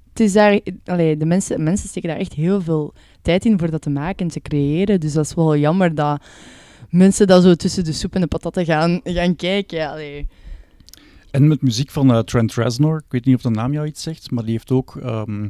Het 0.09 0.27
is 0.27 0.33
daar... 0.33 0.59
Allee, 0.85 1.17
de 1.17 1.25
mensen, 1.25 1.63
mensen 1.63 1.89
steken 1.89 2.09
daar 2.09 2.17
echt 2.17 2.33
heel 2.33 2.61
veel 2.61 2.93
tijd 3.21 3.45
in 3.45 3.59
voor 3.59 3.71
dat 3.71 3.81
te 3.81 3.89
maken 3.89 4.25
en 4.25 4.31
te 4.31 4.41
creëren. 4.41 4.99
Dus 4.99 5.13
dat 5.13 5.25
is 5.25 5.33
wel 5.33 5.57
jammer 5.57 5.95
dat 5.95 6.21
mensen 6.89 7.27
dat 7.27 7.43
zo 7.43 7.55
tussen 7.55 7.83
de 7.83 7.93
soep 7.93 8.15
en 8.15 8.21
de 8.21 8.27
patatten 8.27 8.65
gaan, 8.65 8.99
gaan 9.03 9.35
kijken. 9.35 9.89
Allee. 9.89 10.27
En 11.31 11.47
met 11.47 11.61
muziek 11.61 11.91
van 11.91 12.11
eh, 12.13 12.19
Trent 12.19 12.53
Reznor, 12.53 12.97
ik 12.97 13.11
weet 13.11 13.25
niet 13.25 13.35
of 13.35 13.41
de 13.41 13.49
naam 13.49 13.73
jou 13.73 13.87
iets 13.87 14.03
zegt, 14.03 14.31
maar 14.31 14.43
die 14.43 14.51
heeft 14.51 14.71
ook 14.71 14.95
ehm 14.95 15.47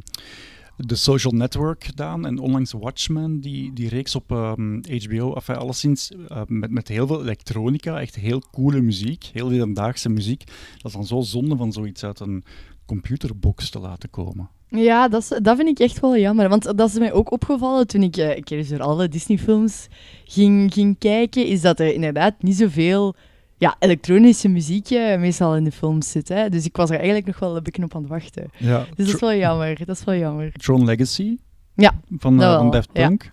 The 0.86 0.96
Social 0.96 1.32
Network 1.32 1.84
gedaan 1.84 2.26
en 2.26 2.38
onlangs 2.38 2.72
Watchmen, 2.72 3.40
die, 3.40 3.72
die 3.72 3.88
reeks 3.88 4.14
op 4.14 4.30
ehm, 4.30 4.80
HBO, 5.04 5.34
enfin, 5.34 5.56
alleszins 5.56 6.12
eh, 6.28 6.42
met, 6.46 6.70
met 6.70 6.88
heel 6.88 7.06
veel 7.06 7.22
elektronica, 7.22 8.00
echt 8.00 8.14
heel 8.14 8.42
coole 8.52 8.80
muziek, 8.80 9.24
heel 9.32 9.50
hedendaagse 9.50 10.08
muziek. 10.08 10.44
Dat 10.76 10.84
is 10.84 10.92
dan 10.92 11.06
zo 11.06 11.20
zonde 11.20 11.56
van 11.56 11.72
zoiets 11.72 12.04
uit 12.04 12.20
een 12.20 12.44
computerbox 12.90 13.70
te 13.70 13.78
laten 13.78 14.10
komen. 14.10 14.48
Ja, 14.68 15.08
dat, 15.08 15.22
is, 15.22 15.28
dat 15.42 15.56
vind 15.56 15.68
ik 15.68 15.78
echt 15.78 16.00
wel 16.00 16.16
jammer. 16.16 16.48
Want 16.48 16.76
dat 16.76 16.88
is 16.88 16.98
mij 16.98 17.12
ook 17.12 17.32
opgevallen 17.32 17.86
toen 17.86 18.02
ik 18.02 18.16
eh, 18.16 18.36
een 18.36 18.44
keer 18.44 18.68
door 18.68 18.82
alle 18.82 19.08
Disney-films 19.08 19.88
ging, 20.24 20.72
ging 20.72 20.98
kijken, 20.98 21.46
is 21.46 21.60
dat 21.60 21.80
er 21.80 21.94
inderdaad 21.94 22.34
niet 22.42 22.56
zoveel 22.56 23.14
ja, 23.58 23.76
elektronische 23.78 24.48
muziek 24.48 24.90
eh, 24.90 25.18
meestal 25.18 25.56
in 25.56 25.64
de 25.64 25.72
films 25.72 26.10
zit. 26.10 26.28
Hè. 26.28 26.48
Dus 26.48 26.64
ik 26.64 26.76
was 26.76 26.90
er 26.90 26.96
eigenlijk 26.96 27.26
nog 27.26 27.38
wel 27.38 27.56
een 27.56 27.62
beetje 27.62 27.82
op 27.82 27.94
aan 27.94 28.00
het 28.00 28.10
wachten. 28.10 28.50
Ja, 28.56 28.78
Dus 28.96 29.06
dat 29.06 29.14
is 29.14 29.20
wel 29.20 29.34
jammer. 29.34 29.86
Dat 29.86 29.96
is 29.96 30.04
wel 30.04 30.14
jammer. 30.14 30.52
Tron 30.52 30.84
Legacy 30.84 31.36
Ja, 31.74 32.00
van, 32.18 32.42
eh, 32.42 32.56
van 32.56 32.70
Daft 32.70 32.90
ja. 32.92 33.06
Punk. 33.06 33.30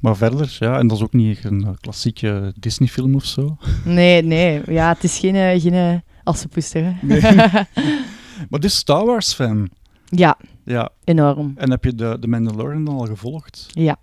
Maar 0.00 0.16
verder, 0.16 0.56
ja, 0.58 0.78
en 0.78 0.86
dat 0.86 0.96
is 0.96 1.02
ook 1.02 1.12
niet 1.12 1.36
echt 1.36 1.44
een 1.44 1.76
klassieke 1.80 2.52
Disney-film 2.58 3.14
of 3.14 3.24
zo. 3.24 3.56
Nee, 3.84 4.22
nee. 4.22 4.60
Ja, 4.66 4.92
het 4.92 5.04
is 5.04 5.18
geen, 5.18 5.60
geen 5.60 6.02
assenpoester. 6.24 6.96
Nee. 7.02 7.20
Maar 8.48 8.60
dus 8.60 8.76
Star 8.76 9.04
Wars-fan. 9.06 9.68
ja, 10.04 10.38
Ja, 10.64 10.90
enorm. 11.04 11.52
en 11.56 11.70
heb 11.70 11.84
je 11.84 11.94
de, 11.94 12.16
de 12.20 12.26
Mandalorian 12.26 12.84
dan 12.84 12.94
al 12.94 13.06
gevolgd? 13.06 13.66
Ja. 13.68 13.96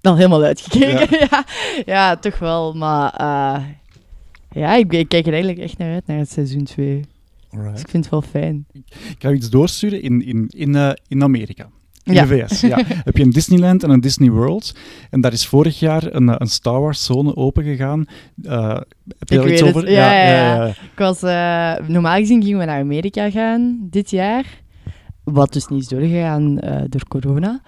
Dan 0.00 0.16
helemaal 0.16 0.42
uitgekeken. 0.42 1.18
Ja, 1.30 1.44
ja. 1.86 2.16
toch 2.16 2.38
wel. 2.38 2.72
Maar 2.74 3.12
eh, 3.12 3.64
ja, 4.50 4.74
ik, 4.74 4.92
ik 4.92 5.08
kijk 5.08 5.26
er 5.26 5.32
eigenlijk 5.32 5.62
echt 5.62 5.78
naar 5.78 5.92
uit, 5.92 6.06
naar 6.06 6.18
het 6.18 6.30
seizoen 6.30 6.64
2. 6.64 7.04
Dus 7.50 7.80
ik 7.80 7.88
vind 7.88 8.04
het 8.04 8.08
wel 8.12 8.22
fijn. 8.22 8.66
Ik 8.72 9.14
ga 9.18 9.32
iets 9.32 9.50
doorsturen 9.50 10.02
in, 10.02 10.24
in, 10.26 10.48
in, 10.48 10.74
eh, 10.74 10.90
in 11.08 11.22
Amerika. 11.22 11.68
In 12.04 12.14
Ja. 12.14 12.24
de 12.26 12.46
VS, 12.46 12.60
ja. 12.60 12.78
Heb 12.86 13.16
je 13.16 13.22
een 13.22 13.30
Disneyland 13.30 13.82
en 13.82 13.90
een 13.90 14.00
Disney 14.00 14.30
World. 14.30 14.74
En 15.10 15.20
daar 15.20 15.32
is 15.32 15.46
vorig 15.46 15.78
jaar 15.78 16.14
een, 16.14 16.28
eh, 16.28 16.34
een 16.38 16.46
Star 16.46 16.80
Wars 16.80 17.04
zone 17.04 17.36
opengegaan. 17.36 18.04
Eh 18.42 18.76
heb 19.18 19.28
je 19.28 19.36
daar 19.36 19.50
iets 19.50 19.62
over? 19.62 19.90
Ja, 19.90 20.12
ja, 20.12 20.54
ja. 20.54 20.66
Ik 20.66 20.76
was, 20.96 21.22
eh, 21.22 21.86
normaal 21.88 22.16
gezien 22.16 22.42
gingen 22.42 22.58
we 22.58 22.64
naar 22.64 22.80
Amerika 22.80 23.30
gaan 23.30 23.78
dit 23.90 24.10
jaar. 24.10 24.44
Wat 25.24 25.52
dus 25.52 25.66
niet 25.66 25.80
is 25.82 25.88
doorgegaan 25.88 26.54
door 26.88 27.08
corona. 27.08 27.60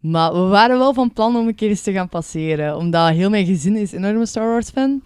Maar 0.00 0.32
we 0.32 0.38
waren 0.40 0.78
wel 0.78 0.94
van 0.94 1.12
plan 1.12 1.36
om 1.36 1.46
een 1.46 1.54
keer 1.54 1.68
eens 1.68 1.82
te 1.82 1.92
gaan 1.92 2.08
passeren. 2.08 2.76
Omdat 2.76 3.10
heel 3.10 3.30
mijn 3.30 3.46
gezin 3.46 3.76
is 3.76 3.92
enorme 3.92 4.26
Star 4.26 4.46
Wars 4.48 4.70
fan. 4.70 5.02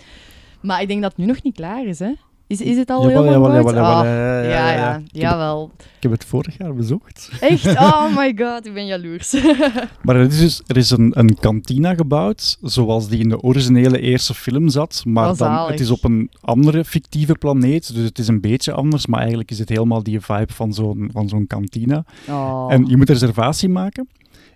Maar 0.60 0.80
ik 0.82 0.88
denk 0.88 1.02
dat 1.02 1.10
het 1.10 1.20
nu 1.20 1.26
nog 1.26 1.42
niet 1.42 1.54
klaar 1.54 1.84
is, 1.86 1.98
hè? 1.98 2.12
Is, 2.48 2.61
is 2.61 2.76
het 2.76 2.90
al 2.90 3.02
Jawel, 3.09 3.22
helemaal 3.24 3.54
jawel, 3.54 3.66
gebouwd? 3.66 3.74
jawel, 3.76 3.98
Ah, 4.00 4.04
ja, 4.04 4.42
ja, 4.42 4.48
ja, 4.50 4.70
ja. 4.70 4.76
ja, 4.76 4.94
Ik 4.96 5.02
heb 5.02 5.02
het- 5.12 5.20
jawel. 5.22 5.70
Ik 5.78 6.02
heb 6.02 6.11
het 6.12 6.24
vorig 6.24 6.59
jaar 6.59 6.74
bezocht. 6.74 7.30
Echt? 7.40 7.66
Oh 7.80 8.16
my 8.16 8.35
god, 8.38 8.66
ik 8.66 8.74
ben 8.74 8.87
jaloers. 8.87 9.32
Maar 10.02 10.16
er 10.16 10.26
is, 10.26 10.38
dus, 10.38 10.62
er 10.66 10.76
is 10.76 10.90
een, 10.90 11.18
een 11.18 11.35
kantina 11.38 11.94
gebouwd, 11.94 12.56
zoals 12.62 13.09
die 13.09 13.18
in 13.18 13.28
de 13.28 13.40
originele 13.40 14.00
eerste 14.00 14.35
film 14.35 14.68
zat. 14.68 15.02
Maar 15.06 15.37
dan, 15.37 15.66
het 15.66 15.80
is 15.80 15.90
op 15.90 16.04
een 16.04 16.30
andere 16.40 16.85
fictieve 16.85 17.32
planeet, 17.35 17.94
dus 17.94 18.04
het 18.04 18.18
is 18.18 18.28
een 18.28 18.40
beetje 18.40 18.72
anders. 18.72 19.06
Maar 19.06 19.18
eigenlijk 19.20 19.50
is 19.50 19.59
het 19.59 19.68
helemaal 19.68 20.02
die 20.02 20.20
vibe 20.20 20.52
van 20.52 20.72
zo'n 20.74 21.09
van 21.12 21.28
zo'n 21.28 21.46
kantina. 21.46 22.04
Oh. 22.28 22.66
En 22.72 22.87
je 22.87 22.96
moet 22.96 23.09
een 23.09 23.14
reservatie 23.18 23.68
maken. 23.68 24.09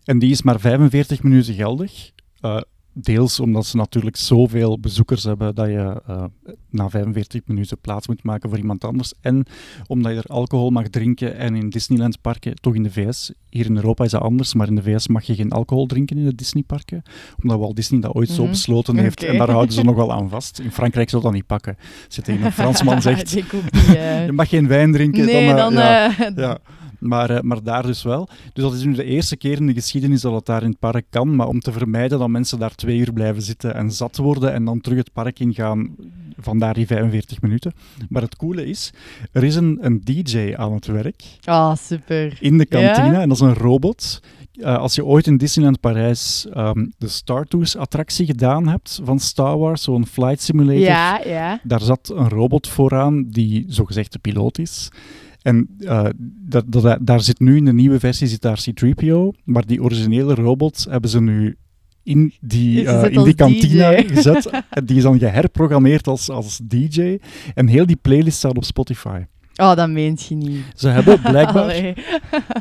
En 0.05 0.19
die 0.19 0.31
is 0.31 0.43
maar 0.43 0.61
45 0.61 1.23
minuten 1.23 1.55
geldig. 1.55 2.11
Eh, 2.41 2.57
deels 2.93 3.41
omdat 3.41 3.67
ze 3.67 3.77
natuurlijk 3.77 4.17
zoveel 4.17 4.81
bezoekers 4.81 5.25
hebben 5.25 5.55
dat 5.55 5.67
je 5.67 6.03
eh, 6.07 6.25
na 6.71 6.89
45 6.91 7.41
minuten 7.47 7.79
plaats 7.81 8.07
moet 8.09 8.23
maken 8.23 8.49
voor 8.49 8.59
iemand 8.59 8.85
anders. 8.85 9.13
En 9.21 9.45
omdat 9.87 10.13
je 10.13 10.19
er 10.19 10.25
alcohol 10.27 10.71
mag 10.71 10.89
drinken 10.89 11.37
en 11.37 11.55
in 11.55 11.71
Disneyland 11.71 12.21
parken, 12.21 12.55
toch 12.55 12.75
in 12.75 12.83
de 12.83 12.91
VS, 12.91 13.33
hier 13.49 13.67
in 13.67 13.77
Europa 13.77 14.05
is 14.05 14.11
dat 14.11 14.23
anders, 14.23 14.55
maar 14.55 14.67
in 14.69 14.75
de 14.75 14.83
VS 14.83 15.09
mag 15.09 15.25
je 15.25 15.35
geen 15.35 15.51
alcohol 15.53 15.87
drinken 15.87 16.19
in 16.19 16.25
de 16.25 16.35
Disneyparken. 16.35 17.03
Omdat 17.43 17.59
Walt 17.59 17.77
Disney 17.77 18.01
dat 18.01 18.15
ooit 18.15 18.29
zo 18.29 18.43
Mhm. 18.43 18.51
besloten 18.51 18.97
heeft 19.05 19.23
en 19.25 19.39
daar 19.39 19.51
houden 19.51 19.75
ze 19.75 19.83
nog 19.85 19.95
wel 19.95 20.13
aan 20.13 20.29
vast. 20.29 20.59
In 20.59 20.73
Frankrijk 20.73 21.11
zou 21.11 21.23
dat 21.23 21.33
niet 21.33 21.47
pakken. 21.47 21.77
Als 22.07 22.17
je 22.17 22.23
tegen 22.23 22.45
een 22.45 22.53
Fransman 22.63 23.03
zegt, 23.03 23.37
eh. 23.37 24.25
je 24.27 24.33
mag 24.33 24.49
geen 24.49 24.67
wijn 24.69 24.93
drinken, 24.93 25.25
nee, 25.25 25.47
dan... 25.55 25.57
dan... 25.57 25.73
ja. 25.83 26.19
eh, 26.19 26.37
Ja, 26.37 26.59
maar, 27.01 27.31
eh, 27.31 27.41
maar 27.41 27.63
daar 27.63 27.83
dus 27.87 28.03
wel. 28.03 28.29
Dus 28.53 28.65
dat 28.65 28.75
is 28.75 28.85
nu 28.85 28.95
de 28.95 29.05
eerste 29.05 29.37
keer 29.37 29.57
in 29.57 29.67
de 29.67 29.73
geschiedenis 29.73 30.21
dat 30.21 30.33
het 30.35 30.47
daar 30.47 30.63
in 30.63 30.69
het 30.71 30.79
park 30.79 31.05
kan. 31.11 31.37
Maar 31.37 31.47
om 31.47 31.61
te 31.61 31.73
vermijden 31.73 32.19
dat 32.19 32.29
mensen 32.29 32.59
daar 32.59 32.75
twee 32.75 32.99
uur 32.99 33.13
blijven 33.13 33.43
zitten 33.43 33.75
en 33.75 33.91
zat 33.93 34.17
worden 34.17 34.53
en 34.53 34.65
dan 34.65 34.81
terug 34.81 34.99
het 34.99 35.13
park 35.13 35.39
ingaan, 35.39 35.95
vandaar 36.39 36.75
die 36.75 36.87
45 36.87 37.41
minuten. 37.43 37.73
Maar 38.09 38.23
het 38.23 38.37
coole 38.37 38.67
is, 38.67 38.93
er 39.33 39.45
is 39.45 39.55
een, 39.55 39.79
een 39.81 40.01
DJ 40.05 40.55
aan 40.57 40.73
het 40.73 40.87
werk 40.87 41.23
Oh, 41.49 41.75
super. 41.77 42.39
in 42.41 42.59
de 42.59 42.67
kantine 42.67 43.17
en 43.21 43.29
dat 43.29 43.37
is 43.37 43.43
een 43.43 43.55
robot. 43.55 44.21
Eh, 44.53 44.77
als 44.77 44.95
je 44.95 45.05
ooit 45.05 45.27
in 45.27 45.37
Disneyland 45.37 45.81
Parijs 45.81 46.47
ehm, 46.53 46.87
de 46.99 47.09
Star 47.09 47.45
Tours 47.45 47.77
attractie 47.77 48.27
gedaan 48.27 48.69
hebt 48.69 49.01
van 49.05 49.19
Star 49.19 49.59
Wars, 49.59 49.83
zo'n 49.83 50.07
flight 50.07 50.43
simulator, 50.43 50.83
Ja, 50.83 51.21
ja. 51.25 51.61
daar 51.63 51.81
zat 51.81 52.13
een 52.15 52.29
robot 52.29 52.69
vooraan 52.69 53.25
die 53.29 53.65
zogezegd 53.69 54.13
de 54.13 54.19
piloot 54.19 54.59
is. 54.59 54.89
En 55.43 55.69
eh, 55.79 56.07
dat, 56.49 56.65
dat, 56.67 56.99
daar 57.01 57.21
zit 57.21 57.41
nu 57.41 57.57
in 57.57 57.65
de 57.65 57.73
nieuwe 57.73 57.99
versie 57.99 58.27
zit 58.27 58.43
daar 58.43 58.63
C-3PO, 58.65 59.43
maar 59.45 59.67
die 59.67 59.83
originele 59.83 60.35
robot 60.35 60.87
hebben 60.91 61.11
ze 61.11 61.21
nu 61.21 61.57
in 62.03 62.33
die, 62.41 62.87
eh, 62.87 62.95
gezet 62.95 63.13
in 63.13 63.25
die 63.25 63.35
kantina 63.35 63.91
DJ. 63.91 64.15
gezet. 64.15 64.51
Die 64.85 64.97
is 64.97 65.03
dan 65.03 65.19
geherprogrammeerd 65.19 66.07
als, 66.07 66.31
als 66.31 66.61
DJ. 66.63 67.19
En 67.55 67.67
heel 67.67 67.87
die 67.87 67.99
playlist 68.03 68.37
staat 68.37 68.57
op 68.57 68.65
Spotify. 68.65 69.23
Oh, 69.57 69.75
dat 69.75 69.89
meent 69.89 70.27
je 70.27 70.35
niet. 70.35 70.65
Ze 70.75 70.89
hebben 70.89 71.21
blijkbaar, 71.31 71.75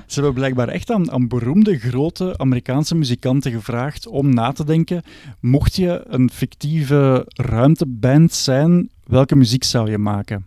ze 0.06 0.14
hebben 0.14 0.34
blijkbaar 0.34 0.68
echt 0.68 0.92
aan, 0.92 1.12
aan 1.12 1.28
beroemde, 1.28 1.78
grote 1.78 2.38
Amerikaanse 2.38 2.96
muzikanten 2.96 3.52
gevraagd 3.52 4.08
om 4.08 4.34
na 4.34 4.52
te 4.52 4.64
denken, 4.64 5.02
mocht 5.40 5.76
je 5.76 6.04
een 6.08 6.30
fictieve 6.34 7.28
ruimteband 7.34 8.34
zijn, 8.34 8.90
welke 9.04 9.36
muziek 9.36 9.64
zou 9.64 9.92
je 9.92 9.98
maken? 9.98 10.46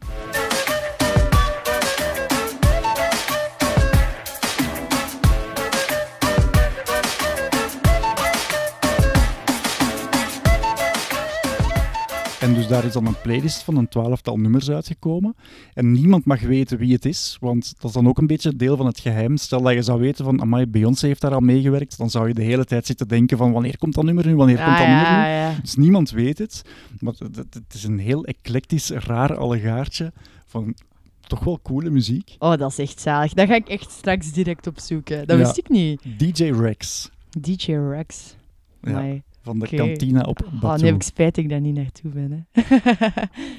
En 12.42 12.54
dus 12.54 12.66
daar 12.68 12.84
is 12.84 12.92
dan 12.92 13.06
een 13.06 13.20
playlist 13.22 13.62
van 13.62 13.76
een 13.76 13.88
twaalftal 13.88 14.36
nummers 14.36 14.70
uitgekomen. 14.70 15.34
En 15.74 15.92
niemand 15.92 16.24
mag 16.24 16.40
weten 16.40 16.78
wie 16.78 16.92
het 16.92 17.04
is, 17.04 17.36
want 17.40 17.74
dat 17.76 17.84
is 17.84 17.92
dan 17.92 18.08
ook 18.08 18.18
een 18.18 18.26
beetje 18.26 18.56
deel 18.56 18.76
van 18.76 18.86
het 18.86 19.00
geheim. 19.00 19.36
Stel 19.36 19.62
dat 19.62 19.72
je 19.72 19.82
zou 19.82 20.00
weten 20.00 20.24
van, 20.24 20.40
amai, 20.40 20.66
Beyoncé 20.66 21.06
heeft 21.06 21.20
daar 21.20 21.34
al 21.34 21.40
meegewerkt, 21.40 21.98
dan 21.98 22.10
zou 22.10 22.28
je 22.28 22.34
de 22.34 22.42
hele 22.42 22.64
tijd 22.64 22.86
zitten 22.86 23.08
denken 23.08 23.36
van, 23.36 23.52
wanneer 23.52 23.78
komt 23.78 23.94
dat 23.94 24.04
nummer 24.04 24.26
nu, 24.26 24.34
wanneer 24.36 24.56
komt 24.56 24.68
Ah, 24.68 24.78
dat 24.78 24.86
nummer 24.86 25.06
nu? 25.10 25.12
ja. 25.34 25.54
Dus 25.62 25.74
niemand 25.74 26.10
weet 26.10 26.38
het. 26.38 26.62
Maar 27.00 27.14
het, 27.34 27.74
is 27.74 27.84
een 27.84 27.98
heel 27.98 28.24
eclectisch, 28.24 28.90
raar 28.90 29.36
allegaartje 29.36 30.12
van 30.46 30.74
toch 31.20 31.44
wel 31.44 31.60
coole 31.62 31.90
muziek. 31.90 32.36
Oh, 32.38 32.56
dat 32.56 32.70
is 32.70 32.78
echt 32.78 33.00
zalig. 33.00 33.32
Dat 33.32 33.48
ga 33.48 33.54
ik 33.54 33.68
echt 33.68 33.90
straks 33.90 34.32
direct 34.32 34.66
opzoeken. 34.66 35.26
Dat 35.26 35.38
Ja. 35.38 35.44
wist 35.44 35.58
ik 35.58 35.68
niet. 35.68 36.02
DJ 36.18 36.44
Rex 36.44 37.10
DJ 37.40 37.72
Rex. 37.72 38.36
Ja. 38.82 39.14
Van 39.42 39.58
de 39.58 39.68
kantina 39.76 40.20
op 40.22 40.42
Oh, 40.44 40.60
Batu. 40.60 40.80
nu 40.82 40.86
heb 40.86 40.96
ik 40.96 41.02
spijt 41.02 41.34
dat 41.34 41.44
ik 41.44 41.50
daar 41.50 41.60
niet 41.60 41.74
naartoe 41.74 42.10
ben. 42.10 42.46
Hè. 42.52 42.62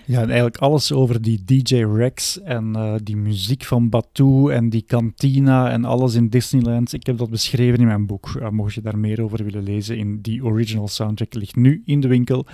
Ja, 0.06 0.22
en 0.22 0.26
eigenlijk 0.26 0.58
alles 0.58 0.92
over 0.92 1.22
die 1.22 1.44
DJ 1.46 1.76
Rex 1.76 2.42
en 2.42 2.76
eh, 2.76 2.94
die 3.04 3.16
muziek 3.18 3.64
van 3.64 3.90
Batu 3.90 4.50
en 4.52 4.70
die 4.70 4.82
kantina 4.82 5.72
en 5.72 5.86
alles 5.86 6.14
in 6.16 6.30
Disneyland. 6.30 6.94
Ik 6.94 7.06
heb 7.06 7.18
dat 7.18 7.30
beschreven 7.30 7.80
in 7.80 7.86
mijn 7.86 8.06
boek. 8.06 8.36
Eh, 8.40 8.50
mocht 8.50 8.74
je 8.74 8.82
daar 8.82 8.98
meer 8.98 9.22
over 9.24 9.44
willen 9.44 9.64
lezen, 9.64 9.98
in 9.98 10.22
die 10.22 10.44
original 10.44 10.88
soundtrack 10.88 11.34
ligt 11.34 11.56
nu 11.56 11.82
in 11.86 12.00
de 12.00 12.08
winkel. 12.08 12.46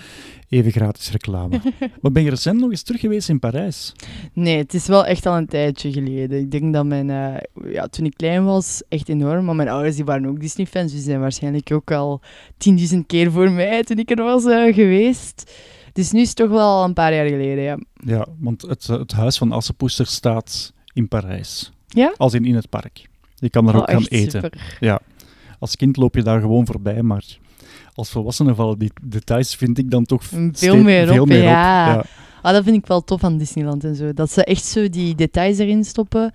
Even 0.50 0.72
gratis 0.72 1.12
reclame. 1.12 1.62
maar 2.02 2.12
ben 2.12 2.24
je 2.24 2.30
recent 2.30 2.60
nog 2.60 2.70
eens 2.70 2.82
terug 2.84 3.02
geweest 3.02 3.30
in 3.30 3.39
Parijs? 3.39 3.91
Nee, 4.34 4.58
het 4.58 4.74
is 4.74 4.88
wel 4.88 5.06
echt 5.06 5.26
al 5.26 5.38
een 5.38 5.47
tijdje 5.47 5.91
geleden. 5.91 6.39
Ik 6.39 6.52
denk 6.52 6.74
dat 6.74 6.86
mijn, 6.86 7.10
eh, 7.10 7.72
ja, 7.74 7.88
toen 7.88 8.06
ik 8.06 8.14
klein 8.16 8.45
was, 8.45 8.82
echt 8.88 9.10
enorm. 9.10 9.45
Maar 9.45 9.56
mijn 9.56 9.70
ouders 9.70 9.95
die 9.95 10.06
waren 10.06 10.26
ook 10.26 10.39
Disney-fans, 10.39 10.86
dus 10.91 11.00
die 11.00 11.10
zijn 11.10 11.20
waarschijnlijk 11.20 11.72
ook 11.72 11.91
al 11.91 12.22
10.000 12.58 13.06
keer 13.08 13.32
voor 13.32 13.52
mij 13.52 13.84
toen 13.84 13.97
ik 13.97 14.10
er 14.10 14.24
was 14.24 14.45
eh, 14.45 14.74
geweest. 14.74 15.52
Dus 15.93 16.12
nu 16.12 16.22
is 16.22 16.28
het 16.28 16.38
toch 16.38 16.50
wel 16.50 16.60
al 16.78 16.84
een 16.84 16.93
paar 16.93 17.14
jaar 17.14 17.28
geleden, 17.28 17.64
ja. 17.64 17.78
Ja, 17.93 18.26
want 18.39 18.62
het, 18.62 18.89
eh, 18.89 18.97
het 18.97 19.12
huis 19.12 19.38
van 19.38 19.52
Assepoester 19.52 20.06
staat 20.06 20.74
in 20.93 21.08
Parijs. 21.08 21.72
Ja? 21.88 22.14
Als 22.18 22.34
in 22.34 22.45
in 22.45 22.56
het 22.56 22.70
park. 22.70 23.08
Je 23.36 23.50
kan 23.50 23.66
daar 23.66 23.76
Oh, 23.76 23.82
ook 23.82 23.89
gaan 23.89 24.06
eten. 24.06 24.41
super. 24.41 24.78
Ja. 24.80 25.00
Als 25.60 25.76
kind 25.76 25.97
loop 25.97 26.16
je 26.16 26.24
daar 26.24 26.41
gewoon 26.41 26.66
voorbij, 26.66 27.02
maar 27.02 27.24
als 28.00 28.10
volwassene 28.10 28.56
vallen 28.56 28.80
die 28.80 28.91
details, 29.04 29.56
vind 29.56 29.78
ik 29.78 29.91
dan 29.91 30.06
toch 30.06 30.24
Veel 30.24 30.50
steeds- 30.52 30.84
meer 30.84 31.08
veel 31.08 31.22
op, 31.22 31.28
meer 31.28 31.43
ja. 31.43 31.93
ja. 31.93 32.04
Ah, 32.41 32.54
dat 32.54 32.64
vind 32.64 32.76
ik 32.78 32.86
wel 32.86 33.04
tof 33.04 33.24
aan 33.24 33.38
Disneyland 33.38 33.84
en 33.84 33.95
zo. 33.95 34.14
Dat 34.14 34.32
ze 34.32 34.43
echt 34.43 34.66
zo 34.66 34.89
die 34.89 35.16
details 35.16 35.58
erin 35.58 35.84
stoppen. 35.84 36.34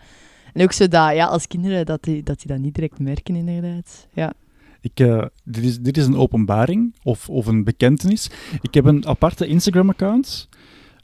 En 0.53 0.63
ook 0.63 0.73
zo 0.73 0.89
dat, 0.89 1.15
ja, 1.15 1.27
als 1.27 1.47
kinderen, 1.47 1.87
dat 1.87 2.03
die 2.03 2.23
dat, 2.23 2.39
die 2.39 2.47
dat 2.47 2.59
niet 2.59 2.75
direct 2.75 2.99
merken, 2.99 3.35
inderdaad. 3.37 4.07
Ja. 4.13 4.33
Ik, 4.81 5.01
eh, 5.01 5.25
dit, 5.45 5.65
is, 5.65 5.79
dit 5.81 5.97
is 5.97 6.07
een 6.07 6.17
openbaring 6.17 6.95
of, 7.03 7.29
of 7.29 7.47
een 7.47 7.65
bekentenis. 7.65 8.31
Ik 8.63 8.75
heb 8.75 8.85
een 8.85 9.07
aparte 9.07 9.47
Instagram-account. 9.47 10.49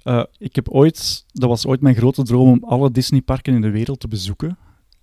Eh, 0.02 0.22
ik 0.38 0.54
heb 0.54 0.68
ooit, 0.68 1.24
dat 1.32 1.48
was 1.48 1.66
ooit 1.66 1.80
mijn 1.80 1.94
grote 1.94 2.22
droom 2.22 2.48
om 2.48 2.64
alle 2.64 2.90
Disneyparken 2.90 3.54
in 3.54 3.60
de 3.60 3.70
wereld 3.70 4.00
te 4.00 4.08
bezoeken. 4.08 4.56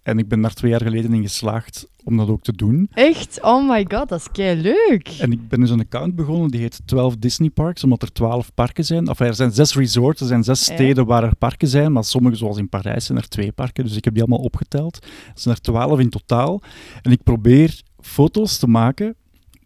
En 0.08 0.20
ik 0.20 0.28
ben 0.28 0.41
daar 0.41 0.53
twee 0.53 0.72
jaar 0.72 0.82
geleden 0.82 1.14
in 1.14 1.22
geslaagd 1.22 1.88
om 2.03 2.18
dat 2.18 2.28
ook 2.30 2.41
te 2.41 2.51
doen. 2.53 2.89
Echt? 2.93 3.41
Oh 3.41 3.70
my 3.70 3.86
god, 3.89 4.10
dat 4.10 4.20
is 4.20 4.32
kei 4.32 4.62
leuk. 4.62 5.08
En 5.20 5.32
ik 5.32 5.47
ben 5.47 5.60
dus 5.60 5.70
een 5.70 5.80
account 5.80 6.16
begonnen, 6.16 6.49
die 6.51 6.60
heet 6.62 6.82
12 6.86 7.16
Disney 7.16 7.49
Parks, 7.49 7.84
omdat 7.84 8.01
er 8.01 8.12
12 8.12 8.53
parken 8.53 8.86
zijn. 8.86 9.08
Enfin, 9.08 9.28
er 9.28 9.34
zijn 9.36 9.51
zes 9.51 9.76
resorts, 9.76 10.22
er 10.22 10.28
zijn 10.28 10.43
zes 10.43 10.66
Ja. 10.66 10.74
steden 10.74 11.05
waar 11.05 11.24
er 11.24 11.36
parken 11.36 11.68
zijn, 11.68 11.91
maar 11.91 12.03
sommige, 12.03 12.36
zoals 12.36 12.58
in 12.58 12.70
Parijs, 12.70 13.05
zijn 13.05 13.18
er 13.18 13.28
twee 13.28 13.51
parken. 13.51 13.84
Dus 13.84 13.95
ik 13.95 14.03
heb 14.03 14.14
die 14.14 14.24
allemaal 14.24 14.45
opgeteld. 14.45 14.95
Er 15.03 15.32
zijn 15.36 15.55
er 15.55 15.62
12 15.62 15.99
in 15.99 16.10
totaal. 16.10 16.62
En 17.01 17.12
ik 17.12 17.24
probeer 17.24 17.82
foto's 17.99 18.58
te 18.58 18.68
maken 18.68 19.16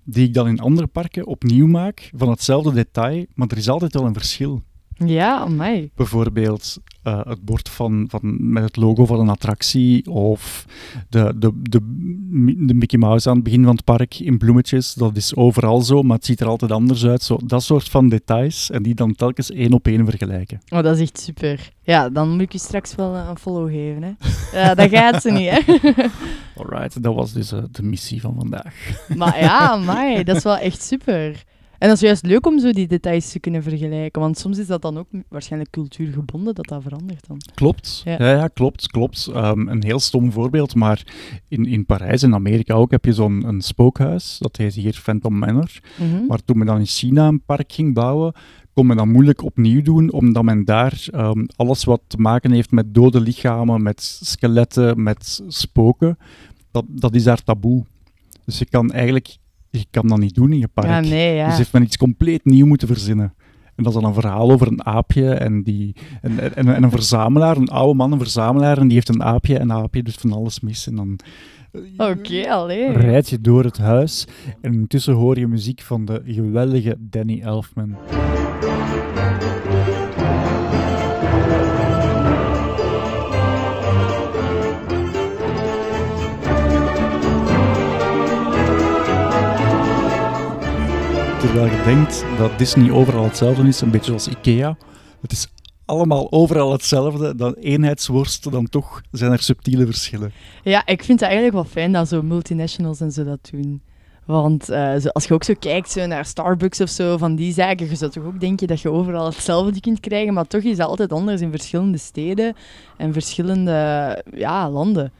die 0.04 0.28
ik 0.28 0.34
dan 0.34 0.48
in 0.48 0.60
andere 0.60 0.88
parken 0.88 1.26
opnieuw 1.28 1.68
maak, 1.68 2.10
van 2.16 2.30
hetzelfde 2.30 2.74
detail, 2.74 3.26
maar 3.36 3.48
er 3.48 3.58
is 3.58 3.70
altijd 3.70 3.94
wel 3.94 4.06
een 4.06 4.14
verschil. 4.14 4.62
Ja, 5.06 5.38
amai. 5.38 5.92
Bijvoorbeeld 5.96 6.78
eh, 7.04 7.20
het 7.24 7.46
bord 7.46 7.70
van, 7.70 8.06
van, 8.10 8.52
met 8.52 8.64
het 8.64 8.76
logo 8.76 9.06
van 9.06 9.20
een 9.20 9.30
attractie 9.30 10.12
of 10.12 10.66
de, 11.10 11.34
de, 11.38 11.52
de, 11.62 11.80
de 12.68 12.74
Mickey 12.74 13.00
Mouse 13.00 13.30
aan 13.30 13.36
het 13.36 13.44
begin 13.44 13.64
van 13.64 13.76
het 13.76 13.84
park 13.84 14.20
in 14.20 14.38
bloemetjes. 14.38 14.94
Dat 14.94 15.16
is 15.16 15.36
overal 15.36 15.82
zo, 15.82 16.02
maar 16.02 16.18
het 16.18 16.26
ziet 16.26 16.40
er 16.40 16.48
altijd 16.48 16.72
anders 16.72 17.06
uit. 17.06 17.24
Zo, 17.24 17.40
dat 17.44 17.64
soort 17.64 17.90
van 17.90 18.10
details 18.10 18.70
en 18.72 18.84
die 18.84 18.96
dan 18.96 19.16
telkens 19.16 19.52
één 19.52 19.74
op 19.74 19.88
één 19.88 20.06
vergelijken. 20.06 20.62
Oh, 20.70 20.84
dat 20.84 20.96
is 20.96 21.02
echt 21.02 21.20
super. 21.20 21.72
Ja, 21.84 22.10
dan 22.10 22.30
moet 22.30 22.42
ik 22.42 22.52
je 22.52 22.58
straks 22.58 22.96
wel 22.96 23.16
eh, 23.16 23.28
een 23.30 23.38
follow 23.38 23.70
geven, 23.70 24.04
hè. 24.04 24.12
Ja, 24.60 24.76
dat 24.76 24.90
gaat 24.90 25.22
ze 25.22 25.32
niet, 25.32 25.50
hè. 25.50 25.62
Alright, 26.62 27.04
dat 27.04 27.16
was 27.16 27.34
dus 27.34 27.52
eh, 27.52 27.64
de 27.72 27.84
missie 27.84 28.22
van 28.22 28.36
vandaag. 28.38 28.76
Maar 29.16 29.40
ja, 29.40 29.60
amai, 29.60 30.24
dat 30.24 30.36
is 30.36 30.44
wel 30.44 30.58
echt 30.58 30.84
super. 30.84 31.44
En 31.82 31.88
dat 31.88 31.96
is 31.96 32.02
juist 32.02 32.26
leuk 32.26 32.46
om 32.46 32.60
zo 32.60 32.72
die 32.72 32.88
details 32.88 33.32
te 33.32 33.40
kunnen 33.40 33.64
vergelijken, 33.64 34.22
want 34.22 34.38
soms 34.38 34.58
is 34.58 34.68
dat 34.68 34.82
dan 34.82 34.98
ook 34.98 35.08
waarschijnlijk 35.30 35.72
cultuurgebonden 35.72 36.56
dat 36.56 36.68
dat 36.68 36.82
verandert 36.82 37.28
dan. 37.28 37.38
Klopt, 37.54 38.02
Ja. 38.06 38.16
ja, 38.20 38.30
ja, 38.30 38.48
klopt, 38.48 38.88
klopt. 38.88 39.28
Ehm, 39.34 39.68
een 39.68 39.84
heel 39.84 40.00
stom 40.00 40.32
voorbeeld, 40.32 40.76
maar 40.76 41.04
in, 41.48 41.66
in 41.66 41.86
Parijs 41.86 42.24
en 42.24 42.34
Amerika 42.34 42.74
ook 42.74 42.92
heb 42.92 43.06
je 43.06 43.14
zo'n 43.14 43.48
een 43.48 43.62
spookhuis, 43.62 44.38
dat 44.40 44.58
heet 44.58 44.74
hier 44.74 44.94
Phantom 44.94 45.38
Manor. 45.38 45.80
Mhm. 45.98 46.26
Maar 46.26 46.44
toen 46.46 46.58
men 46.58 46.68
dan 46.68 46.80
in 46.80 46.86
China 46.86 47.28
een 47.28 47.44
park 47.46 47.72
ging 47.72 47.94
bouwen, 47.94 48.34
kon 48.74 48.86
men 48.86 48.98
dat 48.98 49.06
moeilijk 49.06 49.44
opnieuw 49.44 49.82
doen, 49.82 50.12
omdat 50.12 50.44
men 50.44 50.66
daar 50.66 51.06
ehm, 51.12 51.46
alles 51.56 51.84
wat 51.84 52.02
te 52.08 52.18
maken 52.18 52.52
heeft 52.52 52.72
met 52.72 52.94
dode 52.94 53.22
lichamen, 53.22 53.84
met 53.84 54.02
skeletten, 54.24 55.04
met 55.04 55.42
spoken, 55.48 56.18
dat, 56.72 56.86
dat 56.88 57.16
is 57.16 57.24
daar 57.24 57.44
taboe. 57.44 57.86
Dus 58.46 58.60
je 58.60 58.66
kan 58.66 58.92
eigenlijk 58.92 59.38
je 59.72 59.86
kan 59.92 60.08
dat 60.08 60.18
niet 60.20 60.36
doen 60.36 60.52
in 60.52 60.60
je 60.60 60.68
park. 60.68 60.88
Ja, 60.88 61.00
nee, 61.00 61.36
ja. 61.36 61.48
Dus 61.48 61.58
heeft 61.58 61.74
men 61.74 61.84
iets 61.84 61.98
compleet 61.98 62.46
nieuw 62.46 62.66
moeten 62.66 62.88
verzinnen. 62.88 63.34
En 63.76 63.84
dat 63.84 63.96
is 63.96 64.00
dan 64.02 64.10
een 64.10 64.22
verhaal 64.22 64.52
over 64.52 64.68
een 64.68 64.86
aapje 64.86 65.34
en, 65.34 65.64
die, 65.64 65.96
en, 66.22 66.56
en, 66.56 66.76
en 66.76 66.84
een 66.84 66.92
verzamelaar, 66.92 67.58
een 67.58 67.70
oude 67.70 67.94
man, 67.94 68.12
een 68.12 68.20
verzamelaar, 68.20 68.78
en 68.78 68.84
die 68.88 68.94
heeft 68.94 69.10
een 69.10 69.24
aapje 69.24 69.58
en 69.58 69.68
dat 69.68 69.78
aapje 69.78 70.04
doet 70.04 70.20
van 70.20 70.34
alles 70.34 70.60
mis. 70.60 70.88
En 70.88 70.96
dan 70.96 71.20
Oké, 71.98 72.50
allee. 72.50 72.92
rijd 72.92 73.30
je 73.30 73.42
door 73.42 73.64
het 73.64 73.78
huis 73.78 74.28
en 74.62 74.74
intussen 74.74 75.14
hoor 75.14 75.40
je 75.40 75.48
muziek 75.48 75.82
van 75.82 76.06
de 76.06 76.22
geweldige 76.26 76.96
Danny 77.00 77.42
Elfman. 77.42 77.96
Terwijl 91.52 91.72
je 91.78 91.84
denkt 91.84 92.26
dat 92.38 92.58
Disney 92.58 92.92
overal 92.92 93.24
hetzelfde 93.24 93.68
is, 93.68 93.82
een 93.82 93.92
beetje 93.92 94.06
zoals 94.06 94.28
Ikea. 94.28 94.78
Het 95.22 95.32
is 95.32 95.48
allemaal 95.86 96.32
overal 96.32 96.72
hetzelfde. 96.72 97.36
Dan 97.36 97.54
eenheidsworst, 97.54 98.52
dan 98.52 98.70
toch 98.70 99.02
zijn 99.12 99.32
er 99.32 99.40
subtiele 99.40 99.86
verschillen. 99.86 100.32
Ja, 100.64 100.86
ik 100.86 101.04
vind 101.04 101.20
het 101.20 101.30
eigenlijk 101.30 101.54
wel 101.54 101.64
fijn 101.64 101.92
dat 101.92 102.08
zo 102.08 102.22
multinationals 102.22 103.00
en 103.00 103.12
zo 103.12 103.24
dat 103.24 103.50
doen. 103.52 103.82
Want 104.26 104.70
eh, 104.70 104.96
als 105.12 105.26
je 105.26 105.34
ook 105.34 105.44
zo 105.44 105.54
kijkt 105.60 105.92
zo 105.92 106.06
naar 106.06 106.26
Starbucks 106.26 106.82
of 106.82 106.90
zo, 106.90 107.18
van 107.18 107.36
die 107.36 107.54
zaken, 107.54 107.90
je 107.90 107.96
zou 107.96 108.12
toch 108.12 108.26
ook 108.26 108.40
denken 108.40 108.68
dat 108.68 108.82
je 108.82 108.92
overal 108.92 109.26
hetzelfde 109.26 109.80
kunt 109.80 110.00
krijgen, 110.00 110.34
maar 110.34 110.48
toch 110.48 110.64
is 110.64 110.78
dat 110.78 110.88
altijd 110.88 111.12
anders 111.12 111.42
in 111.42 111.52
verschillende 111.52 111.98
steden 111.98 112.56
en 112.98 113.14
verschillende 113.14 114.24
ja, 114.34 114.70
landen. 114.70 115.12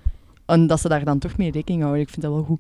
En 0.46 0.68
dat 0.68 0.80
ze 0.80 0.88
daar 0.88 1.06
dan 1.06 1.20
toch 1.20 1.38
mee 1.38 1.52
rekening 1.52 1.82
houden, 1.82 2.02
ik 2.02 2.10
vind 2.10 2.22
dat 2.22 2.32
wel 2.32 2.44
goed. 2.44 2.60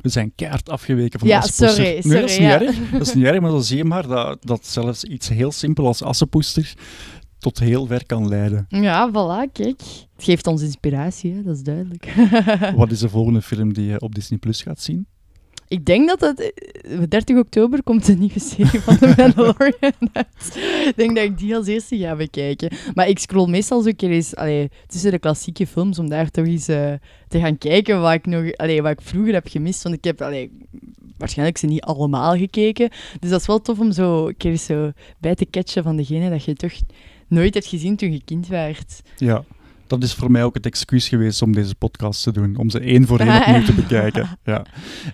We 0.00 0.08
zijn 0.08 0.32
keihard 0.34 0.68
afgeweken 0.68 1.18
van 1.18 1.28
Ja, 1.28 1.38
Assepoester. 1.38 1.84
sorry, 1.84 1.88
Nee, 1.92 2.02
sorry, 2.02 2.20
dat 2.20 2.30
is 2.30 2.38
niet 2.38 2.48
ja. 2.48 2.60
erg. 2.62 2.90
Dat 2.90 3.00
is 3.00 3.14
niet 3.14 3.24
erg, 3.24 3.40
maar 3.40 3.50
dan 3.50 3.62
zie 3.64 3.76
je 3.76 3.84
maar 3.84 4.06
dat, 4.06 4.38
dat 4.40 4.66
zelfs 4.66 5.04
iets 5.04 5.28
heel 5.28 5.52
simpel 5.52 5.86
als 5.86 6.02
Assepoester 6.02 6.74
tot 7.38 7.58
heel 7.58 7.86
ver 7.86 8.06
kan 8.06 8.28
leiden. 8.28 8.66
Ja, 8.68 9.10
voilà, 9.10 9.52
kijk. 9.52 9.80
Het 10.16 10.24
geeft 10.24 10.46
ons 10.46 10.62
inspiratie, 10.62 11.32
hè, 11.34 11.42
dat 11.42 11.56
is 11.56 11.62
duidelijk. 11.62 12.14
Wat 12.76 12.90
is 12.90 12.98
de 12.98 13.08
volgende 13.08 13.42
film 13.42 13.72
die 13.72 13.86
je 13.86 14.00
op 14.00 14.14
Disney 14.14 14.38
Plus 14.38 14.62
gaat 14.62 14.80
zien? 14.80 15.06
Ik 15.68 15.84
denk 15.84 16.08
dat 16.08 16.20
het... 16.20 16.52
eh, 16.84 17.02
30 17.08 17.36
oktober 17.36 17.82
komt 17.82 18.06
de 18.06 18.14
nieuwe 18.14 18.40
serie 18.40 18.80
van 18.80 18.98
The 18.98 19.14
Mandalorian 19.16 19.92
uit. 20.12 20.56
Ik 20.86 20.92
denk 20.96 21.16
dat 21.16 21.24
ik 21.24 21.38
die 21.38 21.56
als 21.56 21.66
eerste 21.66 21.96
ga 21.98 22.16
bekijken. 22.16 22.70
Maar 22.94 23.08
ik 23.08 23.18
scroll 23.18 23.50
meestal 23.50 23.82
zo 23.82 23.90
keer 23.96 24.10
eens 24.10 24.32
tussen 24.86 25.10
de 25.10 25.18
klassieke 25.18 25.66
films 25.66 25.98
om 25.98 26.08
daar 26.08 26.30
toch 26.30 26.46
eens 26.46 26.68
eh, 26.68 26.92
te 27.28 27.40
gaan 27.40 27.58
kijken 27.58 28.00
wat 28.00 28.12
ik, 28.12 28.26
nog, 28.26 28.52
allee, 28.56 28.82
wat 28.82 28.92
ik 28.92 29.00
vroeger 29.00 29.32
heb 29.32 29.48
gemist. 29.48 29.82
Want 29.82 29.94
ik 29.94 30.04
heb 30.04 30.22
allee, 30.22 30.50
waarschijnlijk 31.16 31.58
ze 31.58 31.66
niet 31.66 31.82
allemaal 31.82 32.36
gekeken. 32.36 32.90
Dus 33.20 33.30
dat 33.30 33.40
is 33.40 33.46
wel 33.46 33.60
tof 33.60 33.78
om 33.78 33.92
zo 33.92 34.26
een 34.26 34.36
keer 34.36 34.56
zo 34.56 34.92
bij 35.18 35.34
te 35.34 35.46
catchen 35.50 35.82
van 35.82 35.96
degene 35.96 36.30
dat 36.30 36.44
je 36.44 36.54
toch 36.54 36.72
nooit 37.26 37.54
hebt 37.54 37.66
gezien 37.66 37.96
toen 37.96 38.12
je 38.12 38.22
kind 38.24 38.46
werd. 38.46 39.02
Ja, 39.16 39.44
dat 39.88 40.02
is 40.02 40.14
voor 40.14 40.30
mij 40.30 40.44
ook 40.44 40.54
het 40.54 40.66
excuus 40.66 41.08
geweest 41.08 41.42
om 41.42 41.52
deze 41.52 41.74
podcast 41.74 42.22
te 42.22 42.32
doen. 42.32 42.56
Om 42.56 42.70
ze 42.70 42.78
één 42.80 43.06
voor 43.06 43.20
één 43.20 43.40
opnieuw 43.40 43.62
te 43.64 43.74
bekijken. 43.74 44.28
Ja. 44.44 44.64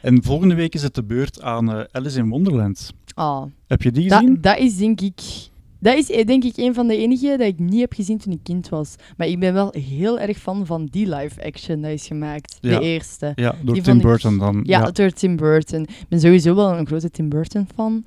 En 0.02 0.22
volgende 0.22 0.54
week 0.54 0.74
is 0.74 0.82
het 0.82 0.94
de 0.94 1.04
beurt 1.04 1.42
aan 1.42 1.72
eh, 1.72 1.84
Alice 1.90 2.18
in 2.18 2.28
Wonderland. 2.28 2.92
Oh, 3.14 3.42
Heb 3.66 3.82
je 3.82 3.92
die 3.92 4.08
Dat, 4.08 4.18
gezien? 4.18 4.38
dat 4.40 4.58
is 4.58 4.76
denk 4.76 5.00
ik... 5.00 5.20
Dat 5.78 5.96
is 5.96 6.10
eh, 6.10 6.26
denk 6.26 6.44
ik 6.44 6.56
een 6.56 6.74
van 6.74 6.86
de 6.86 6.96
enige 6.96 7.28
dat 7.38 7.46
ik 7.46 7.58
niet 7.58 7.80
heb 7.80 7.92
gezien 7.92 8.18
toen 8.18 8.32
ik 8.32 8.38
kind 8.42 8.68
was. 8.68 8.94
Maar 9.16 9.26
ik 9.26 9.38
ben 9.40 9.54
wel 9.54 9.74
heel 9.78 10.18
erg 10.20 10.38
fan 10.38 10.66
van 10.66 10.84
die 10.90 11.08
live-action 11.14 11.80
dat 11.82 11.90
is 11.90 12.06
gemaakt. 12.06 12.58
Ja. 12.60 12.78
De 12.78 12.84
eerste. 12.84 13.32
Ja, 13.34 13.54
door 13.62 13.74
Die 13.74 13.82
Tim 13.82 13.96
ik- 13.96 14.02
Burton 14.02 14.38
dan. 14.38 14.60
Ja, 14.62 14.90
door 14.90 15.10
Tim 15.10 15.36
Burton. 15.36 15.80
Ik 15.82 16.08
ben 16.08 16.20
sowieso 16.20 16.54
wel 16.54 16.78
een 16.78 16.86
grote 16.86 17.10
Tim 17.10 17.28
Burton 17.28 17.68
fan. 17.74 18.04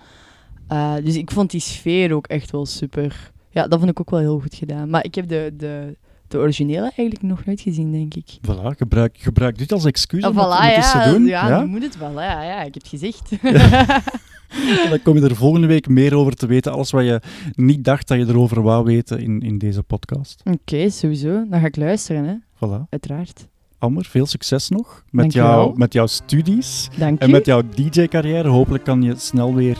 Eh, 0.67 0.93
dus 1.03 1.15
ik 1.15 1.31
vond 1.31 1.51
die 1.51 1.61
sfeer 1.61 2.13
ook 2.13 2.27
echt 2.27 2.51
wel 2.51 2.65
super. 2.65 3.31
Ja, 3.49 3.67
dat 3.67 3.79
vond 3.79 3.91
ik 3.91 3.99
ook 3.99 4.09
wel 4.09 4.19
heel 4.19 4.39
goed 4.39 4.55
gedaan. 4.55 4.89
Maar 4.89 5.03
ik 5.05 5.15
heb 5.15 5.27
de, 5.27 5.53
de, 5.57 5.97
de 6.27 6.37
originele 6.37 6.81
eigenlijk 6.81 7.21
nog 7.21 7.45
nooit 7.45 7.61
gezien, 7.61 7.91
denk 7.91 8.13
ik. 8.13 8.25
Voilà, 8.41 8.77
gebruik, 8.77 9.17
gebruik 9.19 9.57
dit 9.57 9.71
als 9.71 9.85
excuus 9.85 10.23
Ah, 10.23 10.29
om, 10.29 10.37
om 10.37 10.43
voilà, 10.45 10.59
het 10.59 10.75
ja, 10.93 11.03
te 11.03 11.09
doen. 11.11 11.25
ja, 11.25 11.61
nu 11.61 11.67
moet 11.67 11.83
het 11.83 11.97
wel. 11.97 12.11
Ja, 12.21 12.43
ja, 12.43 12.57
ik 12.63 12.73
heb 12.73 12.83
het 12.83 12.87
gezegd. 12.87 13.29
Dan 14.89 15.01
kom 15.03 15.15
je 15.17 15.21
er 15.21 15.35
volgende 15.35 15.67
week 15.67 15.87
meer 15.87 16.15
over 16.15 16.35
te 16.35 16.47
weten. 16.47 16.71
Alles 16.71 16.91
wat 16.91 17.03
je 17.03 17.21
niet 17.55 17.83
dacht 17.83 18.07
dat 18.07 18.17
je 18.17 18.25
erover 18.27 18.61
wou 18.61 18.83
weten 18.85 19.19
in, 19.19 19.39
in 19.41 19.57
deze 19.57 19.83
podcast. 19.83 20.41
Oké, 20.51 20.89
sowieso. 20.89 21.45
Dan 21.49 21.59
ga 21.59 21.65
ik 21.65 21.75
luisteren, 21.75 22.23
hè. 22.25 22.33
Voilà. 22.55 22.89
Uiteraard. 22.89 23.47
Amber, 23.79 24.05
veel 24.05 24.25
succes 24.25 24.69
nog 24.69 25.03
met, 25.09 25.33
jou, 25.33 25.77
met 25.77 25.93
jouw 25.93 26.07
studies 26.07 26.87
Dank 26.97 27.19
en 27.19 27.29
u. 27.29 27.31
met 27.31 27.45
jouw 27.45 27.61
DJ-carrière. 27.75 28.47
Hopelijk 28.47 28.83
kan 28.83 29.01
je 29.01 29.13
snel 29.17 29.55
weer 29.55 29.77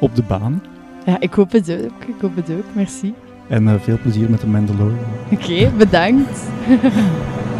op 0.00 0.14
de 0.16 0.22
baan. 0.22 0.62
Ja, 1.06 1.20
ik 1.20 1.32
hoop 1.32 1.52
het 1.52 1.70
ook. 1.70 2.04
Ik 2.06 2.20
hoop 2.20 2.36
het 2.36 2.50
ook. 2.50 2.64
Merci. 2.74 3.12
En 3.52 3.68
eh, 3.68 3.74
veel 3.80 3.98
plezier 4.02 4.30
met 4.30 4.40
de 4.40 4.46
Mandalorian. 4.46 4.98
Oké, 5.30 5.70
bedankt. 5.76 6.40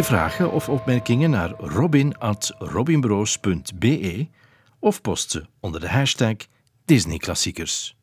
je 0.00 0.06
vragen 0.06 0.52
of 0.52 0.68
opmerkingen 0.68 1.30
naar 1.30 1.50
robin.robinbroos.be 1.58 4.28
of 4.78 5.00
post 5.00 5.30
ze 5.30 5.46
onder 5.60 5.80
de 5.80 5.88
hashtag 5.88 6.36
Disneyklassiekers. 6.84 7.99